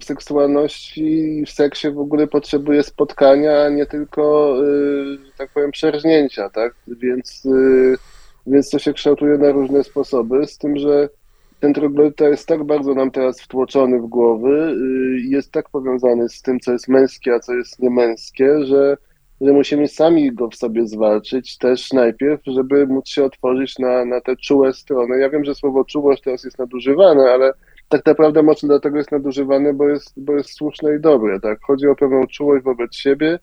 w 0.00 0.04
seksualności, 0.04 1.44
w 1.46 1.50
seksie 1.50 1.90
w 1.90 1.98
ogóle 1.98 2.26
potrzebuje 2.26 2.82
spotkania, 2.82 3.62
a 3.62 3.68
nie 3.68 3.86
tylko, 3.86 4.56
tak 5.38 5.50
powiem, 5.54 5.70
przerżnięcia, 5.70 6.50
tak? 6.50 6.74
Więc, 6.88 7.48
więc 8.46 8.70
to 8.70 8.78
się 8.78 8.92
kształtuje 8.92 9.38
na 9.38 9.52
różne 9.52 9.84
sposoby, 9.84 10.46
z 10.46 10.58
tym, 10.58 10.76
że 10.76 11.08
ten 11.66 11.74
troglodyta 11.74 12.28
jest 12.28 12.48
tak 12.48 12.64
bardzo 12.64 12.94
nam 12.94 13.10
teraz 13.10 13.40
wtłoczony 13.40 14.00
w 14.00 14.06
głowy, 14.06 14.76
y, 15.16 15.20
jest 15.20 15.52
tak 15.52 15.70
powiązany 15.70 16.28
z 16.28 16.42
tym, 16.42 16.60
co 16.60 16.72
jest 16.72 16.88
męskie, 16.88 17.34
a 17.34 17.40
co 17.40 17.54
jest 17.54 17.80
niemęskie, 17.80 18.64
że, 18.64 18.96
że 19.40 19.52
musimy 19.52 19.88
sami 19.88 20.32
go 20.32 20.48
w 20.48 20.54
sobie 20.54 20.86
zwalczyć 20.86 21.58
też 21.58 21.92
najpierw, 21.92 22.42
żeby 22.46 22.86
móc 22.86 23.08
się 23.08 23.24
otworzyć 23.24 23.78
na, 23.78 24.04
na 24.04 24.20
te 24.20 24.36
czułe 24.36 24.72
strony. 24.72 25.18
Ja 25.18 25.30
wiem, 25.30 25.44
że 25.44 25.54
słowo 25.54 25.84
czułość 25.84 26.22
teraz 26.22 26.44
jest 26.44 26.58
nadużywane, 26.58 27.30
ale 27.30 27.52
tak 27.88 28.06
naprawdę 28.06 28.42
mocno 28.42 28.68
dlatego 28.68 28.98
jest 28.98 29.12
nadużywane, 29.12 29.74
bo 29.74 29.88
jest, 29.88 30.12
bo 30.16 30.32
jest 30.32 30.50
słuszne 30.50 30.96
i 30.96 31.00
dobre. 31.00 31.40
Tak? 31.40 31.58
Chodzi 31.62 31.86
o 31.86 31.96
pewną 31.96 32.26
czułość 32.26 32.64
wobec 32.64 32.94
siebie, 32.94 33.38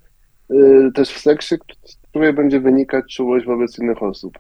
y, 0.52 0.92
też 0.96 1.10
w 1.10 1.20
seksie, 1.20 1.56
z 1.86 1.96
której 2.10 2.34
będzie 2.34 2.60
wynikać 2.60 3.16
czułość 3.16 3.46
wobec 3.46 3.80
innych 3.80 4.04
osób. 4.04 4.34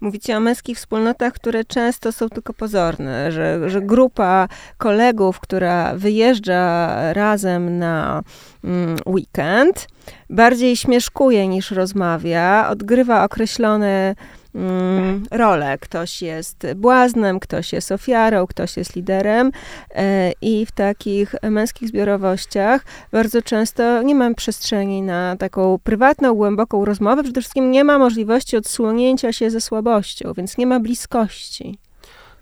Mówicie 0.00 0.36
o 0.36 0.40
męskich 0.40 0.78
wspólnotach, 0.78 1.32
które 1.32 1.64
często 1.64 2.12
są 2.12 2.28
tylko 2.28 2.52
pozorne, 2.52 3.32
że, 3.32 3.70
że 3.70 3.82
grupa 3.82 4.48
kolegów, 4.78 5.40
która 5.40 5.94
wyjeżdża 5.94 7.12
razem 7.12 7.78
na 7.78 8.22
mm, 8.64 8.96
weekend, 9.06 9.88
bardziej 10.30 10.76
śmieszkuje 10.76 11.48
niż 11.48 11.70
rozmawia, 11.70 12.68
odgrywa 12.70 13.24
określone 13.24 14.14
mm, 14.56 15.22
role. 15.30 15.78
Ktoś 15.78 16.22
jest 16.22 16.66
błaznem, 16.76 17.40
ktoś 17.40 17.72
jest 17.72 17.92
ofiarą, 17.92 18.46
ktoś 18.46 18.76
jest 18.76 18.96
liderem 18.96 19.52
e, 19.94 20.32
i 20.42 20.66
w 20.66 20.72
takich 20.72 21.34
męskich 21.42 21.88
zbiorowościach 21.88 22.84
bardzo 23.12 23.42
często 23.42 24.02
nie 24.02 24.14
mam 24.14 24.34
przestrzeni 24.34 25.02
na 25.02 25.36
taką 25.36 25.78
prywatną, 25.84 26.34
głęboką 26.34 26.84
rozmowę. 26.84 27.22
Przede 27.22 27.40
wszystkim 27.40 27.70
nie 27.70 27.84
ma 27.84 27.98
możliwości 27.98 28.56
odsłonięcia 28.56 29.32
się 29.32 29.50
ze 29.50 29.60
słabością, 29.60 30.32
więc 30.36 30.58
nie 30.58 30.66
ma 30.66 30.80
bliskości. 30.80 31.78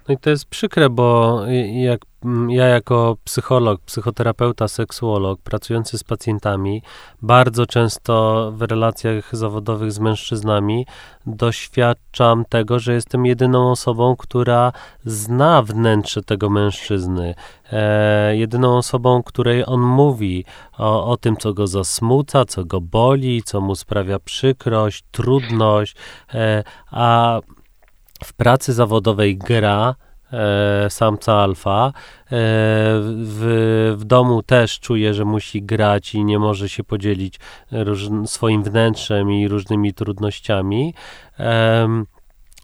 No 0.08 0.14
i 0.14 0.18
to 0.18 0.30
jest 0.30 0.46
przykre, 0.46 0.90
bo 0.90 1.40
jak 1.72 2.00
ja 2.48 2.66
jako 2.66 3.16
psycholog, 3.24 3.80
psychoterapeuta, 3.80 4.68
seksuolog, 4.68 5.40
pracujący 5.40 5.98
z 5.98 6.04
pacjentami, 6.04 6.82
bardzo 7.22 7.66
często 7.66 8.52
w 8.56 8.62
relacjach 8.62 9.36
zawodowych 9.36 9.92
z 9.92 9.98
mężczyznami 9.98 10.86
doświadczam 11.26 12.44
tego, 12.44 12.78
że 12.78 12.94
jestem 12.94 13.26
jedyną 13.26 13.70
osobą, 13.70 14.16
która 14.16 14.72
zna 15.04 15.62
wnętrze 15.62 16.22
tego 16.22 16.50
mężczyzny. 16.50 17.34
E, 17.72 18.36
jedyną 18.36 18.76
osobą, 18.76 19.22
której 19.22 19.64
on 19.66 19.80
mówi 19.80 20.44
o, 20.78 21.10
o 21.10 21.16
tym, 21.16 21.36
co 21.36 21.54
go 21.54 21.66
zasmuca, 21.66 22.44
co 22.44 22.64
go 22.64 22.80
boli, 22.80 23.42
co 23.42 23.60
mu 23.60 23.74
sprawia 23.74 24.18
przykrość, 24.18 25.04
trudność, 25.12 25.96
e, 26.34 26.64
a 26.90 27.40
w 28.24 28.32
pracy 28.32 28.72
zawodowej 28.72 29.38
gra 29.38 29.94
e, 30.32 30.90
samca 30.90 31.32
alfa. 31.32 31.86
E, 31.86 31.92
w, 33.02 33.94
w 33.98 34.04
domu 34.04 34.42
też 34.42 34.80
czuje, 34.80 35.14
że 35.14 35.24
musi 35.24 35.62
grać 35.62 36.14
i 36.14 36.24
nie 36.24 36.38
może 36.38 36.68
się 36.68 36.84
podzielić 36.84 37.40
róż, 37.72 38.08
swoim 38.26 38.62
wnętrzem 38.62 39.32
i 39.32 39.48
różnymi 39.48 39.94
trudnościami. 39.94 40.94
E, 41.38 42.04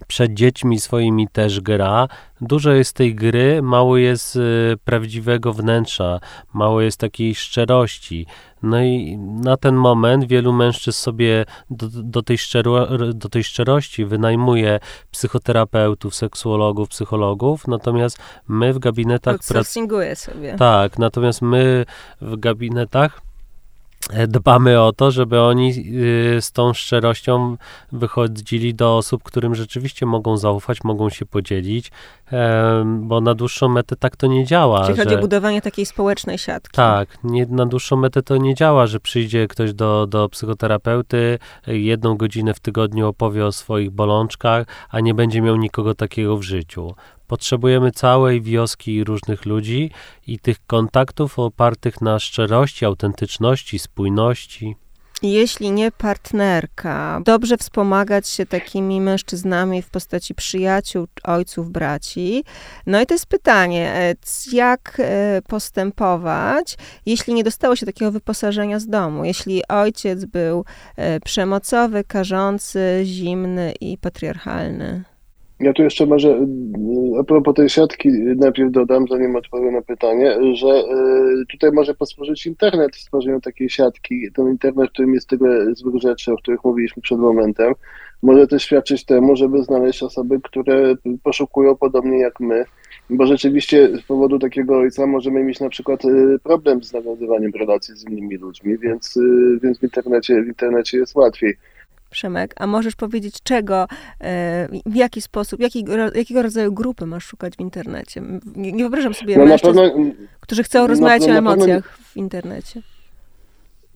przed 0.07 0.35
dziećmi 0.35 0.81
swoimi 0.81 1.29
też 1.29 1.61
gra. 1.61 2.09
Dużo 2.41 2.73
jest 2.73 2.93
tej 2.93 3.15
gry, 3.15 3.63
mało 3.63 3.97
jest 3.97 4.37
y, 4.37 4.41
prawdziwego 4.85 5.53
wnętrza, 5.53 6.21
mało 6.53 6.81
jest 6.81 7.01
takiej 7.01 7.35
szczerości. 7.35 8.27
No 8.63 8.83
i 8.83 9.19
na 9.19 9.57
ten 9.57 9.75
moment 9.75 10.25
wielu 10.25 10.53
mężczyzn 10.53 10.99
sobie 10.99 11.45
do, 11.71 11.87
do, 11.89 12.23
tej, 12.23 12.39
szczero, 12.39 12.99
do 13.15 13.29
tej 13.29 13.45
szczerości 13.45 14.05
wynajmuje 14.05 14.81
psychoterapeutów, 15.11 16.15
seksuologów, 16.15 16.89
psychologów, 16.89 17.69
natomiast 17.69 18.19
my 18.49 18.73
w 18.73 18.79
gabinetach... 18.79 19.35
Outsourcinguje 19.35 20.17
sobie. 20.17 20.57
Tak, 20.57 20.99
natomiast 20.99 21.43
my 21.43 21.85
w 22.21 22.37
gabinetach 22.37 23.21
dbamy 24.29 24.81
o 24.81 24.93
to, 24.93 25.11
żeby 25.11 25.41
oni 25.41 25.71
y, 26.37 26.43
z 26.43 26.53
tą 26.53 26.75
szczerością 26.75 27.57
wychodzili 27.93 28.75
do 28.75 28.97
osób, 28.97 29.23
którym 29.23 29.55
rzeczywiście 29.55 30.07
mogą 30.07 30.37
zaufać, 30.37 30.85
mogą 30.85 31.11
się 31.11 31.27
podzielić, 31.27 31.91
bo 33.01 33.21
na 33.21 33.35
dłuższą 33.35 33.69
metę 33.69 33.97
tak 33.97 34.17
to 34.17 34.27
nie 34.27 34.45
działa. 34.45 34.85
Czyli 34.85 34.97
że, 34.97 35.05
chodzi 35.05 35.17
o 35.17 35.19
budowanie 35.19 35.63
takiej 35.63 35.87
społecznej 35.87 36.39
siatki. 36.39 36.77
Tak, 36.77 37.09
nie, 37.25 37.47
na 37.47 37.67
dłuższą 37.67 37.97
metę 37.97 38.23
to 38.23 38.37
nie 38.37 38.55
działa, 38.55 38.87
że 38.87 39.01
przyjdzie 39.01 39.49
ktoś 39.49 39.73
do, 39.73 40.07
do 40.07 40.29
psychoterapeuty, 40.29 41.39
jedną 41.67 42.17
godzinę 42.17 42.55
w 42.55 42.61
tygodniu 42.61 43.09
opowie 43.09 43.47
o 43.47 43.53
swoich 43.53 43.91
bolączkach, 43.91 44.67
a 44.91 45.01
nie 45.01 45.15
będzie 45.15 45.43
miał 45.43 45.57
nikogo 45.57 45.95
takiego 45.95 46.37
w 46.37 46.43
życiu. 46.43 46.95
Potrzebujemy 47.31 47.93
całej 47.93 48.43
wioski 48.43 49.05
różnych 49.05 49.47
ludzi 49.47 49.91
i 50.27 50.39
tych 50.39 50.57
kontaktów 50.67 51.39
opartych 51.39 52.01
na 52.01 52.19
szczerości, 52.19 52.85
autentyczności, 52.85 53.79
spójności. 53.79 54.77
Jeśli 55.23 55.71
nie 55.71 55.93
partnerka, 55.93 57.21
dobrze 57.25 57.57
wspomagać 57.57 58.29
się 58.29 58.47
takimi 58.47 59.01
mężczyznami 59.01 59.83
w 59.83 59.91
postaci 59.91 60.35
przyjaciół, 60.35 61.07
ojców, 61.25 61.71
braci. 61.71 62.45
No 62.87 63.01
i 63.01 63.07
to 63.07 63.15
jest 63.15 63.27
pytanie, 63.27 63.93
e, 63.95 64.15
jak 64.53 64.97
e, 64.99 65.43
postępować, 65.49 66.77
jeśli 67.07 67.35
nie 67.35 67.45
dostało 67.45 67.77
się 67.77 67.87
takiego 67.87 68.13
wyposażenia 68.13 68.81
z 68.81 68.87
domu, 68.87 69.25
jeśli 69.25 69.69
ojciec 69.69 70.25
był 70.25 70.65
e, 70.97 71.21
przemocowy, 71.21 72.05
karzący, 72.05 73.03
zimny 73.05 73.75
i 73.81 73.99
patriarchalny. 73.99 75.10
Ja 75.61 75.73
tu 75.73 75.83
jeszcze 75.83 76.07
może 76.07 76.47
a 77.21 77.25
propos 77.25 77.55
tej 77.55 77.69
siatki 77.69 78.09
najpierw 78.37 78.73
dodam, 78.73 79.05
zanim 79.09 79.37
odpowiem 79.37 79.75
na 79.75 79.83
pytanie, 79.83 80.37
że 80.55 80.69
e, 80.69 80.85
tutaj 81.51 81.73
może 81.73 81.95
posłużyć 81.95 82.47
internet 82.47 82.97
w 82.97 83.01
stworzeniu 83.01 83.41
takiej 83.41 83.71
siatki. 83.71 84.33
Ten 84.35 84.49
internet, 84.49 84.89
w 84.89 84.93
którym 84.93 85.15
jest 85.15 85.29
tyle 85.29 85.75
złych 85.75 86.03
rzeczy, 86.03 86.33
o 86.33 86.37
których 86.37 86.65
mówiliśmy 86.65 87.03
przed 87.03 87.19
momentem, 87.19 87.75
może 88.23 88.47
też 88.47 88.63
świadczyć 88.63 89.05
temu, 89.05 89.37
żeby 89.37 89.63
znaleźć 89.63 90.03
osoby, 90.03 90.41
które 90.43 90.95
poszukują 91.23 91.77
podobnie 91.77 92.19
jak 92.19 92.41
my, 92.41 92.65
bo 93.11 93.27
rzeczywiście 93.27 93.89
z 93.99 94.03
powodu 94.03 94.39
takiego 94.39 94.79
ojca 94.79 95.07
możemy 95.07 95.45
mieć 95.45 95.61
na 95.61 95.69
przykład 95.69 96.05
e, 96.05 96.39
problem 96.43 96.83
z 96.83 96.93
nawiązywaniem 96.93 97.53
relacji 97.59 97.97
z 97.97 98.05
innymi 98.05 98.37
ludźmi, 98.37 98.79
więc, 98.79 99.19
więc 99.63 99.79
w, 99.79 99.83
internecie, 99.83 100.43
w 100.43 100.47
internecie 100.47 100.99
jest 100.99 101.15
łatwiej. 101.15 101.55
Przemek, 102.11 102.55
a 102.57 102.67
możesz 102.67 102.97
powiedzieć 102.97 103.43
czego, 103.43 103.87
e, 104.21 104.69
w 104.87 104.95
jaki 104.95 105.23
sposób, 105.23 105.61
jakiego, 105.61 105.93
jakiego 106.15 106.43
rodzaju 106.43 106.73
grupy 106.73 107.07
masz 107.07 107.25
szukać 107.25 107.57
w 107.57 107.61
internecie? 107.61 108.23
Nie, 108.57 108.73
nie 108.73 108.83
wyobrażam 108.83 109.15
sobie 109.15 109.39
no 109.39 109.45
mężczyzn, 109.45 109.79
pewno, 109.79 110.05
którzy 110.41 110.63
chcą 110.63 110.87
rozmawiać 110.87 111.27
na, 111.27 111.35
o 111.35 111.39
emocjach 111.39 111.85
pewno, 111.85 112.07
w 112.13 112.17
internecie. 112.17 112.83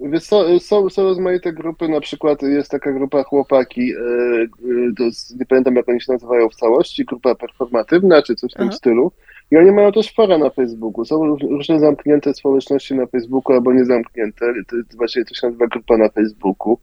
Wiesz, 0.00 0.22
są, 0.22 0.58
są, 0.58 0.90
są 0.90 1.02
rozmaite 1.02 1.52
grupy, 1.52 1.88
na 1.88 2.00
przykład 2.00 2.42
jest 2.42 2.70
taka 2.70 2.92
grupa 2.92 3.22
chłopaki, 3.22 3.92
e, 3.92 3.96
e, 5.00 5.04
jest, 5.04 5.40
nie 5.40 5.46
pamiętam 5.46 5.74
jak 5.74 5.88
oni 5.88 6.00
się 6.00 6.12
nazywają 6.12 6.48
w 6.48 6.54
całości, 6.54 7.04
grupa 7.04 7.34
performatywna 7.34 8.22
czy 8.22 8.34
coś 8.34 8.52
w 8.52 8.56
tym 8.56 8.72
stylu. 8.72 9.12
I 9.50 9.56
oni 9.56 9.72
mają 9.72 9.92
też 9.92 10.14
fora 10.14 10.38
na 10.38 10.50
Facebooku. 10.50 11.04
Są 11.04 11.36
różne 11.36 11.80
zamknięte 11.80 12.34
społeczności 12.34 12.94
na 12.94 13.06
Facebooku 13.06 13.52
albo 13.52 13.72
niezamknięte. 13.72 14.46
To, 14.68 14.76
to 14.90 14.96
właśnie 14.96 15.24
to 15.24 15.34
się 15.34 15.46
nazywa 15.46 15.66
grupa 15.66 15.96
na 15.96 16.08
Facebooku 16.08 16.78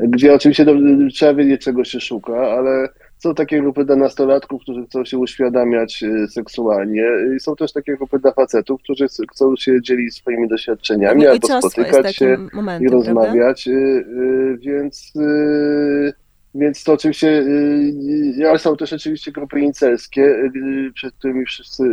gdzie 0.00 0.34
oczywiście 0.34 0.66
trzeba 1.14 1.34
wiedzieć, 1.34 1.60
czego 1.60 1.84
się 1.84 2.00
szuka, 2.00 2.36
ale 2.36 2.88
są 3.18 3.34
takie 3.34 3.60
grupy 3.60 3.84
dla 3.84 3.96
nastolatków, 3.96 4.62
którzy 4.62 4.86
chcą 4.86 5.04
się 5.04 5.18
uświadamiać 5.18 6.02
y, 6.02 6.28
seksualnie 6.28 7.04
i 7.36 7.40
są 7.40 7.56
też 7.56 7.72
takie 7.72 7.96
grupy 7.96 8.18
dla 8.18 8.32
facetów, 8.32 8.82
którzy 8.82 9.06
chcą 9.32 9.56
się 9.56 9.82
dzielić 9.82 10.14
swoimi 10.14 10.48
doświadczeniami 10.48 11.22
no 11.22 11.30
albo 11.30 11.48
spotykać 11.48 12.16
się 12.16 12.36
momentem, 12.52 12.88
i 12.88 12.90
rozmawiać, 12.92 13.64
prawda? 13.64 13.80
Y, 13.80 14.04
y, 14.52 14.58
więc 14.58 15.12
więc 16.54 16.84
to 16.84 16.92
oczywiście, 16.92 17.44
ale 18.48 18.58
są 18.58 18.76
też 18.76 18.92
oczywiście 18.92 19.32
grupy 19.32 19.60
incelskie, 19.60 20.50
przed 20.94 21.14
którymi 21.14 21.46
wszyscy 21.46 21.84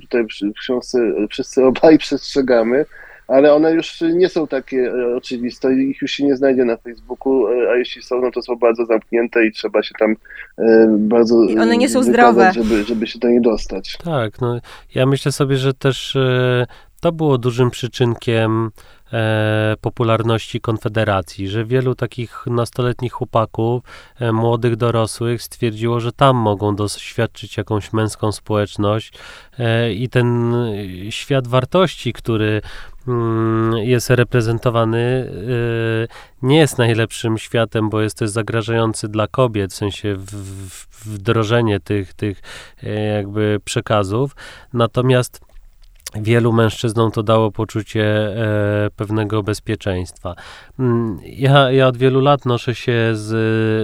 tutaj 0.00 0.24
w 0.24 0.60
książce 0.60 0.98
wszyscy 1.30 1.64
obaj 1.64 1.98
przestrzegamy, 2.08 2.84
ale 3.30 3.54
one 3.54 3.72
już 3.72 4.00
nie 4.00 4.28
są 4.28 4.46
takie 4.46 4.92
e, 4.92 5.16
oczywiste, 5.16 5.74
ich 5.74 6.02
już 6.02 6.10
się 6.10 6.24
nie 6.24 6.36
znajdzie 6.36 6.64
na 6.64 6.76
Facebooku, 6.76 7.46
e, 7.48 7.70
a 7.70 7.76
jeśli 7.76 8.02
są, 8.02 8.20
no 8.20 8.30
to 8.30 8.42
są 8.42 8.56
bardzo 8.56 8.86
zamknięte 8.86 9.46
i 9.46 9.52
trzeba 9.52 9.82
się 9.82 9.94
tam 9.98 10.16
e, 10.58 10.86
bardzo... 10.98 11.44
I 11.44 11.58
one 11.58 11.76
nie 11.76 11.88
są 11.88 12.02
zdrowe. 12.02 12.52
Żeby, 12.54 12.84
żeby 12.84 13.06
się 13.06 13.18
do 13.18 13.28
niej 13.28 13.40
dostać. 13.40 13.98
Tak, 14.04 14.40
no 14.40 14.60
ja 14.94 15.06
myślę 15.06 15.32
sobie, 15.32 15.56
że 15.56 15.74
też 15.74 16.16
to 17.00 17.12
było 17.12 17.38
dużym 17.38 17.70
przyczynkiem 17.70 18.70
popularności 19.80 20.60
Konfederacji, 20.60 21.48
że 21.48 21.64
wielu 21.64 21.94
takich 21.94 22.46
nastoletnich 22.46 23.12
chłopaków, 23.12 23.82
młodych 24.32 24.76
dorosłych 24.76 25.42
stwierdziło, 25.42 26.00
że 26.00 26.12
tam 26.12 26.36
mogą 26.36 26.76
doświadczyć 26.76 27.56
jakąś 27.56 27.92
męską 27.92 28.32
społeczność 28.32 29.12
i 29.94 30.08
ten 30.08 30.54
świat 31.10 31.48
wartości, 31.48 32.12
który 32.12 32.62
jest 33.74 34.10
reprezentowany, 34.10 34.98
e, 34.98 36.46
nie 36.46 36.58
jest 36.58 36.78
najlepszym 36.78 37.38
światem, 37.38 37.90
bo 37.90 38.00
jest 38.00 38.18
też 38.18 38.30
zagrażający 38.30 39.08
dla 39.08 39.26
kobiet, 39.26 39.72
w 39.72 39.76
sensie 39.76 40.16
wdrożenie 41.04 41.80
tych, 41.80 42.14
tych 42.14 42.42
e, 42.82 42.90
jakby 42.90 43.60
przekazów. 43.64 44.36
Natomiast 44.72 45.40
wielu 46.14 46.52
mężczyznom 46.52 47.10
to 47.10 47.22
dało 47.22 47.50
poczucie 47.50 48.04
e, 48.04 48.90
pewnego 48.96 49.42
bezpieczeństwa. 49.42 50.34
Mm, 50.78 51.18
ja, 51.24 51.72
ja 51.72 51.86
od 51.86 51.96
wielu 51.96 52.20
lat 52.20 52.46
noszę 52.46 52.74
się 52.74 53.10
z 53.12 53.32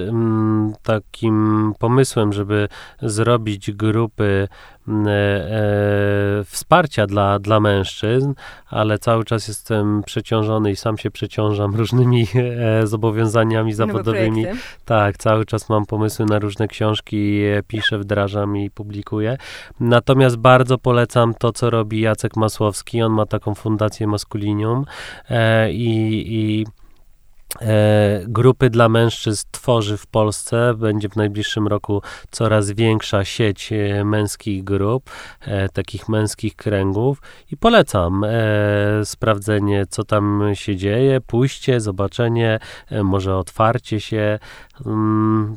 mm, 0.09 0.75
takim 0.83 1.73
pomysłem, 1.79 2.33
żeby 2.33 2.69
zrobić 3.03 3.73
grupy 3.73 4.25
mm, 4.35 4.49
wsparcia 6.45 7.07
dla, 7.07 7.39
dla 7.39 7.61
mężczyzn, 7.61 8.33
ale 8.71 8.99
cały 8.99 9.25
czas 9.25 9.49
jestem 9.49 10.03
przeciążony 10.07 10.71
i 10.71 10.77
sam 10.77 10.99
się 10.99 11.11
przeciążam 11.11 11.75
różnymi 11.81 12.27
e, 12.35 12.87
zobowiązaniami 12.87 13.73
zawodowymi. 13.73 14.47
Tak, 14.85 15.17
cały 15.17 15.45
czas 15.45 15.69
mam 15.69 15.87
pomysły 15.87 16.27
na 16.27 16.39
różne 16.39 16.69
książki, 16.69 17.41
piszę, 17.67 17.99
wdrażam 17.99 18.57
i 18.57 18.71
publikuję. 18.71 19.37
Natomiast 19.81 20.37
bardzo 20.37 20.79
polecam 20.79 21.35
to, 21.35 21.53
co 21.53 21.71
robi 21.71 22.01
Jacek 22.01 22.37
Masłowski. 22.37 23.03
On 23.03 23.13
ma 23.13 23.27
taką 23.27 23.55
fundację 23.55 24.07
Maskulinium 24.07 24.85
e, 25.31 25.73
i, 25.73 26.25
i 26.35 26.67
E, 26.67 26.86
grupy 28.29 28.71
dla 28.71 28.89
mężczyzn 28.89 29.47
tworzy 29.51 29.97
w 29.97 30.07
Polsce. 30.07 30.75
Będzie 30.75 31.09
w 31.09 31.17
najbliższym 31.17 31.67
roku 31.67 32.03
coraz 32.31 32.71
większa 32.71 33.25
sieć 33.25 33.73
e, 33.73 34.05
męskich 34.05 34.65
grup, 34.65 35.11
e, 35.41 35.69
takich 35.69 36.09
męskich 36.09 36.57
kręgów 36.57 37.23
i 37.53 37.57
polecam 37.57 38.25
sprawdzenie, 39.05 39.87
co 39.91 40.05
tam 40.05 40.43
się 40.55 40.77
dzieje, 40.77 41.21
pójście, 41.21 41.81
zobaczenie, 41.81 42.59
może 43.05 43.37
otwarcie 43.37 44.01
się. 44.01 44.39
Mm, 44.87 45.57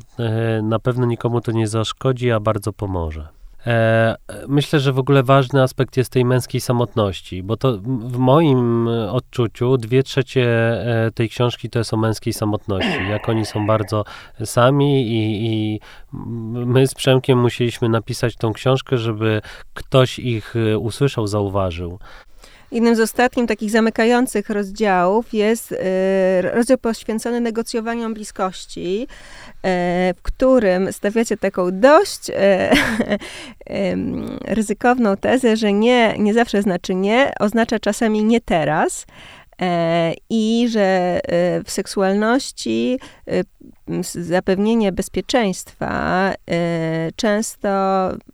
na 0.64 0.80
pewno 0.80 1.06
nikomu 1.06 1.42
to 1.42 1.52
nie 1.52 1.68
zaszkodzi, 1.68 2.32
a 2.32 2.40
bardzo 2.40 2.74
pomoże. 2.74 3.39
E, 3.68 4.16
myślę, 4.48 4.80
że 4.80 4.94
w 4.94 5.00
ogóle 5.00 5.24
ważny 5.24 5.62
aspekt 5.62 5.98
jest 5.98 6.12
tej 6.12 6.26
męskiej 6.26 6.62
samotności, 6.62 7.44
bo 7.44 7.58
to 7.58 7.78
w 7.84 8.18
moim 8.18 8.88
odczuciu 8.88 9.78
dwie 9.78 10.04
trzecie 10.04 10.46
e, 10.46 11.12
tej 11.12 11.30
książki 11.30 11.70
to 11.70 11.80
jest 11.80 11.94
o 11.94 11.98
męskiej 11.98 12.34
samotności, 12.34 13.10
jak 13.10 13.30
oni 13.30 13.46
są 13.46 13.68
bardzo 13.68 14.04
sami 14.46 15.08
i, 15.08 15.46
i 15.46 15.80
my 16.66 16.88
z 16.88 16.94
Przemkiem 16.94 17.40
musieliśmy 17.40 17.90
napisać 17.90 18.36
tą 18.36 18.54
książkę, 18.54 18.98
żeby 18.98 19.42
ktoś 19.74 20.20
ich 20.20 20.56
e, 20.56 20.78
usłyszał, 20.78 21.28
zauważył. 21.28 22.00
Jednym 22.72 22.96
z 22.96 23.00
ostatnich 23.00 23.48
takich 23.48 23.72
zamykających 23.72 24.50
rozdziałów 24.50 25.34
jest 25.34 25.76
rozdział 26.42 26.78
poświęcony 26.78 27.42
negocjowaniom 27.42 28.14
bliskości. 28.14 29.08
E, 29.64 30.14
w 30.18 30.22
którym 30.22 30.94
stawiacie 30.94 31.38
taką 31.38 31.80
dość 31.80 32.30
e, 32.34 32.72
ryzykowną 34.46 35.18
tezę, 35.18 35.58
że 35.58 35.74
nie, 35.74 36.16
nie 36.18 36.34
zawsze 36.34 36.62
znaczy 36.62 36.96
nie, 36.96 37.32
oznacza 37.40 37.80
czasami 37.80 38.24
nie 38.24 38.42
teraz. 38.42 39.06
E, 39.62 40.14
I 40.30 40.68
że 40.70 41.20
w 41.66 41.72
seksualności 41.72 43.00
zapewnienie 44.14 44.92
bezpieczeństwa 44.92 46.34
często 47.16 47.70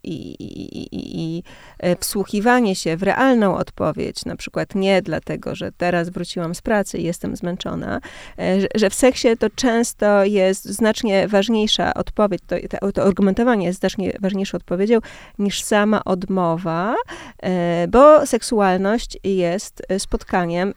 i, 0.03 0.35
i, 0.39 0.87
i, 0.91 1.43
E, 1.79 1.95
wsłuchiwanie 1.95 2.75
się 2.75 2.97
w 2.97 3.03
realną 3.03 3.57
odpowiedź, 3.57 4.25
na 4.25 4.35
przykład 4.35 4.75
nie 4.75 5.01
dlatego, 5.01 5.55
że 5.55 5.71
teraz 5.71 6.09
wróciłam 6.09 6.55
z 6.55 6.61
pracy 6.61 6.97
i 6.97 7.03
jestem 7.03 7.35
zmęczona, 7.35 7.99
e, 8.39 8.57
że 8.75 8.89
w 8.89 8.93
seksie 8.93 9.27
to 9.39 9.49
często 9.49 10.25
jest 10.25 10.65
znacznie 10.65 11.27
ważniejsza 11.27 11.93
odpowiedź, 11.93 12.41
to, 12.47 12.55
to, 12.79 12.91
to 12.91 13.03
argumentowanie 13.03 13.65
jest 13.65 13.79
znacznie 13.79 14.13
ważniejszą 14.21 14.57
odpowiedzią 14.57 14.99
niż 15.39 15.63
sama 15.63 16.03
odmowa, 16.05 16.95
e, 17.43 17.87
bo 17.87 18.25
seksualność 18.25 19.17
jest 19.23 19.81
spotkaniem, 19.97 20.73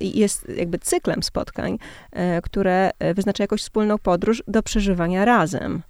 jest 0.00 0.48
jakby 0.56 0.78
cyklem 0.78 1.22
spotkań, 1.22 1.78
które 2.42 2.90
wyznacza 3.14 3.44
jakąś 3.44 3.60
wspólną 3.60 3.98
podróż 3.98 4.21
do 4.46 4.62
przeżywania 4.62 5.24
razem. 5.24 5.82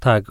Tak, 0.00 0.24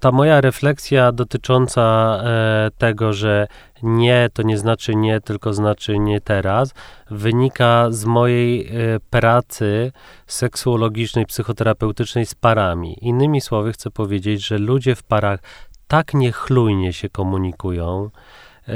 ta 0.00 0.12
moja 0.12 0.40
refleksja 0.40 1.12
dotycząca 1.12 1.82
e, 2.24 2.70
tego, 2.78 3.12
że 3.12 3.46
nie 3.82 4.28
to 4.32 4.42
nie 4.42 4.58
znaczy 4.58 4.94
nie, 4.94 5.20
tylko 5.20 5.54
znaczy 5.54 5.98
nie 5.98 6.20
teraz, 6.20 6.74
wynika 7.10 7.86
z 7.90 8.04
mojej 8.04 8.66
e, 8.66 8.70
pracy 9.10 9.92
seksuologicznej, 10.26 11.26
psychoterapeutycznej 11.26 12.26
z 12.26 12.34
parami. 12.34 12.96
Innymi 13.00 13.40
słowy, 13.40 13.72
chcę 13.72 13.90
powiedzieć, 13.90 14.46
że 14.46 14.58
ludzie 14.58 14.94
w 14.94 15.02
parach 15.02 15.40
tak 15.86 16.14
niechlujnie 16.14 16.92
się 16.92 17.08
komunikują, 17.08 18.10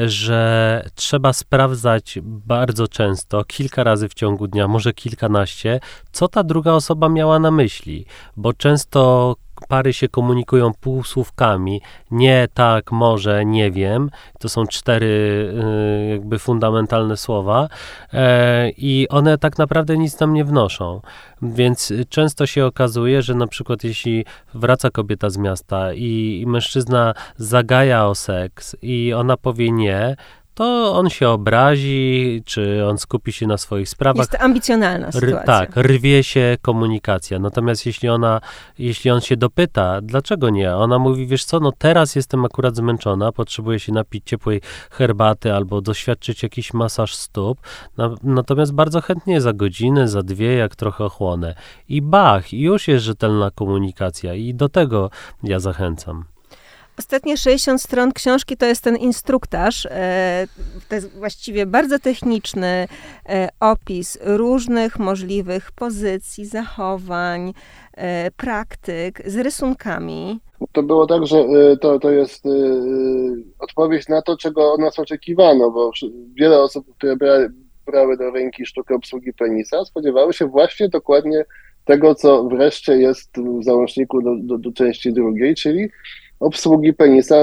że 0.06 0.84
trzeba 0.94 1.32
sprawdzać 1.32 2.18
bardzo 2.22 2.88
często, 2.88 3.44
kilka 3.44 3.84
razy 3.84 4.08
w 4.08 4.14
ciągu 4.14 4.48
dnia, 4.48 4.68
może 4.68 4.92
kilkanaście, 4.92 5.80
co 6.12 6.28
ta 6.28 6.44
druga 6.44 6.72
osoba 6.72 7.08
miała 7.08 7.38
na 7.38 7.50
myśli, 7.50 8.06
bo 8.36 8.52
często 8.52 9.36
pary 9.68 9.92
się 9.92 10.08
komunikują 10.08 10.72
półsłówkami, 10.80 11.80
nie, 12.10 12.48
tak, 12.54 12.92
może, 12.92 13.44
nie 13.44 13.70
wiem. 13.70 14.10
To 14.38 14.48
są 14.48 14.66
cztery 14.66 15.06
y, 15.06 16.10
jakby 16.10 16.38
fundamentalne 16.38 17.16
słowa 17.16 17.68
e, 18.12 18.70
i 18.70 19.06
one 19.08 19.38
tak 19.38 19.58
naprawdę 19.58 19.98
nic 19.98 20.20
nam 20.20 20.34
nie 20.34 20.44
wnoszą. 20.44 21.00
Więc 21.42 21.92
często 22.08 22.46
się 22.46 22.66
okazuje, 22.66 23.22
że 23.22 23.34
na 23.34 23.46
przykład 23.46 23.84
jeśli 23.84 24.24
wraca 24.54 24.90
kobieta 24.90 25.30
z 25.30 25.36
miasta 25.36 25.92
i, 25.92 26.40
i 26.42 26.46
mężczyzna 26.46 27.14
zagaja 27.36 28.06
o 28.06 28.14
seks 28.14 28.76
i 28.82 29.12
ona 29.12 29.36
powie 29.36 29.70
nie, 29.70 30.16
to 30.54 30.92
on 30.96 31.10
się 31.10 31.28
obrazi, 31.28 32.42
czy 32.44 32.86
on 32.86 32.98
skupi 32.98 33.32
się 33.32 33.46
na 33.46 33.58
swoich 33.58 33.88
sprawach. 33.88 34.16
Jest 34.16 34.30
to 34.30 34.38
ambicjonalna 34.38 35.12
sytuacja. 35.12 35.42
Tak, 35.42 35.76
rwie 35.76 36.24
się 36.24 36.56
komunikacja. 36.62 37.38
Natomiast 37.38 37.86
jeśli 37.86 38.08
ona, 38.08 38.40
jeśli 38.78 39.10
on 39.10 39.20
się 39.20 39.36
dopyta, 39.36 40.00
dlaczego 40.00 40.50
nie? 40.50 40.76
Ona 40.76 40.98
mówi, 40.98 41.26
wiesz 41.26 41.44
co, 41.44 41.60
no 41.60 41.72
teraz 41.78 42.14
jestem 42.14 42.44
akurat 42.44 42.76
zmęczona, 42.76 43.32
potrzebuję 43.32 43.78
się 43.78 43.92
napić 43.92 44.24
ciepłej 44.26 44.60
herbaty 44.90 45.54
albo 45.54 45.80
doświadczyć 45.80 46.42
jakiś 46.42 46.74
masaż 46.74 47.14
stóp. 47.14 47.58
natomiast 48.22 48.72
bardzo 48.72 49.00
chętnie 49.00 49.40
za 49.40 49.52
godzinę, 49.52 50.08
za 50.08 50.22
dwie, 50.22 50.54
jak 50.54 50.76
trochę 50.76 51.04
ochłonę. 51.04 51.54
I 51.88 52.02
bach, 52.02 52.52
już 52.52 52.88
jest 52.88 53.04
rzetelna 53.04 53.50
komunikacja 53.50 54.34
i 54.34 54.54
do 54.54 54.68
tego 54.68 55.10
ja 55.42 55.60
zachęcam. 55.60 56.31
Ostatnie 56.98 57.36
60 57.36 57.82
stron 57.82 58.12
książki 58.12 58.56
to 58.56 58.66
jest 58.66 58.84
ten 58.84 58.96
instruktaż. 58.96 59.86
E, 59.90 60.46
to 60.88 60.94
jest 60.94 61.18
właściwie 61.18 61.66
bardzo 61.66 61.98
techniczny 61.98 62.88
e, 63.28 63.48
opis 63.60 64.18
różnych 64.22 64.98
możliwych 64.98 65.72
pozycji, 65.72 66.46
zachowań, 66.46 67.52
e, 67.94 68.30
praktyk 68.30 69.22
z 69.26 69.36
rysunkami. 69.36 70.40
To 70.72 70.82
było 70.82 71.06
tak, 71.06 71.26
że 71.26 71.44
to, 71.80 71.98
to 71.98 72.10
jest 72.10 72.44
odpowiedź 73.58 74.08
na 74.08 74.22
to, 74.22 74.36
czego 74.36 74.72
od 74.72 74.80
nas 74.80 74.98
oczekiwano, 74.98 75.70
bo 75.70 75.90
wiele 76.34 76.62
osób, 76.62 76.86
które 76.96 77.16
brały, 77.16 77.52
brały 77.86 78.16
do 78.16 78.30
ręki 78.30 78.66
sztukę 78.66 78.94
obsługi 78.94 79.32
penisa, 79.32 79.84
spodziewały 79.84 80.32
się 80.32 80.46
właśnie 80.46 80.88
dokładnie 80.88 81.44
tego, 81.84 82.14
co 82.14 82.44
wreszcie 82.44 82.96
jest 82.96 83.30
w 83.60 83.64
załączniku 83.64 84.22
do, 84.22 84.36
do, 84.42 84.58
do 84.58 84.72
części 84.72 85.12
drugiej, 85.12 85.54
czyli 85.54 85.88
obsługi 86.42 86.92
penisa 86.92 87.36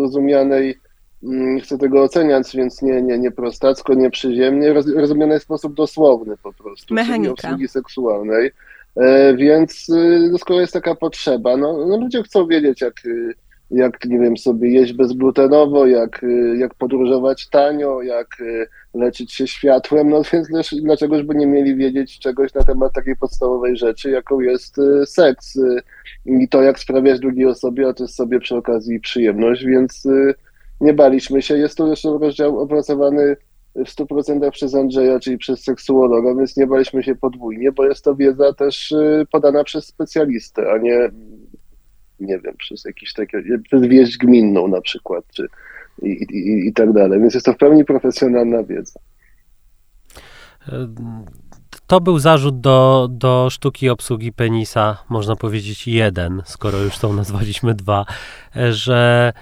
rozumianej, 0.00 0.78
mm, 1.22 1.54
nie 1.54 1.60
chcę 1.60 1.78
tego 1.78 2.02
oceniać, 2.02 2.56
więc 2.56 2.82
nie, 2.82 3.02
nie, 3.02 3.18
nie 3.18 3.30
prostacko, 3.30 3.94
nie 3.94 4.10
przyziemnie, 4.10 4.72
rozumianej 4.72 5.38
w 5.38 5.42
sposób 5.42 5.74
dosłowny 5.74 6.36
po 6.42 6.52
prostu, 6.52 6.94
Mechanika. 6.94 7.32
obsługi 7.32 7.68
seksualnej. 7.68 8.50
E, 8.96 9.34
więc 9.34 9.88
y, 9.88 10.28
no, 10.32 10.38
skoro 10.38 10.60
jest 10.60 10.72
taka 10.72 10.94
potrzeba, 10.94 11.56
no, 11.56 11.86
no 11.86 11.96
ludzie 11.96 12.22
chcą 12.22 12.46
wiedzieć, 12.46 12.80
jak, 12.80 13.06
y, 13.06 13.34
jak, 13.70 14.04
nie 14.04 14.18
wiem, 14.18 14.36
sobie 14.36 14.70
jeść 14.70 14.92
bezglutenowo, 14.92 15.86
jak, 15.86 16.22
y, 16.22 16.56
jak 16.58 16.74
podróżować 16.74 17.48
tanio, 17.48 18.02
jak 18.02 18.26
leczyć 18.94 19.32
się 19.32 19.46
światłem, 19.46 20.10
no 20.10 20.22
więc 20.32 20.48
dlaczegoż 20.82 21.22
by 21.22 21.34
nie 21.34 21.46
mieli 21.46 21.76
wiedzieć 21.76 22.18
czegoś 22.18 22.54
na 22.54 22.64
temat 22.64 22.92
takiej 22.92 23.16
podstawowej 23.16 23.76
rzeczy, 23.76 24.10
jaką 24.10 24.40
jest 24.40 24.76
seks 25.06 25.58
i 26.26 26.48
to, 26.48 26.62
jak 26.62 26.78
sprawiać 26.78 27.20
drugiej 27.20 27.46
osobie, 27.46 27.88
a 27.88 27.92
to 27.92 28.04
jest 28.04 28.14
sobie 28.14 28.40
przy 28.40 28.56
okazji 28.56 29.00
przyjemność, 29.00 29.64
więc 29.64 30.06
y, 30.06 30.34
nie 30.80 30.92
baliśmy 30.92 31.42
się. 31.42 31.58
Jest 31.58 31.76
to 31.76 31.86
zresztą 31.86 32.18
rozdział 32.18 32.58
opracowany 32.58 33.36
w 33.74 33.88
100% 33.88 34.50
przez 34.50 34.74
Andrzeja, 34.74 35.20
czyli 35.20 35.38
przez 35.38 35.62
seksuologa, 35.62 36.34
więc 36.34 36.56
nie 36.56 36.66
baliśmy 36.66 37.02
się 37.02 37.14
podwójnie, 37.14 37.72
bo 37.72 37.84
jest 37.84 38.04
to 38.04 38.14
wiedza 38.14 38.52
też 38.52 38.92
y, 38.92 39.26
podana 39.32 39.64
przez 39.64 39.86
specjalistę, 39.86 40.72
a 40.72 40.78
nie, 40.78 41.10
nie 42.20 42.38
wiem, 42.38 42.56
przez 42.56 42.84
jakiś 42.84 43.12
taki, 43.12 43.36
przez 43.64 43.82
wieść 43.82 44.18
gminną 44.18 44.68
na 44.68 44.80
przykład, 44.80 45.24
czy 45.34 45.48
i, 46.02 46.08
i, 46.08 46.68
i 46.68 46.72
tak 46.72 46.92
dalej. 46.92 47.20
Więc 47.20 47.34
jest 47.34 47.46
to 47.46 47.52
w 47.52 47.56
pełni 47.56 47.84
profesjonalna 47.84 48.62
wiedza. 48.62 49.00
To 51.86 52.00
był 52.00 52.18
zarzut 52.18 52.60
do, 52.60 53.08
do 53.10 53.48
sztuki 53.50 53.88
obsługi 53.88 54.32
penisa, 54.32 55.04
można 55.08 55.36
powiedzieć 55.36 55.88
jeden, 55.88 56.42
skoro 56.44 56.78
już 56.78 56.98
tą 56.98 57.12
nazwaliśmy 57.12 57.74
dwa, 57.74 58.06
że 58.70 59.32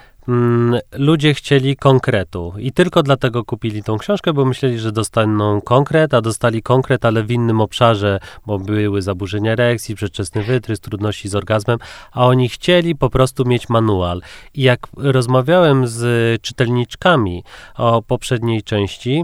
ludzie 0.91 1.33
chcieli 1.33 1.75
konkretu 1.75 2.53
i 2.57 2.71
tylko 2.71 3.03
dlatego 3.03 3.43
kupili 3.43 3.83
tą 3.83 3.97
książkę, 3.97 4.33
bo 4.33 4.45
myśleli, 4.45 4.79
że 4.79 4.91
dostaną 4.91 5.61
konkret, 5.61 6.13
a 6.13 6.21
dostali 6.21 6.61
konkret, 6.61 7.05
ale 7.05 7.23
w 7.23 7.31
innym 7.31 7.61
obszarze, 7.61 8.19
bo 8.45 8.59
były 8.59 9.01
zaburzenia 9.01 9.51
erekcji, 9.51 9.95
przedwczesny 9.95 10.43
wytrys, 10.43 10.79
trudności 10.79 11.29
z 11.29 11.35
orgazmem, 11.35 11.79
a 12.11 12.25
oni 12.25 12.49
chcieli 12.49 12.95
po 12.95 13.09
prostu 13.09 13.45
mieć 13.45 13.69
manual. 13.69 14.21
I 14.53 14.61
jak 14.61 14.87
rozmawiałem 14.97 15.87
z 15.87 16.41
czytelniczkami 16.41 17.43
o 17.77 18.01
poprzedniej 18.01 18.63
części, 18.63 19.23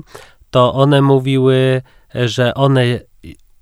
to 0.50 0.74
one 0.74 1.02
mówiły, 1.02 1.82
że 2.14 2.54
one 2.54 3.00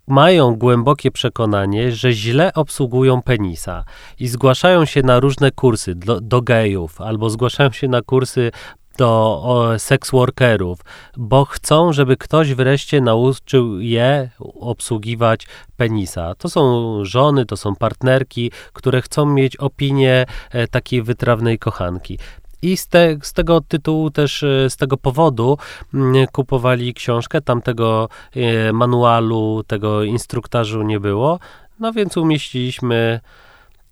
mają 0.09 0.55
głębokie 0.55 1.11
przekonanie, 1.11 1.91
że 1.91 2.11
źle 2.11 2.53
obsługują 2.53 3.21
penisa 3.21 3.83
i 4.19 4.27
zgłaszają 4.27 4.85
się 4.85 5.03
na 5.03 5.19
różne 5.19 5.51
kursy 5.51 5.95
do, 5.95 6.21
do 6.21 6.41
gejów 6.41 7.01
albo 7.01 7.29
zgłaszają 7.29 7.71
się 7.71 7.87
na 7.87 8.01
kursy 8.01 8.51
do 8.97 9.75
seks 9.77 10.11
workerów, 10.11 10.79
bo 11.17 11.45
chcą, 11.45 11.93
żeby 11.93 12.17
ktoś 12.17 12.53
wreszcie 12.53 13.01
nauczył 13.01 13.79
je 13.79 14.29
obsługiwać 14.59 15.47
penisa. 15.77 16.35
To 16.35 16.49
są 16.49 17.05
żony, 17.05 17.45
to 17.45 17.57
są 17.57 17.75
partnerki, 17.75 18.51
które 18.73 19.01
chcą 19.01 19.25
mieć 19.25 19.57
opinię 19.57 20.25
e, 20.51 20.67
takiej 20.67 21.03
wytrawnej 21.03 21.59
kochanki. 21.59 22.19
I 22.61 22.77
z, 22.77 22.87
te, 22.87 23.17
z, 23.21 23.33
tego 23.33 23.61
tytułu 23.61 24.11
też, 24.11 24.43
e, 24.43 24.69
z 24.69 24.77
tego 24.77 24.97
powodu 24.97 25.57
mm, 25.93 26.27
kupowali 26.27 26.93
książkę, 26.93 27.41
tamtego 27.41 28.09
e, 28.35 28.73
manualu, 28.73 29.63
tego 29.67 30.03
instruktażu 30.03 30.81
nie 30.81 30.99
było, 30.99 31.39
no 31.79 31.93
więc 31.93 32.17
umieściliśmy 32.17 33.19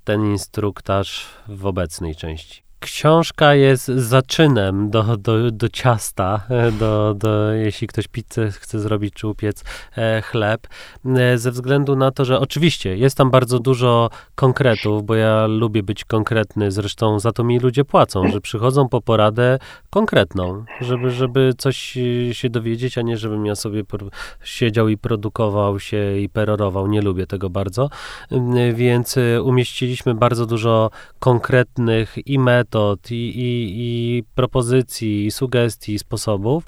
ten 0.03 0.32
instruktaż 0.32 1.26
w 1.47 1.65
obecnej 1.65 2.15
części. 2.15 2.66
Książka 2.80 3.55
jest 3.55 3.86
zaczynem 3.86 4.89
do, 4.89 5.17
do, 5.17 5.51
do 5.51 5.69
ciasta, 5.69 6.41
do, 6.80 7.13
do, 7.13 7.51
jeśli 7.51 7.88
ktoś 7.88 8.07
pizzę 8.07 8.51
chce 8.51 8.80
zrobić 8.80 9.13
czy 9.13 9.28
upiec 9.28 9.63
e, 9.97 10.21
chleb, 10.21 10.67
e, 11.05 11.38
ze 11.38 11.51
względu 11.51 11.95
na 11.95 12.11
to, 12.11 12.25
że 12.25 12.39
oczywiście 12.39 12.97
jest 12.97 13.17
tam 13.17 13.32
bardzo 13.32 13.59
dużo 13.59 14.09
konkretów, 14.36 15.05
bo 15.05 15.15
ja 15.15 15.47
lubię 15.47 15.84
być 15.84 16.05
konkretny, 16.05 16.71
zresztą 16.71 17.19
za 17.19 17.32
to 17.32 17.43
mi 17.43 17.59
ludzie 17.59 17.86
płacą, 17.86 18.32
że 18.32 18.41
przychodzą 18.41 18.89
po 18.89 19.01
poradę 19.01 19.59
konkretną, 19.89 20.65
żeby, 20.82 21.11
żeby 21.11 21.53
coś 21.57 21.97
się 22.32 22.49
dowiedzieć, 22.49 22.97
a 22.97 23.01
nie 23.01 23.17
żebym 23.17 23.45
ja 23.45 23.55
sobie 23.55 23.84
siedział 24.43 24.88
i 24.88 24.97
produkował 24.97 25.80
się 25.80 26.17
i 26.17 26.30
perorował. 26.30 26.88
Nie 26.88 27.01
lubię 27.01 27.28
tego 27.28 27.49
bardzo, 27.49 27.89
więc 28.73 29.17
e, 29.17 29.43
umieściliśmy 29.43 30.15
bardzo 30.15 30.45
dużo 30.45 30.89
konkretnych 31.19 32.28
i 32.28 32.39
metod, 32.39 32.66
metod, 32.68 33.11
i, 33.11 33.15
i, 33.15 33.74
i 33.78 34.24
propozycji, 34.36 35.26
i 35.26 35.32
sugestii, 35.32 35.93
i 35.93 35.99
sposobów. 35.99 36.63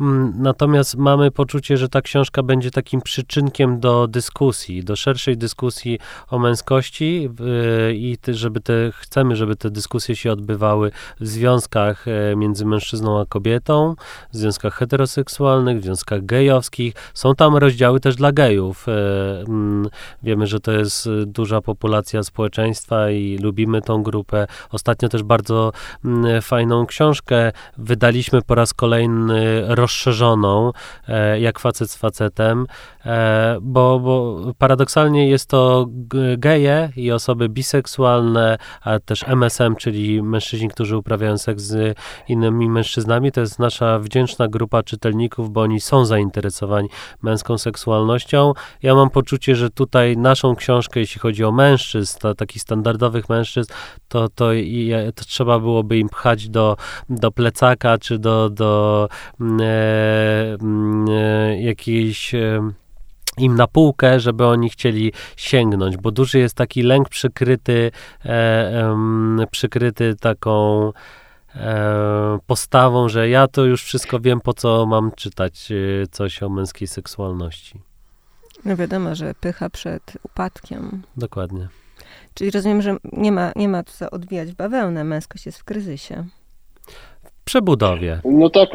Mm, 0.00 0.32
natomiast 0.38 0.96
mamy 0.96 1.30
poczucie, 1.30 1.76
że 1.76 1.88
ta 1.88 2.00
książka 2.00 2.42
będzie 2.42 2.70
takim 2.70 3.00
przyczynkiem 3.00 3.80
do 3.80 4.06
dyskusji, 4.08 4.84
do 4.84 4.96
szerszej 4.96 5.36
dyskusji 5.36 5.98
o 6.30 6.38
męskości 6.38 7.28
i 7.94 8.16
żeby 8.28 8.60
te, 8.60 8.72
chcemy, 8.92 9.36
żeby 9.36 9.56
te 9.56 9.70
dyskusje 9.70 10.16
się 10.16 10.32
odbywały 10.32 10.90
w 11.20 11.26
związkach 11.26 12.08
e, 12.08 12.36
między 12.36 12.64
mężczyzną 12.64 13.20
a 13.20 13.26
kobietą, 13.26 13.94
w 14.32 14.36
związkach 14.36 14.74
heteroseksualnych, 14.74 15.80
w 15.80 15.84
związkach 15.84 16.24
gejowskich. 16.24 16.94
Są 17.14 17.34
tam 17.34 17.56
rozdziały 17.56 18.00
też 18.00 18.16
dla 18.16 18.32
gejów. 18.32 18.88
E, 18.88 18.92
mm, 19.48 19.88
wiemy, 20.22 20.46
że 20.46 20.60
to 20.60 20.72
jest 20.72 21.08
duża 21.26 21.60
populacja 21.60 22.22
społeczeństwa 22.22 23.10
i 23.10 23.38
lubimy 23.38 23.82
tą 23.82 24.02
grupę. 24.02 24.46
Ostatnio 24.70 25.08
też 25.08 25.22
bardzo 25.22 25.41
bardzo 25.42 25.72
mm, 26.04 26.42
fajną 26.42 26.86
książkę. 26.86 27.52
Wydaliśmy 27.78 28.42
po 28.42 28.54
raz 28.54 28.74
kolejny 28.74 29.64
rozszerzoną, 29.68 30.72
e, 31.08 31.40
jak 31.40 31.58
facet 31.58 31.90
z 31.90 31.96
facetem, 31.96 32.66
e, 33.06 33.58
bo, 33.62 34.00
bo 34.00 34.40
paradoksalnie 34.58 35.28
jest 35.28 35.48
to 35.48 35.86
geje 36.38 36.90
i 36.96 37.12
osoby 37.12 37.48
biseksualne, 37.48 38.58
a 38.82 38.98
też 38.98 39.24
MSM, 39.28 39.76
czyli 39.76 40.22
mężczyźni, 40.22 40.68
którzy 40.68 40.96
uprawiają 40.96 41.38
seks 41.38 41.62
z 41.62 41.98
innymi 42.28 42.70
mężczyznami. 42.70 43.32
To 43.32 43.40
jest 43.40 43.58
nasza 43.58 43.98
wdzięczna 43.98 44.48
grupa 44.48 44.82
czytelników, 44.82 45.50
bo 45.50 45.60
oni 45.60 45.80
są 45.80 46.04
zainteresowani 46.04 46.88
męską 47.22 47.58
seksualnością. 47.58 48.52
Ja 48.82 48.94
mam 48.94 49.10
poczucie, 49.10 49.56
że 49.56 49.70
tutaj 49.70 50.16
naszą 50.16 50.56
książkę, 50.56 51.00
jeśli 51.00 51.20
chodzi 51.20 51.44
o 51.44 51.52
mężczyzn, 51.52 52.18
takich 52.36 52.62
standardowych 52.62 53.28
mężczyzn, 53.28 53.72
to, 54.08 54.28
to, 54.28 54.50
to 55.14 55.24
trzeba 55.32 55.58
byłoby 55.58 55.98
im 55.98 56.08
pchać 56.08 56.48
do, 56.48 56.76
do 57.08 57.30
plecaka, 57.30 57.98
czy 57.98 58.18
do, 58.18 58.50
do 58.50 59.08
mm, 59.40 59.60
e, 59.60 59.64
mm, 60.60 61.06
e, 61.10 61.62
jakiejś 61.62 62.34
e, 62.34 62.72
im 63.38 63.54
na 63.54 63.66
półkę, 63.66 64.20
żeby 64.20 64.46
oni 64.46 64.70
chcieli 64.70 65.12
sięgnąć, 65.36 65.96
bo 65.96 66.10
duży 66.10 66.38
jest 66.38 66.54
taki 66.54 66.82
lęk 66.82 67.08
przykryty, 67.08 67.90
e, 68.24 68.96
przykryty 69.50 70.14
taką 70.20 70.92
e, 71.54 72.38
postawą, 72.46 73.08
że 73.08 73.28
ja 73.28 73.48
to 73.48 73.64
już 73.64 73.84
wszystko 73.84 74.20
wiem, 74.20 74.40
po 74.40 74.54
co 74.54 74.86
mam 74.86 75.12
czytać 75.16 75.72
e, 75.72 76.06
coś 76.06 76.42
o 76.42 76.48
męskiej 76.48 76.88
seksualności. 76.88 77.80
No 78.64 78.76
wiadomo, 78.76 79.14
że 79.14 79.34
pycha 79.40 79.70
przed 79.70 80.18
upadkiem. 80.22 81.02
Dokładnie. 81.16 81.81
Czyli 82.34 82.50
rozumiem, 82.50 82.82
że 82.82 82.96
nie 83.12 83.32
ma, 83.32 83.52
nie 83.56 83.68
ma 83.68 83.82
co 83.82 84.10
odwijać 84.10 84.52
bawełnę, 84.52 85.04
męskość 85.04 85.46
jest 85.46 85.58
w 85.58 85.64
kryzysie. 85.64 86.24
W 87.22 87.44
przebudowie. 87.44 88.20
No 88.24 88.50
tak, 88.50 88.68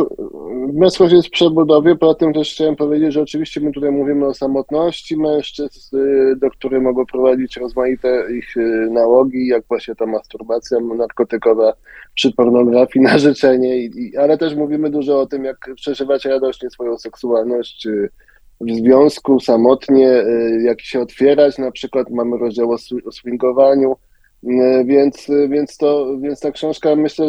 męskość 0.73 1.13
jest 1.13 1.27
w 1.27 1.31
przebudowie, 1.31 1.95
poza 1.95 2.13
tym 2.13 2.33
też 2.33 2.53
chciałem 2.53 2.75
powiedzieć, 2.75 3.13
że 3.13 3.21
oczywiście 3.21 3.61
my 3.61 3.71
tutaj 3.71 3.91
mówimy 3.91 4.25
o 4.25 4.33
samotności 4.33 5.17
mężczyzn, 5.17 5.97
y, 5.97 6.35
do 6.35 6.49
której 6.49 6.81
mogą 6.81 7.05
prowadzić 7.05 7.57
rozmaite 7.57 8.27
ich 8.37 8.57
y, 8.57 8.87
nałogi, 8.91 9.47
jak 9.47 9.63
właśnie 9.67 9.95
ta 9.95 10.05
masturbacja 10.05 10.79
narkotykowa 10.79 11.73
przy 12.13 12.31
pornografii 12.31 13.05
na 13.05 13.17
życzenie, 13.17 13.89
ale 14.19 14.37
też 14.37 14.55
mówimy 14.55 14.89
dużo 14.89 15.19
o 15.21 15.25
tym, 15.25 15.43
jak 15.43 15.69
przeżywać 15.75 16.25
radośnie 16.25 16.69
swoją 16.69 16.97
seksualność, 16.97 17.87
y, 17.87 18.09
w 18.61 18.71
związku 18.71 19.39
samotnie, 19.39 20.09
y, 20.09 20.61
jak 20.63 20.81
się 20.81 21.01
otwierać, 21.01 21.57
na 21.57 21.71
przykład 21.71 22.09
mamy 22.09 22.37
rozdział 22.37 22.71
o 23.05 23.11
swingowaniu, 23.11 23.95
y, 24.43 24.85
więc, 24.85 25.29
y, 25.29 25.47
więc, 25.49 25.77
to, 25.77 26.17
więc 26.19 26.39
ta 26.39 26.51
książka 26.51 26.95
myślę 26.95 27.27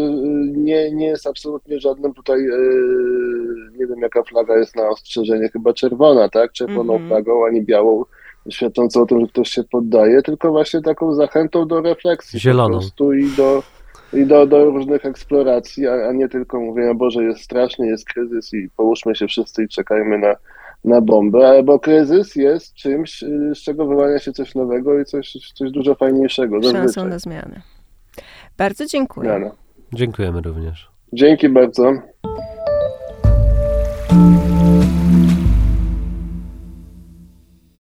nie, 0.56 0.92
nie 0.92 1.06
jest 1.06 1.26
absolutnie 1.26 1.80
żadnym 1.80 2.14
tutaj, 2.14 2.38
nie 3.78 3.86
wiem 3.86 3.98
jaka 4.02 4.22
flaga 4.22 4.56
jest 4.56 4.76
na 4.76 4.88
ostrzeżenie, 4.88 5.48
chyba 5.48 5.72
czerwona, 5.72 6.28
tak? 6.28 6.52
Czerwoną 6.52 6.94
mm 6.94 7.06
-hmm. 7.06 7.08
flagą, 7.08 7.46
ani 7.46 7.62
białą, 7.62 8.04
świadczącą 8.50 9.02
o 9.02 9.06
tym, 9.06 9.20
że 9.20 9.26
ktoś 9.26 9.48
się 9.48 9.64
poddaje, 9.64 10.22
tylko 10.22 10.50
właśnie 10.50 10.82
taką 10.82 11.14
zachętą 11.14 11.68
do 11.68 11.80
refleksji 11.80 12.40
Zieloną. 12.40 12.74
po 12.74 12.80
prostu 12.80 13.12
i 13.12 13.30
do, 13.36 13.62
i 14.12 14.26
do, 14.26 14.46
do 14.46 14.64
różnych 14.64 15.06
eksploracji, 15.06 15.86
a, 15.86 16.08
a 16.08 16.12
nie 16.12 16.28
tylko 16.28 16.60
mówienia, 16.60 16.94
Boże, 16.94 17.24
jest 17.24 17.40
strasznie, 17.40 17.86
jest 17.86 18.08
kryzys 18.08 18.54
i 18.54 18.68
połóżmy 18.76 19.14
się 19.14 19.26
wszyscy 19.26 19.64
i 19.64 19.68
czekajmy 19.68 20.18
na, 20.18 20.34
na 20.84 21.00
bombę, 21.00 21.62
bo 21.62 21.78
kryzys 21.78 22.36
jest 22.36 22.74
czymś, 22.74 23.22
y, 23.22 23.52
z 23.54 23.58
czego 23.58 23.86
wyłania 23.86 24.18
się 24.18 24.32
coś 24.32 24.54
nowego 24.54 25.00
i 25.00 25.04
coś, 25.04 25.32
coś 25.54 25.70
dużo 25.70 25.94
fajniejszego. 25.94 26.62
Szansą 26.62 27.04
na 27.04 27.18
zmianę. 27.18 27.62
Bardzo 28.58 28.86
dziękuję. 28.86 29.50
Dziękujemy 29.94 30.40
również. 30.40 30.88
Dzięki 31.12 31.48
bardzo. 31.48 31.92